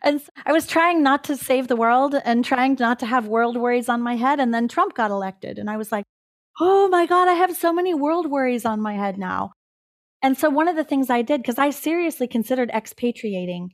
and 0.03 0.21
I 0.45 0.53
was 0.53 0.67
trying 0.67 1.03
not 1.05 1.23
to 1.25 1.37
save 1.37 1.69
the 1.69 1.77
world 1.77 2.17
and 2.25 2.45
trying 2.45 2.77
not 2.81 2.99
to 3.01 3.07
have 3.07 3.29
world 3.29 3.57
worries 3.57 3.89
on 3.89 4.03
my 4.03 4.17
head. 4.17 4.41
And 4.41 4.53
then 4.53 4.67
Trump 4.67 4.95
got 4.95 5.13
elected. 5.13 5.57
And 5.59 5.71
I 5.71 5.77
was 5.77 5.93
like, 5.93 6.05
oh 6.59 6.89
my 6.89 7.07
God, 7.07 7.29
I 7.29 7.35
have 7.35 7.57
so 7.57 7.73
many 7.73 7.95
world 7.95 8.29
worries 8.29 8.65
on 8.65 8.81
my 8.81 8.95
head 8.95 9.19
now. 9.19 9.53
And 10.23 10.37
so 10.37 10.51
one 10.51 10.69
of 10.69 10.77
the 10.77 10.85
things 10.85 11.09
I 11.11 11.23
did, 11.23 11.43
because 11.43 11.59
I 11.59 11.71
seriously 11.71 12.27
considered 12.27 12.71
expatriating 12.71 13.71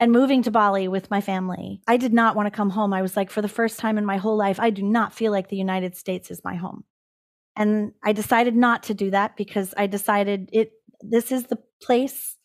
and 0.00 0.10
moving 0.10 0.42
to 0.42 0.50
Bali 0.50 0.88
with 0.88 1.10
my 1.10 1.20
family, 1.20 1.80
I 1.86 1.96
did 1.96 2.12
not 2.12 2.34
want 2.34 2.46
to 2.46 2.56
come 2.56 2.70
home. 2.70 2.92
I 2.92 3.02
was 3.02 3.16
like, 3.16 3.30
for 3.30 3.42
the 3.42 3.48
first 3.48 3.78
time 3.78 3.96
in 3.96 4.04
my 4.04 4.16
whole 4.16 4.36
life, 4.36 4.58
I 4.58 4.70
do 4.70 4.82
not 4.82 5.14
feel 5.14 5.30
like 5.30 5.48
the 5.48 5.56
United 5.56 5.96
States 5.96 6.30
is 6.30 6.42
my 6.44 6.56
home. 6.56 6.84
And 7.56 7.92
I 8.02 8.12
decided 8.12 8.56
not 8.56 8.84
to 8.84 8.94
do 8.94 9.10
that 9.12 9.36
because 9.36 9.72
I 9.76 9.86
decided 9.86 10.50
it, 10.52 10.72
this 11.00 11.30
is 11.30 11.44
the 11.44 11.58
place 11.80 12.36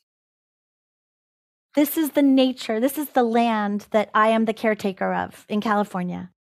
this 1.76 1.98
is 1.98 2.12
the 2.12 2.24
nature, 2.24 2.80
this 2.80 2.98
is 2.98 3.10
the 3.10 3.24
land 3.24 3.88
that 3.92 4.10
I 4.14 4.30
am 4.30 4.46
the 4.46 4.54
caretaker 4.54 5.14
of 5.14 5.46
in 5.48 5.62
California. 5.62 6.32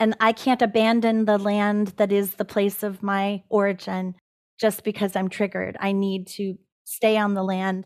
And 0.00 0.16
I 0.18 0.32
can't 0.32 0.62
abandon 0.62 1.26
the 1.26 1.38
land 1.38 1.88
that 1.98 2.10
is 2.10 2.34
the 2.34 2.44
place 2.44 2.82
of 2.82 3.02
my 3.02 3.44
origin 3.48 4.16
just 4.62 4.84
because 4.84 5.16
I'm 5.16 5.28
triggered. 5.28 5.76
I 5.80 5.90
need 5.90 6.28
to 6.38 6.54
stay 6.84 7.16
on 7.16 7.34
the 7.34 7.42
land 7.42 7.84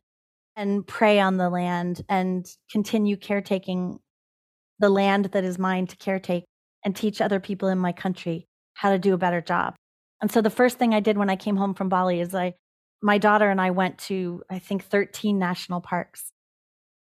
and 0.57 0.87
pray 0.87 1.19
on 1.19 1.39
the 1.39 1.49
land 1.49 2.03
and 2.07 2.47
continue 2.71 3.17
caretaking 3.17 3.99
the 4.79 4.91
land 4.91 5.31
that 5.33 5.43
is 5.43 5.59
mine 5.59 5.87
to 5.87 5.97
caretake 5.97 6.45
and 6.85 6.95
teach 6.95 7.23
other 7.23 7.41
people 7.41 7.69
in 7.69 7.79
my 7.79 7.93
country 7.93 8.47
how 8.75 8.91
to 8.91 8.99
do 8.99 9.15
a 9.15 9.19
better 9.19 9.41
job. 9.41 9.75
And 10.21 10.31
so 10.31 10.43
the 10.43 10.51
first 10.51 10.79
thing 10.79 10.93
I 10.93 11.01
did 11.01 11.17
when 11.17 11.31
I 11.31 11.37
came 11.37 11.57
home 11.57 11.73
from 11.73 11.89
Bali 11.89 12.21
is 12.21 12.35
I 12.35 12.53
my 13.03 13.17
daughter 13.17 13.51
and 13.51 13.61
I 13.61 13.71
went 13.71 13.97
to 14.11 14.43
I 14.51 14.59
think 14.59 14.85
13 14.85 15.39
national 15.39 15.81
parks 15.81 16.31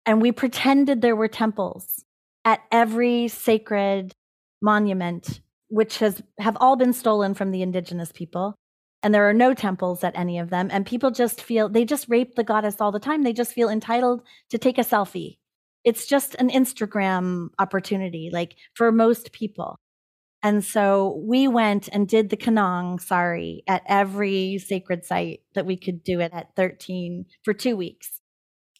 and 0.05 0.21
we 0.21 0.33
pretended 0.33 1.01
there 1.01 1.15
were 1.15 1.29
temples 1.29 2.03
at 2.43 2.61
every 2.69 3.29
sacred 3.29 4.13
monument, 4.61 5.39
which 5.69 5.99
has 5.99 6.21
have 6.39 6.57
all 6.59 6.75
been 6.75 6.93
stolen 6.93 7.33
from 7.33 7.51
the 7.51 7.61
indigenous 7.61 8.11
people. 8.11 8.55
And 9.03 9.13
there 9.13 9.27
are 9.27 9.33
no 9.33 9.53
temples 9.53 10.03
at 10.03 10.17
any 10.17 10.39
of 10.39 10.49
them. 10.49 10.69
And 10.71 10.85
people 10.85 11.11
just 11.11 11.41
feel 11.41 11.67
they 11.67 11.83
just 11.83 12.07
rape 12.07 12.35
the 12.35 12.43
goddess 12.43 12.79
all 12.79 12.91
the 12.91 12.99
time. 12.99 13.23
They 13.23 13.33
just 13.33 13.51
feel 13.51 13.69
entitled 13.69 14.23
to 14.49 14.57
take 14.57 14.77
a 14.77 14.81
selfie. 14.81 15.37
It's 15.83 16.07
just 16.07 16.35
an 16.35 16.49
Instagram 16.49 17.49
opportunity, 17.59 18.29
like 18.31 18.55
for 18.73 18.91
most 18.91 19.33
people. 19.33 19.77
And 20.41 20.63
so 20.63 21.21
we 21.25 21.47
went 21.47 21.89
and 21.91 22.07
did 22.07 22.29
the 22.29 22.37
Canang 22.37 22.99
sari 23.01 23.63
at 23.67 23.83
every 23.87 24.57
sacred 24.57 25.05
site 25.05 25.41
that 25.53 25.65
we 25.65 25.77
could 25.77 26.03
do 26.03 26.19
it 26.19 26.31
at 26.33 26.55
13 26.55 27.25
for 27.43 27.53
two 27.53 27.75
weeks. 27.75 28.21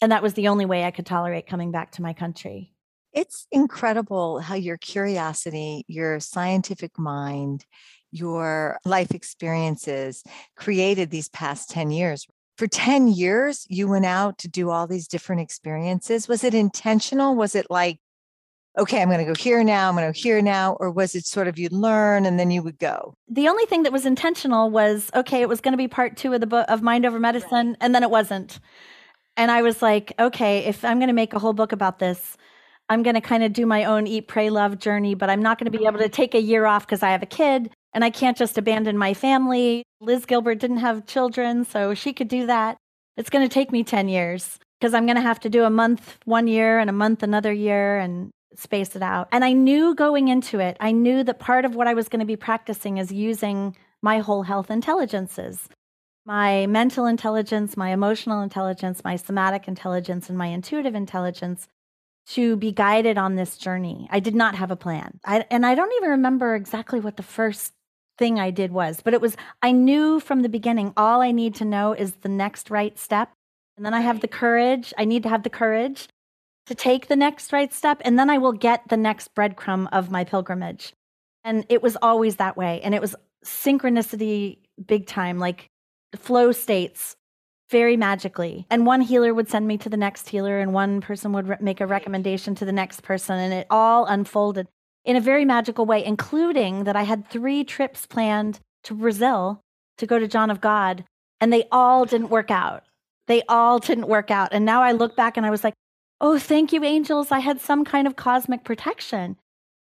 And 0.01 0.11
that 0.11 0.23
was 0.23 0.33
the 0.33 0.49
only 0.49 0.65
way 0.65 0.83
I 0.83 0.91
could 0.91 1.05
tolerate 1.05 1.47
coming 1.47 1.71
back 1.71 1.91
to 1.93 2.01
my 2.01 2.13
country. 2.13 2.73
It's 3.13 3.47
incredible 3.51 4.39
how 4.39 4.55
your 4.55 4.77
curiosity, 4.77 5.85
your 5.87 6.19
scientific 6.19 6.97
mind, 6.97 7.65
your 8.13 8.79
life 8.85 9.11
experiences 9.11 10.23
created 10.55 11.09
these 11.09 11.29
past 11.29 11.69
10 11.69 11.91
years. 11.91 12.27
For 12.57 12.67
10 12.67 13.07
years, 13.07 13.65
you 13.69 13.87
went 13.87 14.05
out 14.05 14.37
to 14.39 14.47
do 14.47 14.69
all 14.69 14.85
these 14.85 15.07
different 15.07 15.41
experiences. 15.41 16.27
Was 16.27 16.43
it 16.43 16.53
intentional? 16.53 17.35
Was 17.35 17.55
it 17.55 17.65
like, 17.69 17.99
okay, 18.77 19.01
I'm 19.01 19.09
going 19.09 19.19
to 19.19 19.31
go 19.31 19.35
here 19.35 19.63
now, 19.63 19.89
I'm 19.89 19.95
going 19.95 20.11
to 20.11 20.17
go 20.17 20.21
here 20.21 20.41
now? 20.41 20.77
Or 20.79 20.91
was 20.91 21.15
it 21.15 21.25
sort 21.25 21.47
of 21.47 21.57
you'd 21.57 21.73
learn 21.73 22.25
and 22.25 22.39
then 22.39 22.51
you 22.51 22.63
would 22.63 22.79
go? 22.79 23.15
The 23.27 23.47
only 23.47 23.65
thing 23.65 23.83
that 23.83 23.91
was 23.91 24.05
intentional 24.05 24.69
was, 24.69 25.09
okay, 25.15 25.41
it 25.41 25.49
was 25.49 25.61
going 25.61 25.73
to 25.73 25.77
be 25.77 25.87
part 25.87 26.17
two 26.17 26.33
of 26.33 26.41
the 26.41 26.47
book 26.47 26.65
of 26.69 26.81
Mind 26.81 27.05
Over 27.05 27.19
Medicine, 27.19 27.69
right. 27.69 27.77
and 27.81 27.93
then 27.93 28.03
it 28.03 28.09
wasn't. 28.09 28.59
And 29.35 29.49
I 29.49 29.63
was 29.63 29.81
like, 29.81 30.13
okay, 30.19 30.59
if 30.59 30.85
I'm 30.85 30.99
going 30.99 31.07
to 31.07 31.13
make 31.13 31.33
a 31.33 31.39
whole 31.39 31.53
book 31.53 31.71
about 31.71 31.99
this, 31.99 32.37
I'm 32.89 33.03
going 33.03 33.15
to 33.15 33.21
kind 33.21 33.43
of 33.43 33.53
do 33.53 33.65
my 33.65 33.85
own 33.85 34.05
eat, 34.05 34.27
pray, 34.27 34.49
love 34.49 34.77
journey, 34.77 35.15
but 35.15 35.29
I'm 35.29 35.41
not 35.41 35.57
going 35.57 35.71
to 35.71 35.77
be 35.77 35.85
able 35.85 35.97
uh-huh. 35.97 36.03
to 36.03 36.09
take 36.09 36.35
a 36.35 36.41
year 36.41 36.65
off 36.65 36.85
because 36.85 37.01
I 37.01 37.11
have 37.11 37.23
a 37.23 37.27
kid 37.27 37.71
and 37.93 38.03
I 38.03 38.09
can't 38.09 38.37
just 38.37 38.57
abandon 38.57 38.97
my 38.97 39.13
family. 39.13 39.83
Liz 40.01 40.25
Gilbert 40.25 40.59
didn't 40.59 40.77
have 40.77 41.05
children, 41.05 41.65
so 41.65 41.93
she 41.93 42.13
could 42.13 42.27
do 42.27 42.45
that. 42.47 42.77
It's 43.17 43.29
going 43.29 43.47
to 43.47 43.53
take 43.53 43.71
me 43.71 43.83
10 43.83 44.09
years 44.09 44.57
because 44.79 44.93
I'm 44.93 45.05
going 45.05 45.15
to 45.15 45.21
have 45.21 45.39
to 45.41 45.49
do 45.49 45.63
a 45.63 45.69
month 45.69 46.17
one 46.25 46.47
year 46.47 46.79
and 46.79 46.89
a 46.89 46.93
month 46.93 47.23
another 47.23 47.53
year 47.53 47.99
and 47.99 48.31
space 48.55 48.95
it 48.95 49.01
out. 49.01 49.27
And 49.31 49.45
I 49.45 49.53
knew 49.53 49.95
going 49.95 50.27
into 50.27 50.59
it, 50.59 50.77
I 50.79 50.91
knew 50.91 51.23
that 51.23 51.39
part 51.39 51.65
of 51.65 51.75
what 51.75 51.87
I 51.87 51.93
was 51.93 52.09
going 52.09 52.19
to 52.19 52.25
be 52.25 52.35
practicing 52.35 52.97
is 52.97 53.11
using 53.11 53.75
my 54.01 54.19
whole 54.19 54.43
health 54.43 54.69
intelligences 54.69 55.69
my 56.25 56.65
mental 56.67 57.05
intelligence, 57.05 57.75
my 57.75 57.89
emotional 57.89 58.41
intelligence, 58.41 59.03
my 59.03 59.15
somatic 59.15 59.67
intelligence, 59.67 60.29
and 60.29 60.37
my 60.37 60.47
intuitive 60.47 60.95
intelligence 60.95 61.67
to 62.25 62.55
be 62.55 62.71
guided 62.71 63.17
on 63.17 63.35
this 63.35 63.57
journey. 63.57 64.07
I 64.09 64.21
did 64.21 64.35
not 64.35 64.55
have 64.55 64.71
a 64.71 64.77
plan. 64.77 65.19
I, 65.25 65.45
and 65.51 65.65
I 65.65 65.75
don't 65.75 65.91
even 65.97 66.11
remember 66.11 66.55
exactly 66.55 67.01
what 67.01 67.17
the 67.17 67.23
first 67.23 67.73
thing 68.17 68.39
I 68.39 68.51
did 68.51 68.71
was, 68.71 69.01
but 69.03 69.13
it 69.13 69.21
was, 69.21 69.35
I 69.61 69.71
knew 69.71 70.19
from 70.19 70.41
the 70.41 70.49
beginning, 70.49 70.93
all 70.95 71.21
I 71.21 71.31
need 71.31 71.55
to 71.55 71.65
know 71.65 71.93
is 71.93 72.13
the 72.13 72.29
next 72.29 72.69
right 72.69 72.97
step. 72.97 73.31
And 73.75 73.85
then 73.85 73.93
I 73.93 74.01
have 74.01 74.21
the 74.21 74.27
courage. 74.27 74.93
I 74.97 75.05
need 75.05 75.23
to 75.23 75.29
have 75.29 75.43
the 75.43 75.49
courage 75.49 76.07
to 76.67 76.75
take 76.75 77.07
the 77.07 77.15
next 77.15 77.51
right 77.51 77.73
step. 77.73 78.01
And 78.05 78.17
then 78.17 78.29
I 78.29 78.37
will 78.37 78.53
get 78.53 78.87
the 78.89 78.97
next 78.97 79.33
breadcrumb 79.35 79.89
of 79.91 80.11
my 80.11 80.23
pilgrimage. 80.23 80.93
And 81.43 81.65
it 81.69 81.81
was 81.81 81.97
always 82.01 82.37
that 82.37 82.55
way. 82.55 82.81
And 82.81 82.93
it 82.93 83.01
was 83.01 83.15
synchronicity 83.43 84.59
big 84.85 85.07
time. 85.07 85.39
Like 85.39 85.69
flow 86.15 86.51
states 86.51 87.15
very 87.69 87.97
magically. 87.97 88.67
And 88.69 88.85
one 88.85 89.01
healer 89.01 89.33
would 89.33 89.49
send 89.49 89.67
me 89.67 89.77
to 89.79 89.89
the 89.89 89.97
next 89.97 90.29
healer, 90.29 90.59
and 90.59 90.73
one 90.73 91.01
person 91.01 91.33
would 91.33 91.47
re- 91.47 91.57
make 91.59 91.81
a 91.81 91.87
recommendation 91.87 92.53
to 92.55 92.65
the 92.65 92.71
next 92.71 93.01
person, 93.01 93.39
and 93.39 93.51
it 93.51 93.67
all 93.69 94.05
unfolded 94.05 94.67
in 95.05 95.15
a 95.15 95.21
very 95.21 95.45
magical 95.45 95.85
way, 95.85 96.03
including 96.03 96.85
that 96.85 96.95
I 96.95 97.03
had 97.03 97.27
three 97.27 97.63
trips 97.63 98.05
planned 98.05 98.59
to 98.83 98.93
Brazil 98.93 99.61
to 99.97 100.05
go 100.05 100.19
to 100.19 100.27
John 100.27 100.49
of 100.49 100.61
God, 100.61 101.03
and 101.41 101.51
they 101.51 101.65
all 101.71 102.05
didn't 102.05 102.29
work 102.29 102.51
out. 102.51 102.83
They 103.27 103.41
all 103.47 103.79
didn't 103.79 104.07
work 104.07 104.31
out. 104.31 104.49
And 104.51 104.65
now 104.65 104.81
I 104.81 104.91
look 104.91 105.15
back 105.15 105.37
and 105.37 105.45
I 105.45 105.49
was 105.49 105.63
like, 105.63 105.73
oh, 106.19 106.39
thank 106.39 106.73
you, 106.73 106.83
angels. 106.83 107.31
I 107.31 107.39
had 107.39 107.59
some 107.61 107.85
kind 107.85 108.07
of 108.07 108.15
cosmic 108.15 108.63
protection 108.63 109.37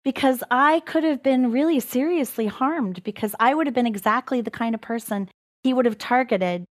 because 0.04 0.42
I 0.50 0.80
could 0.80 1.04
have 1.04 1.22
been 1.22 1.52
really 1.52 1.80
seriously 1.80 2.46
harmed 2.46 3.02
because 3.02 3.34
I 3.40 3.54
would 3.54 3.66
have 3.66 3.74
been 3.74 3.86
exactly 3.86 4.40
the 4.40 4.50
kind 4.50 4.74
of 4.74 4.80
person 4.80 5.28
he 5.62 5.74
would 5.74 5.84
have 5.84 5.98
targeted 5.98 6.64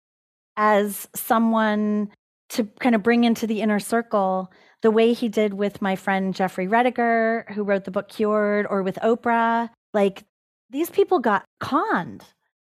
as 0.56 1.08
someone 1.14 2.10
to 2.50 2.64
kind 2.80 2.94
of 2.94 3.02
bring 3.02 3.24
into 3.24 3.46
the 3.46 3.60
inner 3.60 3.80
circle 3.80 4.52
the 4.86 4.90
way 4.92 5.12
he 5.12 5.28
did 5.28 5.52
with 5.52 5.82
my 5.82 5.96
friend 5.96 6.32
Jeffrey 6.32 6.68
Rediger, 6.68 7.50
who 7.50 7.64
wrote 7.64 7.86
the 7.86 7.90
book 7.90 8.08
Cured, 8.08 8.68
or 8.70 8.84
with 8.84 9.00
Oprah. 9.02 9.68
Like 9.92 10.22
these 10.70 10.90
people 10.90 11.18
got 11.18 11.44
conned. 11.58 12.22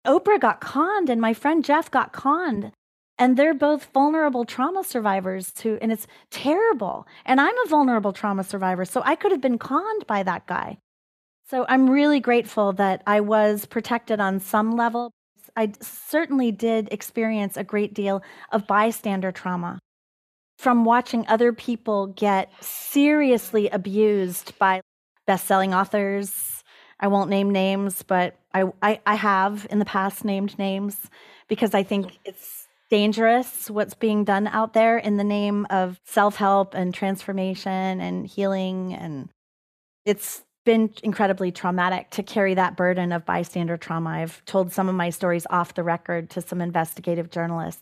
Oprah 0.07 0.39
got 0.39 0.59
conned, 0.59 1.11
and 1.11 1.21
my 1.21 1.35
friend 1.35 1.63
Jeff 1.63 1.91
got 1.91 2.11
conned. 2.11 2.71
And 3.19 3.37
they're 3.37 3.53
both 3.53 3.89
vulnerable 3.93 4.43
trauma 4.43 4.83
survivors 4.83 5.51
too. 5.53 5.77
And 5.83 5.91
it's 5.91 6.07
terrible. 6.31 7.05
And 7.27 7.39
I'm 7.39 7.53
a 7.63 7.69
vulnerable 7.69 8.11
trauma 8.11 8.43
survivor. 8.43 8.85
So 8.85 9.03
I 9.05 9.13
could 9.13 9.31
have 9.31 9.41
been 9.41 9.59
conned 9.59 10.07
by 10.07 10.23
that 10.23 10.47
guy. 10.47 10.79
So 11.47 11.67
I'm 11.69 11.91
really 11.91 12.19
grateful 12.19 12.73
that 12.73 13.03
I 13.05 13.19
was 13.19 13.67
protected 13.67 14.19
on 14.19 14.39
some 14.39 14.75
level. 14.75 15.11
I 15.55 15.73
certainly 15.79 16.51
did 16.51 16.87
experience 16.91 17.55
a 17.55 17.63
great 17.63 17.93
deal 17.93 18.23
of 18.51 18.65
bystander 18.65 19.31
trauma 19.31 19.77
from 20.59 20.83
watching 20.83 21.25
other 21.29 21.53
people 21.53 22.07
get 22.07 22.51
seriously 22.61 23.69
abused 23.69 24.59
by 24.59 24.81
best-selling 25.25 25.73
authors. 25.73 26.65
I 26.99 27.07
won't 27.07 27.29
name 27.29 27.49
names, 27.49 28.03
but 28.03 28.35
I, 28.53 28.65
I, 28.81 28.99
I 29.05 29.15
have 29.15 29.65
in 29.69 29.79
the 29.79 29.85
past 29.85 30.25
named 30.25 30.59
names 30.59 31.09
because 31.47 31.73
I 31.73 31.83
think 31.83 32.17
it's 32.25 32.67
dangerous 32.89 33.69
what's 33.69 33.93
being 33.93 34.25
done 34.25 34.47
out 34.47 34.73
there 34.73 34.97
in 34.97 35.15
the 35.15 35.23
name 35.23 35.65
of 35.69 35.97
self-help 36.03 36.73
and 36.73 36.93
transformation 36.93 38.01
and 38.01 38.27
healing 38.27 38.93
and 38.95 39.29
it's 40.03 40.43
been 40.65 40.93
incredibly 41.03 41.53
traumatic 41.53 42.09
to 42.09 42.23
carry 42.23 42.55
that 42.55 42.75
burden 42.75 43.13
of 43.13 43.25
bystander 43.25 43.77
trauma. 43.77 44.09
I've 44.09 44.43
told 44.43 44.73
some 44.73 44.89
of 44.89 44.95
my 44.95 45.09
stories 45.09 45.47
off 45.49 45.75
the 45.75 45.83
record 45.83 46.29
to 46.31 46.41
some 46.41 46.59
investigative 46.59 47.31
journalists. 47.31 47.81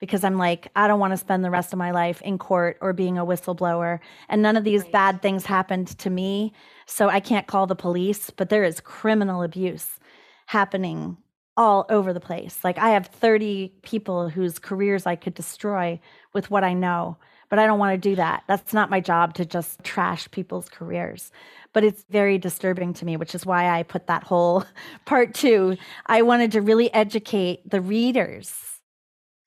Because 0.00 0.24
I'm 0.24 0.38
like, 0.38 0.68
I 0.76 0.86
don't 0.86 1.00
want 1.00 1.12
to 1.12 1.16
spend 1.16 1.44
the 1.44 1.50
rest 1.50 1.72
of 1.72 1.78
my 1.78 1.90
life 1.90 2.22
in 2.22 2.38
court 2.38 2.78
or 2.80 2.92
being 2.92 3.18
a 3.18 3.26
whistleblower. 3.26 3.98
And 4.28 4.42
none 4.42 4.56
of 4.56 4.64
these 4.64 4.82
right. 4.82 4.92
bad 4.92 5.22
things 5.22 5.46
happened 5.46 5.88
to 5.98 6.10
me. 6.10 6.52
So 6.86 7.08
I 7.08 7.20
can't 7.20 7.46
call 7.46 7.66
the 7.66 7.76
police, 7.76 8.30
but 8.30 8.48
there 8.48 8.64
is 8.64 8.80
criminal 8.80 9.42
abuse 9.42 9.98
happening 10.46 11.16
all 11.56 11.84
over 11.90 12.12
the 12.12 12.20
place. 12.20 12.60
Like 12.62 12.78
I 12.78 12.90
have 12.90 13.08
30 13.08 13.72
people 13.82 14.28
whose 14.28 14.58
careers 14.58 15.06
I 15.06 15.16
could 15.16 15.34
destroy 15.34 16.00
with 16.32 16.50
what 16.50 16.62
I 16.62 16.72
know, 16.72 17.16
but 17.48 17.58
I 17.58 17.66
don't 17.66 17.80
want 17.80 18.00
to 18.00 18.08
do 18.08 18.14
that. 18.14 18.44
That's 18.46 18.72
not 18.72 18.90
my 18.90 19.00
job 19.00 19.34
to 19.34 19.44
just 19.44 19.82
trash 19.82 20.30
people's 20.30 20.68
careers. 20.68 21.32
But 21.72 21.82
it's 21.82 22.04
very 22.08 22.38
disturbing 22.38 22.94
to 22.94 23.04
me, 23.04 23.16
which 23.16 23.34
is 23.34 23.44
why 23.44 23.68
I 23.68 23.82
put 23.82 24.06
that 24.06 24.22
whole 24.22 24.64
part 25.04 25.34
two. 25.34 25.76
I 26.06 26.22
wanted 26.22 26.52
to 26.52 26.62
really 26.62 26.94
educate 26.94 27.68
the 27.68 27.80
readers 27.80 28.77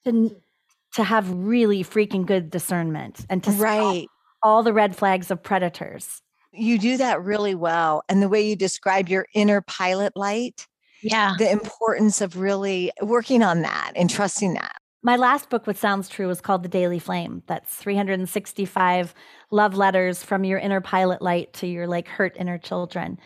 to 0.06 0.36
to 0.96 1.04
have 1.04 1.32
really 1.32 1.84
freaking 1.84 2.26
good 2.26 2.50
discernment 2.50 3.26
and 3.30 3.44
to 3.44 3.52
right 3.52 4.08
all 4.44 4.64
the 4.64 4.74
red 4.74 4.96
flags 4.96 5.32
of 5.32 5.42
predators. 5.42 6.22
You 6.52 6.78
do 6.78 6.98
that 6.98 7.24
really 7.24 7.56
well. 7.56 8.04
And 8.10 8.22
the 8.22 8.28
way 8.28 8.42
you 8.42 8.58
describe 8.58 9.08
your 9.08 9.26
inner 9.34 9.62
pilot 9.62 10.12
light, 10.18 10.68
yeah. 11.02 11.34
The 11.38 11.52
importance 11.52 12.22
of 12.22 12.38
really 12.38 12.92
working 13.02 13.44
on 13.44 13.62
that 13.62 13.94
and 13.96 14.10
trusting 14.10 14.54
that. 14.54 14.76
My 15.04 15.16
last 15.16 15.50
book, 15.50 15.66
what 15.66 15.78
sounds 15.78 16.08
true, 16.08 16.28
was 16.28 16.42
called 16.42 16.62
The 16.62 16.70
Daily 16.70 17.00
Flame. 17.00 17.42
That's 17.48 17.76
365 17.76 19.16
love 19.50 19.76
letters 19.76 20.24
from 20.24 20.44
your 20.44 20.60
inner 20.60 20.80
pilot 20.80 21.22
light 21.22 21.54
to 21.54 21.68
your 21.68 21.88
like 21.88 22.08
hurt 22.08 22.38
inner 22.38 22.60
children. 22.60 23.18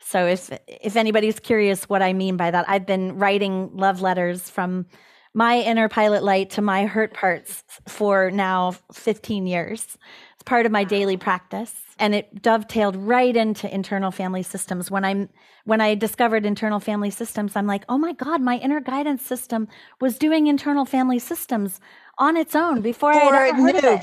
So 0.00 0.26
if 0.26 0.56
if 0.68 0.94
anybody's 0.94 1.40
curious 1.40 1.88
what 1.88 2.02
I 2.02 2.12
mean 2.12 2.36
by 2.36 2.52
that, 2.52 2.68
I've 2.68 2.86
been 2.86 3.18
writing 3.18 3.70
love 3.74 4.00
letters 4.00 4.48
from 4.48 4.86
my 5.34 5.60
inner 5.60 5.88
pilot 5.88 6.22
light 6.22 6.50
to 6.50 6.62
my 6.62 6.86
hurt 6.86 7.12
parts 7.12 7.64
for 7.88 8.30
now 8.30 8.72
15 8.92 9.46
years. 9.46 9.98
It's 10.34 10.42
part 10.44 10.64
of 10.64 10.72
my 10.72 10.84
daily 10.84 11.16
practice 11.16 11.74
and 11.98 12.14
it 12.14 12.42
dovetailed 12.42 12.96
right 12.96 13.36
into 13.36 13.72
internal 13.72 14.10
family 14.10 14.42
systems. 14.42 14.90
When 14.90 15.04
i'm 15.04 15.28
when 15.64 15.80
i 15.80 15.94
discovered 15.94 16.44
internal 16.44 16.78
family 16.78 17.10
systems 17.10 17.56
i'm 17.56 17.66
like 17.66 17.84
oh 17.88 17.98
my 17.98 18.12
god 18.12 18.40
my 18.40 18.58
inner 18.58 18.80
guidance 18.80 19.22
system 19.22 19.66
was 20.00 20.18
doing 20.18 20.46
internal 20.46 20.84
family 20.84 21.18
systems 21.18 21.80
on 22.18 22.36
its 22.36 22.54
own 22.54 22.80
before 22.82 23.12
i 23.12 23.48
ever 23.48 23.54
heard 23.54 23.82
knew, 23.82 23.96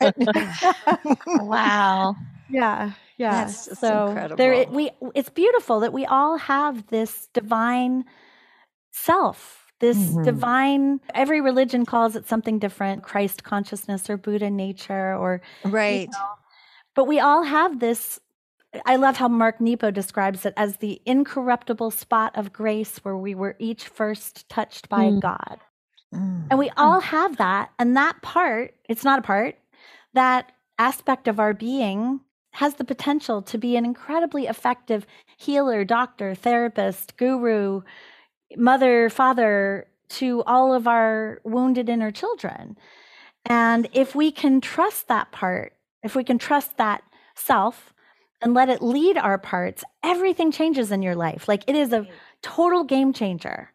right? 0.00 1.40
Wow. 1.40 2.16
Yeah 2.48 2.92
yeah. 3.18 3.44
That's 3.46 3.78
so 3.78 4.08
incredible. 4.08 4.36
there 4.36 4.66
we 4.70 4.90
it's 5.14 5.30
beautiful 5.30 5.80
that 5.80 5.92
we 5.92 6.04
all 6.06 6.36
have 6.38 6.86
this 6.88 7.28
divine 7.32 8.04
self 8.92 9.65
this 9.80 9.98
mm-hmm. 9.98 10.22
divine 10.22 11.00
every 11.14 11.40
religion 11.40 11.84
calls 11.84 12.16
it 12.16 12.26
something 12.26 12.58
different 12.58 13.02
christ 13.02 13.44
consciousness 13.44 14.08
or 14.08 14.16
buddha 14.16 14.50
nature 14.50 15.14
or 15.14 15.42
right 15.64 16.08
you 16.12 16.18
know, 16.18 16.36
but 16.96 17.04
we 17.04 17.20
all 17.20 17.44
have 17.44 17.78
this. 17.78 18.18
I 18.84 18.96
love 18.96 19.18
how 19.18 19.28
Mark 19.28 19.60
Nepo 19.60 19.90
describes 19.92 20.44
it 20.44 20.54
as 20.56 20.78
the 20.78 21.00
incorruptible 21.06 21.92
spot 21.92 22.36
of 22.36 22.52
grace 22.52 22.98
where 23.04 23.16
we 23.16 23.34
were 23.34 23.54
each 23.58 23.86
first 23.86 24.48
touched 24.48 24.88
by 24.88 25.04
mm. 25.04 25.20
God. 25.20 25.60
Mm. 26.12 26.46
And 26.50 26.58
we 26.58 26.70
all 26.76 27.00
have 27.00 27.36
that. 27.36 27.70
And 27.78 27.96
that 27.96 28.22
part, 28.22 28.74
it's 28.88 29.04
not 29.04 29.20
a 29.20 29.22
part, 29.22 29.56
that 30.14 30.52
aspect 30.78 31.28
of 31.28 31.38
our 31.38 31.54
being 31.54 32.20
has 32.52 32.74
the 32.74 32.84
potential 32.84 33.42
to 33.42 33.58
be 33.58 33.76
an 33.76 33.84
incredibly 33.84 34.46
effective 34.46 35.06
healer, 35.36 35.84
doctor, 35.84 36.34
therapist, 36.34 37.16
guru, 37.18 37.82
mother, 38.56 39.10
father 39.10 39.86
to 40.08 40.42
all 40.44 40.72
of 40.72 40.86
our 40.86 41.40
wounded 41.44 41.88
inner 41.88 42.10
children. 42.10 42.76
And 43.44 43.88
if 43.92 44.14
we 44.14 44.32
can 44.32 44.60
trust 44.60 45.08
that 45.08 45.32
part 45.32 45.76
if 46.06 46.14
we 46.14 46.22
can 46.22 46.38
trust 46.38 46.76
that 46.76 47.02
self 47.34 47.92
and 48.40 48.54
let 48.54 48.68
it 48.68 48.80
lead 48.80 49.18
our 49.18 49.38
parts, 49.38 49.82
everything 50.04 50.52
changes 50.52 50.92
in 50.92 51.02
your 51.02 51.16
life. 51.16 51.48
Like 51.48 51.64
it 51.66 51.74
is 51.74 51.92
a 51.92 52.06
total 52.42 52.84
game 52.84 53.12
changer. 53.12 53.72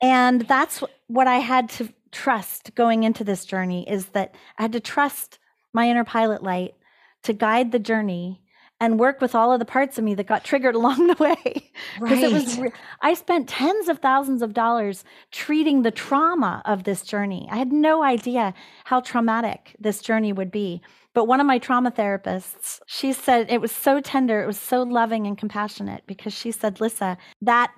And 0.00 0.42
that's 0.42 0.82
what 1.08 1.26
I 1.26 1.36
had 1.36 1.68
to 1.70 1.92
trust 2.10 2.74
going 2.74 3.02
into 3.02 3.22
this 3.22 3.44
journey 3.44 3.86
is 3.88 4.06
that 4.06 4.34
I 4.58 4.62
had 4.62 4.72
to 4.72 4.80
trust 4.80 5.38
my 5.74 5.90
inner 5.90 6.04
pilot 6.04 6.42
light 6.42 6.74
to 7.24 7.34
guide 7.34 7.70
the 7.70 7.78
journey 7.78 8.40
and 8.80 9.00
work 9.00 9.20
with 9.20 9.34
all 9.34 9.52
of 9.52 9.58
the 9.58 9.64
parts 9.64 9.96
of 9.96 10.04
me 10.04 10.14
that 10.14 10.26
got 10.26 10.44
triggered 10.44 10.74
along 10.80 11.06
the 11.06 11.14
way. 11.14 11.70
Because 12.00 12.22
right. 12.22 12.24
it 12.24 12.32
was 12.32 12.72
I 13.00 13.14
spent 13.14 13.48
tens 13.48 13.88
of 13.88 13.98
thousands 13.98 14.42
of 14.42 14.54
dollars 14.54 15.04
treating 15.30 15.82
the 15.82 15.90
trauma 15.90 16.62
of 16.64 16.84
this 16.84 17.02
journey. 17.02 17.48
I 17.50 17.56
had 17.56 17.72
no 17.72 18.02
idea 18.02 18.54
how 18.84 19.00
traumatic 19.00 19.76
this 19.78 20.00
journey 20.00 20.32
would 20.32 20.50
be. 20.50 20.82
But 21.14 21.24
one 21.24 21.40
of 21.40 21.46
my 21.46 21.58
trauma 21.58 21.90
therapists, 21.90 22.80
she 22.86 23.14
said 23.14 23.46
it 23.48 23.62
was 23.62 23.72
so 23.72 24.00
tender, 24.00 24.42
it 24.42 24.46
was 24.46 24.60
so 24.60 24.82
loving 24.82 25.26
and 25.26 25.38
compassionate 25.38 26.02
because 26.06 26.34
she 26.34 26.50
said, 26.50 26.78
Lissa, 26.78 27.16
that 27.40 27.72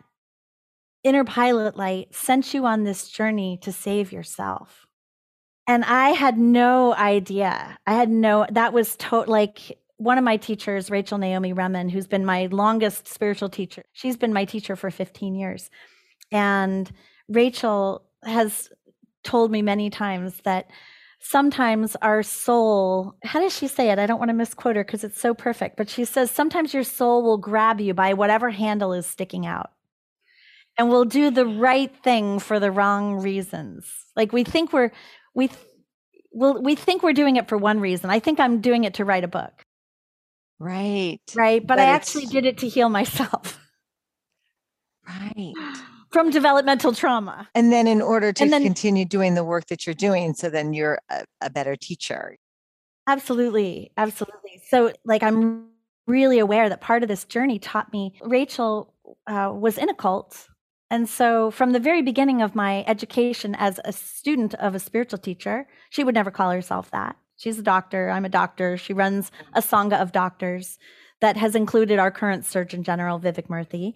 inner 1.04 1.22
pilot 1.24 1.76
light 1.76 2.12
sent 2.12 2.52
you 2.52 2.66
on 2.66 2.82
this 2.82 3.08
journey 3.08 3.56
to 3.62 3.70
save 3.70 4.10
yourself. 4.10 4.86
And 5.68 5.84
I 5.84 6.10
had 6.10 6.36
no 6.36 6.94
idea. 6.94 7.78
I 7.86 7.94
had 7.94 8.08
no, 8.08 8.46
that 8.50 8.72
was 8.72 8.96
to, 8.96 9.20
like 9.20 9.78
one 9.98 10.16
of 10.16 10.24
my 10.24 10.36
teachers, 10.36 10.90
Rachel 10.90 11.18
Naomi 11.18 11.52
Remen, 11.52 11.90
who's 11.90 12.06
been 12.06 12.24
my 12.24 12.46
longest 12.46 13.06
spiritual 13.06 13.48
teacher. 13.48 13.84
She's 13.92 14.16
been 14.16 14.32
my 14.32 14.44
teacher 14.44 14.76
for 14.76 14.90
15 14.90 15.34
years. 15.34 15.70
And 16.32 16.90
Rachel 17.28 18.06
has 18.24 18.70
told 19.24 19.50
me 19.50 19.60
many 19.60 19.90
times 19.90 20.40
that 20.44 20.70
sometimes 21.20 21.96
our 22.00 22.22
soul, 22.22 23.14
how 23.24 23.40
does 23.40 23.56
she 23.56 23.66
say 23.66 23.90
it? 23.90 23.98
I 23.98 24.06
don't 24.06 24.20
want 24.20 24.28
to 24.30 24.34
misquote 24.34 24.76
her 24.76 24.84
because 24.84 25.02
it's 25.02 25.20
so 25.20 25.34
perfect, 25.34 25.76
but 25.76 25.90
she 25.90 26.04
says 26.04 26.30
sometimes 26.30 26.72
your 26.72 26.84
soul 26.84 27.22
will 27.22 27.38
grab 27.38 27.80
you 27.80 27.92
by 27.92 28.14
whatever 28.14 28.50
handle 28.50 28.92
is 28.92 29.04
sticking 29.06 29.46
out 29.46 29.70
and 30.78 30.88
we'll 30.88 31.04
do 31.04 31.30
the 31.30 31.44
right 31.44 31.94
thing 32.04 32.38
for 32.38 32.60
the 32.60 32.70
wrong 32.70 33.14
reasons. 33.14 33.84
Like 34.14 34.32
we 34.32 34.44
think 34.44 34.72
we're, 34.72 34.92
we, 35.34 35.50
well, 36.30 36.62
we 36.62 36.76
think 36.76 37.02
we're 37.02 37.12
doing 37.12 37.34
it 37.34 37.48
for 37.48 37.58
one 37.58 37.80
reason. 37.80 38.10
I 38.10 38.20
think 38.20 38.38
I'm 38.38 38.60
doing 38.60 38.84
it 38.84 38.94
to 38.94 39.04
write 39.04 39.24
a 39.24 39.28
book. 39.28 39.64
Right. 40.58 41.20
Right. 41.34 41.60
But, 41.60 41.76
but 41.76 41.78
I 41.80 41.84
actually 41.84 42.26
did 42.26 42.44
it 42.44 42.58
to 42.58 42.68
heal 42.68 42.88
myself. 42.88 43.58
Right 45.08 45.54
from 46.10 46.30
developmental 46.30 46.92
trauma. 46.92 47.48
And 47.54 47.72
then 47.72 47.86
in 47.86 48.00
order 48.00 48.32
to 48.32 48.48
then, 48.48 48.62
continue 48.62 49.04
doing 49.04 49.34
the 49.34 49.44
work 49.44 49.66
that 49.66 49.86
you're 49.86 49.94
doing, 49.94 50.34
so 50.34 50.50
then 50.50 50.72
you're 50.72 50.98
a, 51.10 51.24
a 51.40 51.50
better 51.50 51.76
teacher. 51.76 52.36
Absolutely. 53.06 53.90
Absolutely. 53.96 54.60
So, 54.68 54.92
like, 55.04 55.22
I'm 55.22 55.68
really 56.06 56.38
aware 56.38 56.68
that 56.68 56.80
part 56.80 57.02
of 57.02 57.08
this 57.08 57.24
journey 57.24 57.58
taught 57.58 57.92
me 57.92 58.14
Rachel 58.22 58.94
uh, 59.26 59.52
was 59.54 59.78
in 59.78 59.88
a 59.88 59.94
cult. 59.94 60.48
And 60.90 61.08
so, 61.08 61.50
from 61.50 61.72
the 61.72 61.80
very 61.80 62.02
beginning 62.02 62.42
of 62.42 62.54
my 62.54 62.84
education 62.86 63.54
as 63.54 63.78
a 63.84 63.92
student 63.92 64.54
of 64.54 64.74
a 64.74 64.78
spiritual 64.78 65.18
teacher, 65.18 65.66
she 65.90 66.04
would 66.04 66.14
never 66.14 66.30
call 66.30 66.50
herself 66.50 66.90
that. 66.90 67.16
She's 67.38 67.58
a 67.58 67.62
doctor. 67.62 68.10
I'm 68.10 68.26
a 68.26 68.28
doctor. 68.28 68.76
She 68.76 68.92
runs 68.92 69.32
a 69.54 69.62
Sangha 69.62 70.02
of 70.02 70.12
doctors 70.12 70.78
that 71.20 71.38
has 71.38 71.54
included 71.54 71.98
our 71.98 72.10
current 72.10 72.44
Surgeon 72.44 72.82
General, 72.82 73.18
Vivek 73.18 73.48
Murthy 73.48 73.94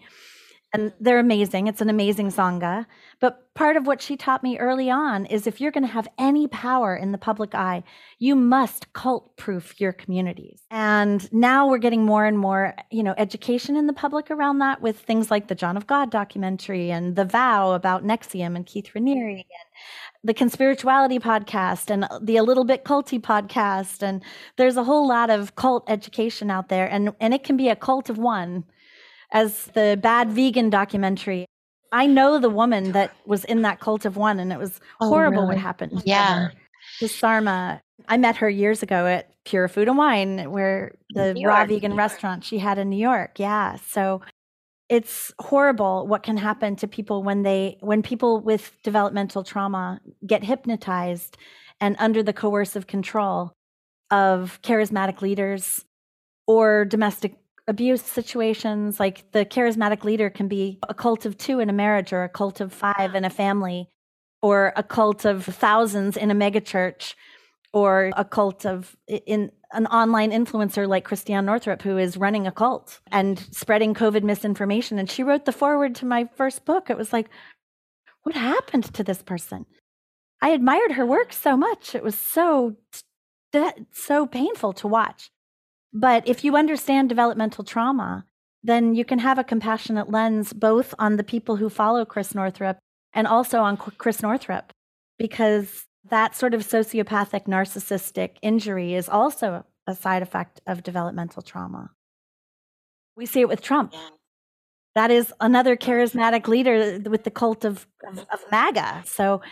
and 0.72 0.92
they're 1.00 1.18
amazing. 1.18 1.66
It's 1.66 1.80
an 1.80 1.90
amazing 1.90 2.28
Sangha. 2.28 2.86
But 3.20 3.54
part 3.54 3.76
of 3.76 3.86
what 3.86 4.00
she 4.00 4.16
taught 4.16 4.42
me 4.42 4.58
early 4.58 4.90
on 4.90 5.26
is 5.26 5.46
if 5.46 5.60
you're 5.60 5.70
going 5.70 5.86
to 5.86 5.92
have 5.92 6.08
any 6.18 6.48
power 6.48 6.96
in 6.96 7.12
the 7.12 7.18
public 7.18 7.54
eye, 7.54 7.84
you 8.18 8.34
must 8.34 8.92
cult 8.94 9.36
proof 9.36 9.78
your 9.80 9.92
communities. 9.92 10.62
And 10.70 11.30
now 11.32 11.68
we're 11.68 11.78
getting 11.78 12.04
more 12.04 12.24
and 12.24 12.38
more, 12.38 12.74
you 12.90 13.02
know, 13.02 13.14
education 13.18 13.76
in 13.76 13.86
the 13.86 13.92
public 13.92 14.30
around 14.30 14.60
that 14.60 14.80
with 14.80 14.98
things 14.98 15.30
like 15.30 15.48
the 15.48 15.54
John 15.54 15.76
of 15.76 15.86
God 15.86 16.10
documentary 16.10 16.90
and 16.90 17.16
The 17.16 17.26
Vow 17.26 17.72
about 17.72 18.04
NXIVM 18.04 18.56
and 18.56 18.66
Keith 18.66 18.90
Raniere 18.94 19.30
and 19.30 19.44
the 20.24 20.34
Conspirituality 20.34 21.20
podcast 21.20 21.90
and 21.90 22.06
the 22.20 22.36
A 22.36 22.42
Little 22.42 22.64
Bit 22.64 22.84
Culty 22.84 23.20
podcast. 23.20 24.02
And 24.02 24.22
there's 24.56 24.76
a 24.76 24.84
whole 24.84 25.08
lot 25.08 25.30
of 25.30 25.56
cult 25.56 25.84
education 25.88 26.50
out 26.50 26.68
there. 26.68 26.86
And, 26.86 27.12
and 27.20 27.34
it 27.34 27.42
can 27.42 27.56
be 27.56 27.68
a 27.68 27.76
cult 27.76 28.08
of 28.08 28.18
one 28.18 28.64
as 29.32 29.66
the 29.74 29.98
bad 30.00 30.30
vegan 30.30 30.70
documentary. 30.70 31.46
I 31.90 32.06
know 32.06 32.38
the 32.38 32.50
woman 32.50 32.92
that 32.92 33.12
was 33.26 33.44
in 33.44 33.62
that 33.62 33.80
cult 33.80 34.06
of 34.06 34.16
one, 34.16 34.40
and 34.40 34.50
it 34.50 34.58
was 34.58 34.80
oh, 35.00 35.08
horrible 35.08 35.42
really? 35.42 35.48
what 35.48 35.58
happened. 35.58 36.02
Yeah. 36.06 36.48
To 37.00 37.08
Sarma. 37.08 37.82
I 38.08 38.16
met 38.16 38.36
her 38.36 38.48
years 38.48 38.82
ago 38.82 39.06
at 39.06 39.30
Pure 39.44 39.68
Food 39.68 39.88
and 39.88 39.98
Wine, 39.98 40.50
where 40.50 40.92
the 41.10 41.40
raw 41.44 41.66
vegan 41.66 41.94
restaurant 41.94 42.44
she 42.44 42.58
had 42.58 42.78
in 42.78 42.88
New 42.88 42.98
York. 42.98 43.38
Yeah. 43.38 43.76
So 43.88 44.22
it's 44.92 45.32
horrible 45.38 46.06
what 46.06 46.22
can 46.22 46.36
happen 46.36 46.76
to 46.76 46.86
people 46.86 47.22
when 47.22 47.44
they 47.44 47.78
when 47.80 48.02
people 48.02 48.40
with 48.40 48.76
developmental 48.82 49.42
trauma 49.42 49.98
get 50.26 50.44
hypnotized 50.44 51.38
and 51.80 51.96
under 51.98 52.22
the 52.22 52.34
coercive 52.34 52.86
control 52.86 53.54
of 54.10 54.60
charismatic 54.60 55.22
leaders 55.22 55.86
or 56.46 56.84
domestic 56.84 57.38
abuse 57.66 58.02
situations. 58.02 59.00
Like 59.00 59.32
the 59.32 59.46
charismatic 59.46 60.04
leader 60.04 60.28
can 60.28 60.46
be 60.46 60.78
a 60.86 60.92
cult 60.92 61.24
of 61.24 61.38
two 61.38 61.58
in 61.58 61.70
a 61.70 61.72
marriage 61.72 62.12
or 62.12 62.24
a 62.24 62.28
cult 62.28 62.60
of 62.60 62.70
five 62.70 63.14
in 63.14 63.24
a 63.24 63.30
family 63.30 63.88
or 64.42 64.74
a 64.76 64.82
cult 64.82 65.24
of 65.24 65.42
thousands 65.46 66.18
in 66.18 66.30
a 66.30 66.34
megachurch 66.34 67.14
or 67.72 68.10
a 68.16 68.24
cult 68.24 68.66
of 68.66 68.96
in 69.08 69.50
an 69.72 69.86
online 69.86 70.30
influencer 70.30 70.86
like 70.86 71.04
Christiane 71.04 71.46
Northrup, 71.46 71.82
who 71.82 71.96
is 71.96 72.16
running 72.18 72.46
a 72.46 72.52
cult 72.52 73.00
and 73.10 73.38
spreading 73.50 73.94
COVID 73.94 74.22
misinformation. 74.22 74.98
And 74.98 75.10
she 75.10 75.22
wrote 75.22 75.46
the 75.46 75.52
foreword 75.52 75.94
to 75.96 76.06
my 76.06 76.28
first 76.36 76.64
book. 76.64 76.90
It 76.90 76.98
was 76.98 77.12
like, 77.12 77.30
what 78.22 78.34
happened 78.34 78.92
to 78.92 79.02
this 79.02 79.22
person? 79.22 79.64
I 80.42 80.50
admired 80.50 80.92
her 80.92 81.06
work 81.06 81.32
so 81.32 81.56
much. 81.56 81.94
It 81.94 82.02
was 82.02 82.14
so, 82.14 82.76
so 83.92 84.26
painful 84.26 84.74
to 84.74 84.88
watch. 84.88 85.30
But 85.92 86.28
if 86.28 86.44
you 86.44 86.56
understand 86.56 87.08
developmental 87.08 87.64
trauma, 87.64 88.26
then 88.62 88.94
you 88.94 89.04
can 89.04 89.18
have 89.18 89.38
a 89.38 89.44
compassionate 89.44 90.10
lens 90.10 90.52
both 90.52 90.94
on 90.98 91.16
the 91.16 91.24
people 91.24 91.56
who 91.56 91.68
follow 91.68 92.04
Chris 92.04 92.34
Northrup 92.34 92.78
and 93.12 93.26
also 93.26 93.60
on 93.60 93.76
Chris 93.76 94.22
Northrup, 94.22 94.72
because 95.18 95.86
that 96.10 96.34
sort 96.34 96.54
of 96.54 96.62
sociopathic 96.62 97.46
narcissistic 97.46 98.36
injury 98.42 98.94
is 98.94 99.08
also 99.08 99.64
a 99.86 99.94
side 99.94 100.22
effect 100.22 100.60
of 100.66 100.82
developmental 100.82 101.42
trauma. 101.42 101.90
We 103.16 103.26
see 103.26 103.40
it 103.40 103.48
with 103.48 103.62
Trump. 103.62 103.94
That 104.94 105.10
is 105.10 105.32
another 105.40 105.76
charismatic 105.76 106.48
leader 106.48 106.98
with 107.08 107.24
the 107.24 107.30
cult 107.30 107.64
of, 107.64 107.86
of, 108.06 108.18
of 108.18 108.40
MAGA. 108.50 109.04
So 109.06 109.42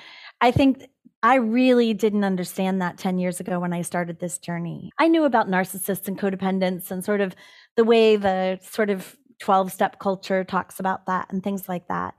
I 0.40 0.50
think 0.50 0.86
I 1.22 1.36
really 1.36 1.94
didn't 1.94 2.24
understand 2.24 2.80
that 2.80 2.98
10 2.98 3.18
years 3.18 3.40
ago 3.40 3.60
when 3.60 3.72
I 3.72 3.82
started 3.82 4.20
this 4.20 4.38
journey. 4.38 4.90
I 4.98 5.08
knew 5.08 5.24
about 5.24 5.48
narcissists 5.48 6.08
and 6.08 6.18
codependents 6.18 6.90
and 6.90 7.04
sort 7.04 7.20
of 7.20 7.34
the 7.76 7.84
way 7.84 8.16
the 8.16 8.58
sort 8.62 8.90
of 8.90 9.16
12 9.40 9.72
step 9.72 9.98
culture 9.98 10.44
talks 10.44 10.80
about 10.80 11.06
that 11.06 11.30
and 11.30 11.42
things 11.42 11.68
like 11.68 11.88
that. 11.88 12.14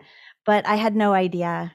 But 0.45 0.67
I 0.67 0.75
had 0.75 0.95
no 0.95 1.13
idea 1.13 1.73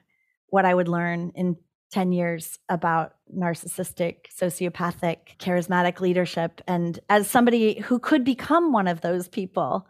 what 0.49 0.65
I 0.65 0.75
would 0.75 0.89
learn 0.89 1.33
in 1.35 1.57
10 1.97 2.13
years 2.13 2.59
about 2.69 3.15
narcissistic, 3.35 4.27
sociopathic, 4.39 5.39
charismatic 5.39 5.99
leadership. 5.99 6.61
And 6.69 7.01
as 7.09 7.27
somebody 7.27 7.81
who 7.81 7.99
could 7.99 8.23
become 8.23 8.71
one 8.71 8.87
of 8.87 9.01
those 9.01 9.29
people, 9.29 9.89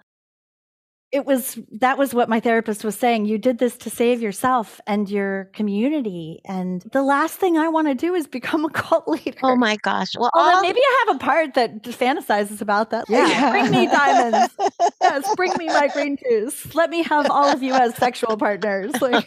it 1.12 1.24
was 1.24 1.59
that 1.80 1.98
was 1.98 2.12
what 2.12 2.28
my 2.28 2.40
therapist 2.40 2.84
was 2.84 2.96
saying. 2.96 3.26
You 3.26 3.38
did 3.38 3.59
this 3.59 3.76
to 3.78 3.90
save 3.90 4.20
yourself 4.20 4.80
and 4.86 5.09
your 5.09 5.50
community. 5.54 6.40
And 6.44 6.82
the 6.92 7.02
last 7.02 7.38
thing 7.38 7.57
i 7.57 7.68
want 7.68 7.88
to 7.88 7.94
do 7.94 8.14
is 8.14 8.26
become 8.36 8.64
a 8.64 8.70
cult 8.70 9.07
leader. 9.07 9.38
Oh 9.42 9.57
my 9.57 9.76
gosh. 9.82 10.12
Well, 10.18 10.30
well 10.34 10.62
maybe 10.62 10.80
i 10.80 11.04
have 11.07 11.16
a 11.16 11.18
part 11.18 11.54
that 11.54 11.82
fantasizes 11.84 12.61
about 12.61 12.90
that. 12.90 13.04
Yeah. 13.09 13.28
yeah. 13.28 13.50
bring 13.50 13.70
me 13.70 13.86
diamonds. 13.86 14.54
Yes 15.02 15.34
bring 15.36 15.52
me 15.57 15.66
my 15.66 15.88
green 15.88 16.16
juice. 16.16 16.74
Let 16.74 16.90
me 16.90 17.02
have 17.04 17.30
all 17.30 17.46
of 17.46 17.62
you 17.62 17.72
as 17.74 17.94
sexual 17.96 18.36
partners. 18.36 18.92
Like, 19.07 19.26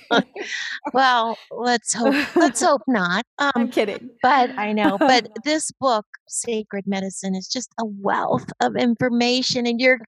well 0.94 1.38
let's 1.52 1.94
hope 1.94 2.16
let's 2.36 2.62
hope 2.62 2.82
not. 2.88 3.24
Um, 3.38 3.52
i'm 3.56 3.72
kidding. 3.72 4.10
but 4.22 4.50
i 4.58 4.74
know. 4.74 4.98
but 4.98 5.30
this 5.46 5.72
book 5.80 6.06
sacred 6.28 6.86
medicine 6.86 7.34
is 7.34 7.48
just 7.48 7.72
a 7.80 7.86
wealth 7.86 8.52
of 8.60 8.76
information 8.76 9.66
and 9.66 9.80
you're 9.80 10.00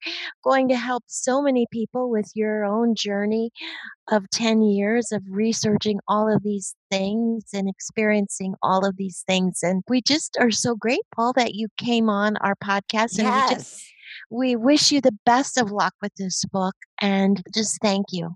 going 0.43 0.67
to 0.69 0.76
help 0.76 1.03
so 1.07 1.41
many 1.41 1.61
people 1.72 2.09
with 2.09 2.30
your 2.36 2.66
own 2.66 2.95
journey 2.95 3.51
of 4.09 4.30
10 4.32 4.62
years 4.62 5.12
of 5.12 5.22
researching 5.30 5.99
all 6.07 6.34
of 6.34 6.43
these 6.43 6.76
things 6.89 7.45
and 7.53 7.70
experiencing 7.70 8.53
all 8.62 8.86
of 8.86 8.97
these 8.97 9.24
things 9.28 9.59
and 9.64 9.84
we 9.88 10.01
just 10.01 10.38
are 10.39 10.51
so 10.51 10.76
grateful 10.76 11.34
that 11.34 11.55
you 11.55 11.68
came 11.78 12.09
on 12.09 12.38
our 12.38 12.55
podcast 12.55 13.18
and 13.18 13.28
yes. 13.28 13.49
we 13.49 13.55
just 13.55 13.84
we 14.30 14.55
wish 14.55 14.91
you 14.91 15.01
the 15.01 15.18
best 15.26 15.57
of 15.57 15.72
luck 15.72 15.93
with 16.01 16.14
this 16.16 16.43
book 16.45 16.76
and 17.01 17.41
just 17.53 17.80
thank 17.82 18.07
you 18.12 18.36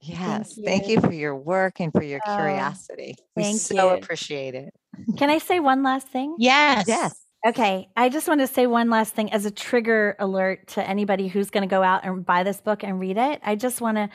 Yes, 0.00 0.18
thank 0.18 0.56
you, 0.56 0.64
thank 0.64 0.88
you 0.88 1.00
for 1.00 1.12
your 1.12 1.34
work 1.34 1.80
and 1.80 1.92
for 1.92 2.02
your 2.04 2.20
oh, 2.26 2.36
curiosity. 2.36 3.16
We 3.34 3.42
thank 3.42 3.58
so 3.58 3.90
you. 3.90 3.96
appreciate 3.96 4.54
it. 4.54 4.72
Can 5.16 5.28
I 5.28 5.38
say 5.38 5.60
one 5.60 5.82
last 5.82 6.08
thing? 6.08 6.36
Yes. 6.38 6.86
Yes. 6.86 7.20
Okay, 7.46 7.88
I 7.96 8.08
just 8.08 8.26
want 8.26 8.40
to 8.40 8.48
say 8.48 8.66
one 8.66 8.90
last 8.90 9.14
thing 9.14 9.32
as 9.32 9.46
a 9.46 9.50
trigger 9.50 10.16
alert 10.18 10.66
to 10.68 10.86
anybody 10.86 11.28
who's 11.28 11.50
going 11.50 11.62
to 11.62 11.70
go 11.72 11.82
out 11.82 12.04
and 12.04 12.26
buy 12.26 12.42
this 12.42 12.60
book 12.60 12.82
and 12.82 12.98
read 12.98 13.16
it. 13.16 13.40
I 13.44 13.54
just 13.54 13.80
want 13.80 13.96
to 13.96 14.10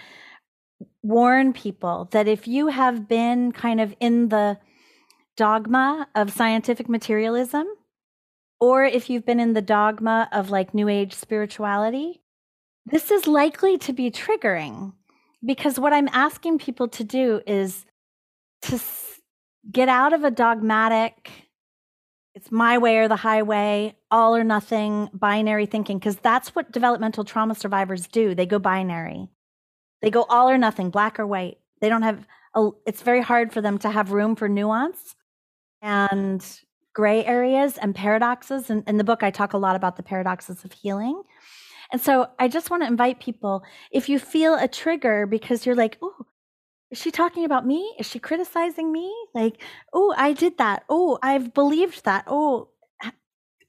warn 1.01 1.53
people 1.53 2.09
that 2.11 2.27
if 2.27 2.47
you 2.47 2.67
have 2.67 3.07
been 3.07 3.53
kind 3.53 3.79
of 3.79 3.95
in 4.01 4.27
the 4.27 4.57
dogma 5.37 6.07
of 6.15 6.33
scientific 6.33 6.89
materialism, 6.89 7.65
or 8.59 8.83
if 8.83 9.09
you've 9.09 9.25
been 9.25 9.39
in 9.39 9.53
the 9.53 9.61
dogma 9.61 10.27
of 10.33 10.49
like 10.49 10.73
New 10.73 10.89
Age 10.89 11.13
spirituality, 11.13 12.21
this 12.85 13.09
is 13.09 13.25
likely 13.25 13.77
to 13.77 13.93
be 13.93 14.11
triggering 14.11 14.93
because 15.45 15.79
what 15.79 15.93
I'm 15.93 16.09
asking 16.11 16.59
people 16.59 16.89
to 16.89 17.03
do 17.03 17.41
is 17.47 17.85
to 18.63 18.79
get 19.71 19.87
out 19.87 20.11
of 20.11 20.23
a 20.23 20.31
dogmatic 20.31 21.42
it's 22.35 22.51
my 22.51 22.77
way 22.77 22.97
or 22.97 23.07
the 23.07 23.15
highway, 23.15 23.95
all 24.09 24.35
or 24.35 24.43
nothing, 24.43 25.09
binary 25.13 25.65
thinking, 25.65 25.99
because 25.99 26.15
that's 26.17 26.55
what 26.55 26.71
developmental 26.71 27.23
trauma 27.23 27.53
survivors 27.53 28.07
do. 28.07 28.33
They 28.33 28.45
go 28.45 28.59
binary. 28.59 29.29
They 30.01 30.09
go 30.09 30.23
all 30.23 30.49
or 30.49 30.57
nothing, 30.57 30.89
black 30.89 31.19
or 31.19 31.27
white. 31.27 31.59
They 31.79 31.89
don't 31.89 32.01
have, 32.01 32.25
a, 32.55 32.69
it's 32.85 33.01
very 33.01 33.21
hard 33.21 33.53
for 33.53 33.61
them 33.61 33.77
to 33.79 33.89
have 33.89 34.11
room 34.11 34.35
for 34.35 34.49
nuance 34.49 35.15
and 35.81 36.43
gray 36.93 37.23
areas 37.23 37.77
and 37.77 37.93
paradoxes. 37.93 38.69
And 38.69 38.83
in 38.87 38.97
the 38.97 39.03
book, 39.03 39.21
I 39.21 39.29
talk 39.29 39.53
a 39.53 39.57
lot 39.57 39.75
about 39.75 39.95
the 39.97 40.03
paradoxes 40.03 40.63
of 40.65 40.71
healing. 40.71 41.21
And 41.91 42.01
so 42.01 42.29
I 42.39 42.47
just 42.47 42.71
want 42.71 42.81
to 42.81 42.87
invite 42.87 43.19
people 43.19 43.63
if 43.91 44.09
you 44.09 44.17
feel 44.17 44.55
a 44.55 44.67
trigger 44.67 45.27
because 45.27 45.65
you're 45.65 45.75
like, 45.75 45.97
oh, 46.01 46.25
is 46.93 47.01
she 47.01 47.09
talking 47.09 47.43
about 47.43 47.65
me? 47.65 47.91
Is 47.97 48.05
she 48.07 48.19
criticizing 48.19 48.91
me? 48.91 49.11
Like, 49.33 49.59
oh, 49.93 50.13
I 50.15 50.33
did 50.33 50.59
that. 50.59 50.83
Oh, 50.87 51.17
I've 51.23 51.51
believed 51.51 52.05
that. 52.05 52.25
Oh, 52.27 52.69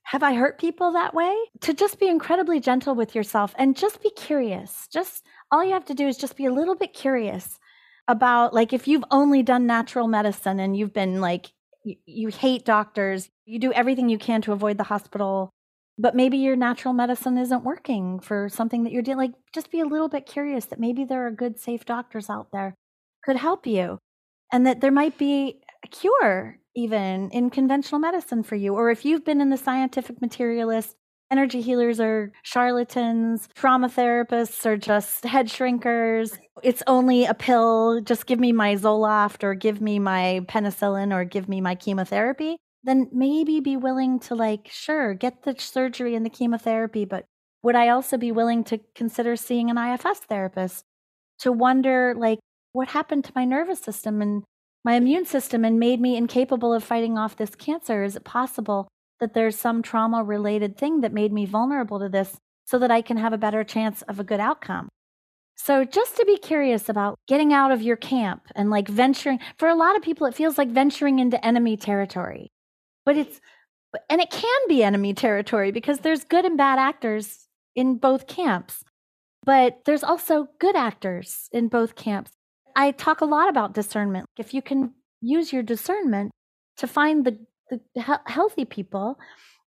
have 0.03 0.22
I 0.22 0.35
hurt 0.35 0.61
people 0.61 0.93
that 0.93 1.14
way? 1.14 1.35
To 1.62 1.72
just 1.72 1.99
be 1.99 2.07
incredibly 2.07 2.61
gentle 2.61 2.95
with 2.95 3.14
yourself 3.14 3.55
and 3.57 3.79
just 3.79 4.03
be 4.03 4.11
curious. 4.11 4.87
Just 4.93 5.25
all 5.51 5.64
you 5.64 5.72
have 5.72 5.87
to 5.87 5.95
do 5.95 6.07
is 6.07 6.18
just 6.18 6.37
be 6.37 6.45
a 6.45 6.53
little 6.53 6.75
bit 6.75 6.93
curious 6.93 7.59
about, 8.07 8.53
like, 8.53 8.75
if 8.75 8.87
you've 8.87 9.07
only 9.11 9.43
done 9.43 9.66
natural 9.66 10.07
medicine 10.07 10.61
and 10.61 10.77
you've 10.77 10.93
been 10.93 11.22
like, 11.22 11.51
you, 11.83 11.97
you 12.05 12.29
hate 12.29 12.66
doctors, 12.66 13.31
you 13.47 13.59
do 13.59 13.72
everything 13.72 14.11
you 14.11 14.18
can 14.18 14.43
to 14.43 14.53
avoid 14.53 14.77
the 14.77 14.85
hospital, 14.85 15.49
but 15.97 16.14
maybe 16.14 16.37
your 16.37 16.57
natural 16.57 16.93
medicine 16.93 17.39
isn't 17.39 17.64
working 17.64 18.20
for 18.20 18.51
something 18.51 18.85
that 18.85 18.93
you're 18.93 19.01
doing. 19.01 19.16
Like, 19.16 19.33
just 19.55 19.70
be 19.70 19.81
a 19.81 19.87
little 19.87 20.11
bit 20.11 20.27
curious 20.27 20.66
that 20.66 20.79
maybe 20.79 21.07
there 21.07 21.27
are 21.27 21.31
good, 21.31 21.59
safe 21.59 21.87
doctors 21.87 22.29
out 22.29 22.49
there 22.53 22.75
could 23.25 23.37
help 23.37 23.66
you 23.66 23.99
and 24.53 24.66
that 24.66 24.81
there 24.81 24.93
might 24.93 25.16
be 25.18 25.61
a 25.85 25.89
cure 25.89 26.59
even 26.77 27.31
in 27.31 27.51
conventional 27.51 27.99
medicine 27.99 28.43
for 28.43 28.57
you 28.57 28.75
or 28.75 28.91
if 28.91 29.05
you've 29.05 29.25
been 29.25 29.41
in 29.41 29.51
the 29.51 29.57
scientific 29.57 30.20
materialist 30.20 30.97
energy 31.31 31.61
healers 31.61 32.01
are 32.01 32.33
charlatans 32.43 33.49
trauma 33.55 33.89
therapists 33.89 34.64
are 34.66 34.77
just 34.77 35.25
head 35.25 35.47
shrinkers 35.47 36.39
it's 36.62 36.83
only 36.87 37.25
a 37.25 37.35
pill 37.35 38.01
just 38.01 38.27
give 38.27 38.39
me 38.39 38.53
my 38.53 38.75
zoloft 38.75 39.43
or 39.43 39.55
give 39.55 39.81
me 39.81 39.99
my 39.99 40.41
penicillin 40.47 41.12
or 41.12 41.25
give 41.25 41.49
me 41.49 41.61
my 41.61 41.75
chemotherapy 41.75 42.57
then 42.85 43.09
maybe 43.12 43.61
be 43.61 43.77
willing 43.77 44.20
to 44.20 44.35
like 44.35 44.68
sure 44.70 45.14
get 45.14 45.43
the 45.45 45.55
surgery 45.59 46.14
and 46.14 46.27
the 46.27 46.31
chemotherapy 46.31 47.05
but 47.05 47.25
would 47.62 47.75
i 47.75 47.89
also 47.89 48.18
be 48.18 48.31
willing 48.31 48.62
to 48.62 48.79
consider 48.95 49.35
seeing 49.35 49.70
an 49.70 49.79
ifs 49.79 50.20
therapist 50.29 50.85
to 51.39 51.51
wonder 51.51 52.14
like 52.16 52.39
what 52.75 52.89
happened 52.89 53.25
to 53.25 53.33
my 53.35 53.45
nervous 53.45 53.79
system 53.79 54.20
and 54.20 54.43
my 54.85 54.95
immune 54.95 55.25
system 55.25 55.64
and 55.64 55.79
made 55.79 56.01
me 56.01 56.16
incapable 56.16 56.75
of 56.75 56.85
fighting 56.85 57.16
off 57.16 57.37
this 57.37 57.55
cancer? 57.55 58.03
Is 58.03 58.16
it 58.16 58.25
possible 58.25 58.89
that 59.20 59.33
there's 59.33 59.57
some 59.57 59.81
trauma 59.81 60.22
related 60.22 60.77
thing 60.77 61.01
that 61.01 61.12
made 61.12 61.33
me 61.33 61.47
vulnerable 61.47 62.01
to 62.01 62.09
this 62.09 62.37
so 62.66 62.79
that 62.81 62.91
I 62.91 63.01
can 63.01 63.16
have 63.16 63.33
a 63.33 63.39
better 63.39 63.62
chance 63.62 64.03
of 64.03 64.18
a 64.18 64.25
good 64.25 64.41
outcome? 64.41 64.89
So, 65.57 65.85
just 65.85 66.16
to 66.16 66.25
be 66.25 66.37
curious 66.37 66.89
about 66.89 67.16
getting 67.29 67.53
out 67.53 67.70
of 67.70 67.81
your 67.81 67.97
camp 67.97 68.49
and 68.57 68.70
like 68.70 68.89
venturing, 68.89 69.39
for 69.57 69.68
a 69.68 69.77
lot 69.77 69.97
of 69.97 70.03
people, 70.03 70.27
it 70.27 70.35
feels 70.35 70.59
like 70.59 70.68
venturing 70.68 71.20
into 71.20 71.43
enemy 71.47 71.77
territory. 71.77 72.51
But 73.07 73.16
it's, 73.16 73.41
and 74.11 74.20
it 74.20 74.31
can 74.31 74.68
be 74.68 74.83
enemy 74.83 75.14
territory 75.14 75.70
because 75.70 76.01
there's 76.01 76.25
good 76.25 76.45
and 76.45 76.59
bad 76.59 76.81
actors 76.81 77.47
in 77.77 77.99
both 77.99 78.27
camps. 78.27 78.83
But 79.45 79.83
there's 79.85 80.03
also 80.03 80.49
good 80.59 80.75
actors 80.75 81.49
in 81.53 81.68
both 81.68 81.95
camps. 81.95 82.33
I 82.77 82.91
talk 82.91 83.20
a 83.20 83.27
lot 83.27 83.49
about 83.49 83.75
discernment. 83.75 84.27
If 84.39 84.55
you 84.55 84.62
can 84.62 84.95
use 85.20 85.53
your 85.53 85.62
discernment 85.62 86.31
to 86.77 86.87
find 86.87 87.25
the, 87.25 87.39
the 87.70 87.81
he- 87.95 88.33
healthy 88.33 88.64
people, 88.64 89.18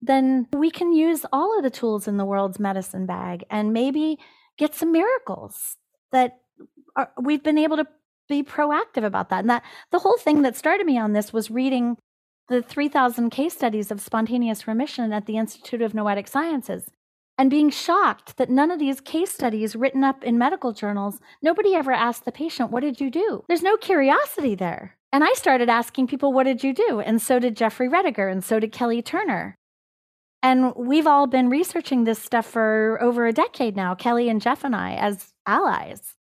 then 0.02 0.48
we 0.54 0.70
can 0.70 0.94
use 0.94 1.26
all 1.32 1.58
of 1.58 1.64
the 1.64 1.70
tools 1.70 2.08
in 2.08 2.18
the 2.18 2.26
world's 2.26 2.60
medicine 2.60 3.06
bag 3.06 3.46
and 3.50 3.74
maybe 3.74 4.20
get 4.58 4.76
some 4.76 4.92
miracles 4.92 5.78
that 6.12 6.40
are, 6.96 7.12
we've 7.22 7.44
been 7.44 7.58
able 7.58 7.78
to 7.78 7.88
be 8.28 8.44
proactive 8.44 9.04
about 9.04 9.30
that. 9.30 9.40
And 9.40 9.50
that 9.50 9.64
the 9.92 10.00
whole 10.00 10.18
thing 10.18 10.42
that 10.42 10.56
started 10.56 10.86
me 10.86 10.98
on 10.98 11.14
this 11.14 11.32
was 11.32 11.50
reading 11.50 11.98
the 12.50 12.62
3,000 12.62 13.30
case 13.30 13.54
studies 13.54 13.92
of 13.92 14.02
spontaneous 14.02 14.68
remission 14.68 15.12
at 15.12 15.26
the 15.26 15.38
Institute 15.38 15.82
of 15.82 15.94
Noetic 15.94 16.28
Sciences 16.28 16.90
and 17.38 17.50
being 17.50 17.70
shocked 17.70 18.38
that 18.38 18.50
none 18.50 18.72
of 18.72 18.80
these 18.80 19.00
case 19.00 19.32
studies 19.32 19.76
written 19.76 20.04
up 20.04 20.24
in 20.24 20.38
medical 20.38 20.74
journals, 20.74 21.20
nobody 21.42 21.76
ever 21.76 21.92
asked 21.92 22.26
the 22.26 22.32
patient, 22.32 22.72
What 22.72 22.82
did 22.82 23.00
you 23.00 23.12
do? 23.12 23.44
There's 23.48 23.64
no 23.64 23.78
curiosity 23.78 24.56
there. 24.56 24.98
And 25.12 25.24
I 25.24 25.34
started 25.34 25.70
asking 25.70 26.08
people, 26.08 26.34
what 26.34 26.44
did 26.44 26.64
you 26.64 26.74
do? 26.74 27.00
And 27.00 27.22
so 27.22 27.40
did 27.40 27.56
Jeffrey 27.56 27.88
Rediger, 27.88 28.30
and 28.32 28.44
so 28.44 28.60
did 28.60 28.72
Kelly 28.72 29.02
Turner. 29.02 29.56
And 30.44 30.74
we've 30.76 31.08
all 31.08 31.28
been 31.28 31.50
researching 31.50 32.04
this 32.04 32.20
stuff 32.20 32.46
for 32.46 33.00
over 33.02 33.26
a 33.26 33.34
decade 33.34 33.76
now, 33.76 33.96
Kelly 33.96 34.30
and 34.30 34.42
Jeff 34.42 34.64
and 34.64 34.76
I, 34.76 34.94
as 34.96 35.34
allies. 35.46 36.14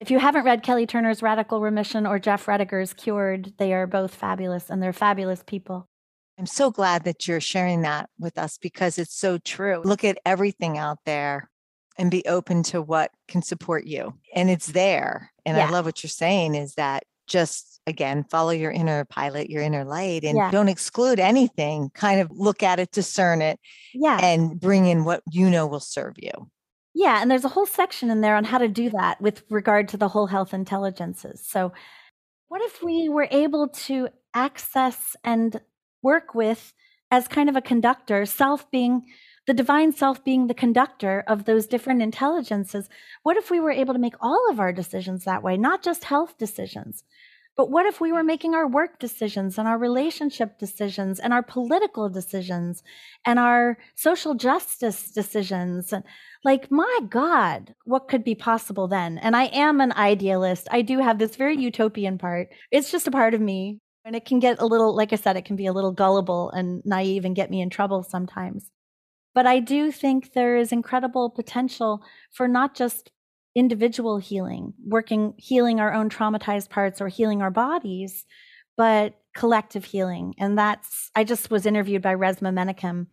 If 0.00 0.10
you 0.12 0.20
haven't 0.20 0.44
read 0.44 0.62
Kelly 0.62 0.86
Turner's 0.86 1.22
Radical 1.22 1.60
Remission 1.60 2.06
or 2.06 2.20
Jeff 2.20 2.46
Rediger's 2.46 2.94
Cured, 2.94 3.52
they 3.58 3.72
are 3.74 3.86
both 3.86 4.14
fabulous 4.14 4.70
and 4.70 4.80
they're 4.80 4.92
fabulous 4.92 5.42
people. 5.44 5.87
I'm 6.38 6.46
so 6.46 6.70
glad 6.70 7.04
that 7.04 7.26
you're 7.26 7.40
sharing 7.40 7.82
that 7.82 8.10
with 8.18 8.38
us 8.38 8.58
because 8.58 8.98
it's 8.98 9.14
so 9.14 9.38
true. 9.38 9.82
Look 9.84 10.04
at 10.04 10.18
everything 10.24 10.78
out 10.78 10.98
there 11.04 11.50
and 11.98 12.10
be 12.10 12.24
open 12.26 12.62
to 12.64 12.80
what 12.80 13.10
can 13.26 13.42
support 13.42 13.86
you. 13.86 14.14
And 14.34 14.48
it's 14.48 14.68
there. 14.68 15.32
And 15.44 15.56
yeah. 15.56 15.66
I 15.66 15.70
love 15.70 15.84
what 15.84 16.02
you're 16.02 16.08
saying 16.08 16.54
is 16.54 16.74
that 16.74 17.02
just 17.26 17.80
again, 17.86 18.24
follow 18.30 18.50
your 18.50 18.70
inner 18.70 19.04
pilot, 19.04 19.50
your 19.50 19.62
inner 19.62 19.84
light, 19.84 20.24
and 20.24 20.36
yeah. 20.36 20.50
don't 20.50 20.68
exclude 20.68 21.18
anything. 21.18 21.90
Kind 21.94 22.20
of 22.20 22.30
look 22.30 22.62
at 22.62 22.78
it, 22.78 22.90
discern 22.92 23.42
it, 23.42 23.58
yeah, 23.94 24.18
and 24.22 24.58
bring 24.58 24.86
in 24.86 25.04
what 25.04 25.22
you 25.30 25.50
know 25.50 25.66
will 25.66 25.80
serve 25.80 26.14
you. 26.16 26.50
Yeah, 26.94 27.20
and 27.20 27.30
there's 27.30 27.44
a 27.44 27.48
whole 27.48 27.66
section 27.66 28.10
in 28.10 28.20
there 28.20 28.36
on 28.36 28.44
how 28.44 28.58
to 28.58 28.68
do 28.68 28.90
that 28.90 29.20
with 29.20 29.42
regard 29.50 29.88
to 29.88 29.96
the 29.96 30.08
whole 30.08 30.26
health 30.26 30.52
intelligences. 30.54 31.46
So, 31.46 31.72
what 32.48 32.62
if 32.62 32.82
we 32.82 33.08
were 33.08 33.28
able 33.30 33.68
to 33.68 34.08
access 34.34 35.16
and 35.24 35.60
work 36.02 36.34
with 36.34 36.72
as 37.10 37.28
kind 37.28 37.48
of 37.48 37.56
a 37.56 37.62
conductor, 37.62 38.26
self 38.26 38.70
being 38.70 39.06
the 39.46 39.54
divine 39.54 39.92
self 39.92 40.22
being 40.22 40.46
the 40.46 40.54
conductor 40.54 41.24
of 41.26 41.44
those 41.44 41.66
different 41.66 42.02
intelligences? 42.02 42.88
What 43.22 43.38
if 43.38 43.50
we 43.50 43.60
were 43.60 43.70
able 43.70 43.94
to 43.94 44.00
make 44.00 44.14
all 44.20 44.50
of 44.50 44.60
our 44.60 44.72
decisions 44.72 45.24
that 45.24 45.42
way, 45.42 45.56
not 45.56 45.82
just 45.82 46.04
health 46.04 46.36
decisions? 46.36 47.02
But 47.58 47.70
what 47.70 47.86
if 47.86 48.00
we 48.00 48.12
were 48.12 48.22
mm. 48.22 48.26
making 48.26 48.54
our 48.54 48.68
work 48.68 49.00
decisions 49.00 49.58
and 49.58 49.66
our 49.66 49.76
relationship 49.76 50.60
decisions 50.60 51.18
and 51.18 51.32
our 51.32 51.42
political 51.42 52.08
decisions 52.08 52.84
and 53.24 53.38
our 53.38 53.78
social 53.96 54.34
justice 54.34 55.10
decisions? 55.10 55.92
And 55.92 56.04
like, 56.44 56.70
my 56.70 57.00
God, 57.10 57.74
what 57.84 58.06
could 58.06 58.22
be 58.22 58.36
possible 58.36 58.86
then? 58.86 59.18
And 59.18 59.34
I 59.34 59.46
am 59.46 59.80
an 59.80 59.92
idealist. 59.92 60.68
I 60.70 60.82
do 60.82 61.00
have 61.00 61.18
this 61.18 61.34
very 61.34 61.58
utopian 61.58 62.16
part. 62.16 62.48
It's 62.70 62.92
just 62.92 63.08
a 63.08 63.10
part 63.10 63.34
of 63.34 63.40
me. 63.40 63.80
And 64.08 64.16
it 64.16 64.24
can 64.24 64.38
get 64.38 64.58
a 64.58 64.64
little, 64.64 64.96
like 64.96 65.12
I 65.12 65.16
said, 65.16 65.36
it 65.36 65.44
can 65.44 65.54
be 65.54 65.66
a 65.66 65.72
little 65.74 65.92
gullible 65.92 66.48
and 66.52 66.80
naive 66.86 67.26
and 67.26 67.36
get 67.36 67.50
me 67.50 67.60
in 67.60 67.68
trouble 67.68 68.02
sometimes. 68.02 68.70
But 69.34 69.46
I 69.46 69.60
do 69.60 69.92
think 69.92 70.32
there 70.32 70.56
is 70.56 70.72
incredible 70.72 71.28
potential 71.28 72.02
for 72.32 72.48
not 72.48 72.74
just 72.74 73.10
individual 73.54 74.16
healing, 74.16 74.72
working, 74.82 75.34
healing 75.36 75.78
our 75.78 75.92
own 75.92 76.08
traumatized 76.08 76.70
parts 76.70 77.02
or 77.02 77.08
healing 77.08 77.42
our 77.42 77.50
bodies, 77.50 78.24
but 78.78 79.12
collective 79.36 79.84
healing. 79.84 80.34
And 80.38 80.56
that's, 80.56 81.10
I 81.14 81.22
just 81.22 81.50
was 81.50 81.66
interviewed 81.66 82.00
by 82.00 82.14
Resmaa 82.14 82.54
Menakem, 82.54 83.08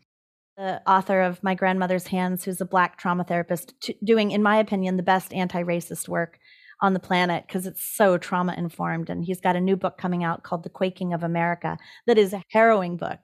the 0.56 0.82
author 0.90 1.24
of 1.24 1.44
My 1.44 1.56
Grandmother's 1.56 2.08
Hands, 2.08 2.42
who's 2.42 2.62
a 2.62 2.66
Black 2.66 2.98
trauma 2.98 3.26
therapist, 3.26 3.74
t- 3.82 3.98
doing, 4.02 4.32
in 4.32 4.42
my 4.42 4.56
opinion, 4.60 4.96
the 4.96 5.04
best 5.04 5.34
anti 5.34 5.62
racist 5.62 6.08
work 6.08 6.40
on 6.82 6.94
the 6.94 7.00
planet 7.00 7.46
because 7.48 7.66
it's 7.66 7.86
so 7.86 8.18
trauma 8.18 8.54
informed. 8.58 9.10
And 9.10 9.24
he's 9.24 9.42
got 9.42 9.56
a 9.56 9.62
new 9.62 9.76
book 9.76 9.98
coming 9.98 10.24
out 10.24 10.44
called 10.44 10.64
The 10.64 10.70
Quaking 10.70 11.14
of 11.14 11.24
America 11.24 11.78
that 12.08 12.18
is 12.18 12.34
a 12.34 12.44
harrowing 12.52 12.98
book. 12.98 13.20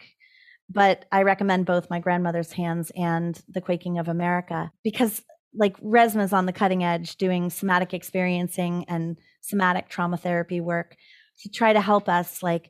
But 0.69 1.05
I 1.11 1.23
recommend 1.23 1.65
both 1.65 1.89
My 1.89 1.99
Grandmother's 1.99 2.53
Hands 2.53 2.89
and 2.95 3.41
The 3.49 3.61
Quaking 3.61 3.99
of 3.99 4.07
America 4.07 4.71
because 4.83 5.21
like 5.53 5.77
Resmaa's 5.81 6.33
on 6.33 6.45
the 6.45 6.53
cutting 6.53 6.83
edge 6.83 7.17
doing 7.17 7.49
somatic 7.49 7.93
experiencing 7.93 8.85
and 8.87 9.17
somatic 9.41 9.89
trauma 9.89 10.17
therapy 10.17 10.61
work 10.61 10.95
to 11.39 11.49
try 11.49 11.73
to 11.73 11.81
help 11.81 12.07
us 12.07 12.41
like 12.41 12.69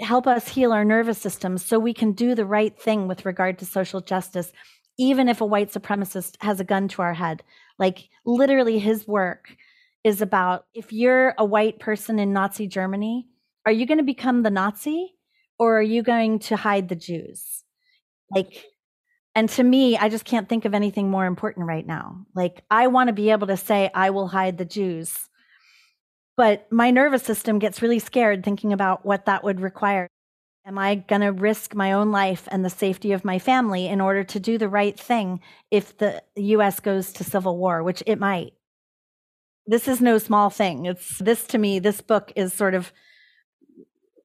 help 0.00 0.26
us 0.26 0.48
heal 0.48 0.72
our 0.72 0.84
nervous 0.84 1.18
systems 1.18 1.64
so 1.64 1.78
we 1.78 1.92
can 1.92 2.12
do 2.12 2.34
the 2.34 2.46
right 2.46 2.80
thing 2.80 3.08
with 3.08 3.26
regard 3.26 3.58
to 3.58 3.66
social 3.66 4.00
justice 4.00 4.52
even 4.98 5.28
if 5.28 5.40
a 5.40 5.46
white 5.46 5.72
supremacist 5.72 6.36
has 6.40 6.60
a 6.60 6.64
gun 6.64 6.88
to 6.88 7.02
our 7.02 7.14
head 7.14 7.42
like 7.78 8.08
literally 8.24 8.78
his 8.78 9.06
work 9.06 9.56
is 10.04 10.22
about 10.22 10.66
if 10.74 10.92
you're 10.92 11.34
a 11.38 11.44
white 11.44 11.78
person 11.78 12.18
in 12.18 12.32
Nazi 12.32 12.66
Germany 12.66 13.28
are 13.66 13.72
you 13.72 13.86
going 13.86 13.98
to 13.98 14.04
become 14.04 14.42
the 14.42 14.50
Nazi 14.50 15.14
or 15.58 15.78
are 15.78 15.82
you 15.82 16.02
going 16.02 16.38
to 16.40 16.56
hide 16.56 16.88
the 16.88 16.96
Jews 16.96 17.64
like 18.34 18.64
and 19.34 19.48
to 19.50 19.62
me, 19.62 19.96
I 19.96 20.08
just 20.08 20.24
can't 20.24 20.48
think 20.48 20.64
of 20.64 20.74
anything 20.74 21.08
more 21.08 21.26
important 21.26 21.66
right 21.66 21.86
now. 21.86 22.26
Like, 22.34 22.64
I 22.70 22.88
want 22.88 23.08
to 23.08 23.12
be 23.12 23.30
able 23.30 23.46
to 23.46 23.56
say, 23.56 23.90
I 23.94 24.10
will 24.10 24.28
hide 24.28 24.58
the 24.58 24.64
Jews. 24.64 25.16
But 26.36 26.66
my 26.72 26.90
nervous 26.90 27.22
system 27.22 27.58
gets 27.58 27.82
really 27.82 27.98
scared 27.98 28.44
thinking 28.44 28.72
about 28.72 29.06
what 29.06 29.26
that 29.26 29.44
would 29.44 29.60
require. 29.60 30.08
Am 30.66 30.78
I 30.78 30.96
going 30.96 31.20
to 31.20 31.32
risk 31.32 31.74
my 31.74 31.92
own 31.92 32.10
life 32.10 32.48
and 32.50 32.64
the 32.64 32.70
safety 32.70 33.12
of 33.12 33.24
my 33.24 33.38
family 33.38 33.86
in 33.86 34.00
order 34.00 34.24
to 34.24 34.40
do 34.40 34.58
the 34.58 34.68
right 34.68 34.98
thing 34.98 35.40
if 35.70 35.96
the 35.98 36.22
US 36.36 36.80
goes 36.80 37.12
to 37.14 37.24
civil 37.24 37.56
war, 37.56 37.82
which 37.82 38.02
it 38.06 38.18
might? 38.18 38.52
This 39.70 39.88
is 39.88 40.00
no 40.00 40.18
small 40.18 40.50
thing. 40.50 40.86
It's 40.86 41.18
this 41.18 41.46
to 41.48 41.58
me, 41.58 41.78
this 41.78 42.00
book 42.00 42.32
is 42.36 42.52
sort 42.52 42.74
of 42.74 42.92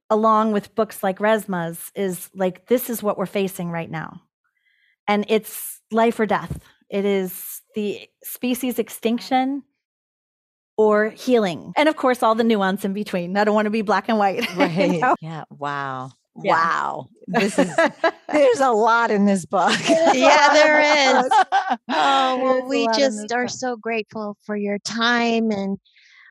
along 0.10 0.52
with 0.52 0.76
books 0.76 1.02
like 1.02 1.20
Resmaa's, 1.20 1.92
is 1.96 2.30
like, 2.36 2.68
this 2.68 2.90
is 2.90 3.02
what 3.02 3.18
we're 3.18 3.26
facing 3.26 3.72
right 3.72 3.90
now 3.90 4.22
and 5.08 5.26
it's 5.28 5.82
life 5.92 6.20
or 6.20 6.26
death. 6.26 6.60
It 6.90 7.06
is 7.06 7.62
the 7.76 8.08
species 8.24 8.80
extinction 8.80 9.64
or 10.78 11.10
healing. 11.10 11.74
And 11.78 11.90
of 11.90 11.96
course, 11.96 12.22
all 12.22 12.36
the 12.36 12.44
nuance 12.44 12.86
in 12.86 12.94
between. 12.94 13.38
I 13.38 13.44
don't 13.44 13.56
want 13.56 13.66
to 13.66 13.72
be 13.72 13.82
black 13.82 14.10
and 14.10 14.18
white. 14.18 14.46
Right. 14.56 14.94
you 14.94 15.00
know? 15.00 15.16
Yeah. 15.22 15.44
Wow. 15.50 16.12
Yeah. 16.42 16.52
Wow. 16.54 17.10
This 17.28 17.58
is 17.58 17.76
there's 18.32 18.60
a 18.60 18.72
lot 18.72 19.12
in 19.12 19.26
this 19.26 19.46
book. 19.46 19.74
yeah, 20.14 20.54
there 20.54 21.20
is. 21.20 21.32
Oh, 21.90 22.40
well, 22.42 22.68
we 22.68 22.88
just 22.98 23.32
are 23.32 23.46
book. 23.46 23.50
so 23.50 23.78
grateful 23.78 24.38
for 24.46 24.56
your 24.56 24.78
time 24.80 25.52
and 25.52 25.78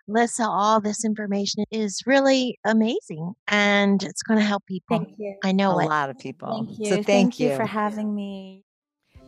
Lissa, 0.07 0.45
all 0.45 0.81
this 0.81 1.05
information 1.05 1.65
is 1.71 2.03
really 2.07 2.59
amazing 2.65 3.33
and 3.49 4.03
it's 4.03 4.23
going 4.23 4.39
to 4.39 4.45
help 4.45 4.67
people. 4.67 4.99
Thank 4.99 5.15
you. 5.19 5.37
I 5.43 5.53
know 5.53 5.79
a 5.79 5.85
it. 5.85 5.89
lot 5.89 6.11
of 6.11 6.19
people. 6.19 6.67
Thank 6.67 6.79
you. 6.79 6.87
So 6.87 6.95
thank, 6.97 7.07
thank 7.07 7.41
you. 7.41 7.51
you 7.51 7.57
for 7.57 7.65
having 7.65 8.15
me. 8.15 8.64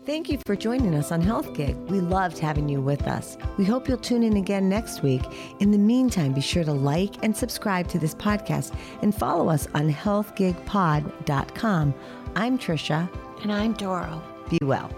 Thank 0.06 0.30
you 0.30 0.38
for 0.46 0.54
joining 0.54 0.94
us 0.94 1.10
on 1.10 1.20
Health 1.20 1.52
Gig. 1.52 1.74
We 1.90 1.98
loved 1.98 2.38
having 2.38 2.68
you 2.68 2.80
with 2.80 3.08
us. 3.08 3.36
We 3.58 3.64
hope 3.64 3.88
you'll 3.88 3.98
tune 3.98 4.22
in 4.22 4.36
again 4.36 4.68
next 4.68 5.02
week. 5.02 5.22
In 5.58 5.72
the 5.72 5.78
meantime, 5.78 6.32
be 6.32 6.40
sure 6.40 6.62
to 6.62 6.72
like 6.72 7.24
and 7.24 7.36
subscribe 7.36 7.88
to 7.88 7.98
this 7.98 8.14
podcast 8.14 8.72
and 9.02 9.12
follow 9.12 9.48
us 9.48 9.66
on 9.74 9.92
healthgigpod.com. 9.92 11.94
I'm 12.36 12.56
Tricia. 12.56 13.10
And 13.42 13.52
I'm 13.52 13.72
Doro. 13.72 14.22
Be 14.48 14.60
well. 14.62 14.88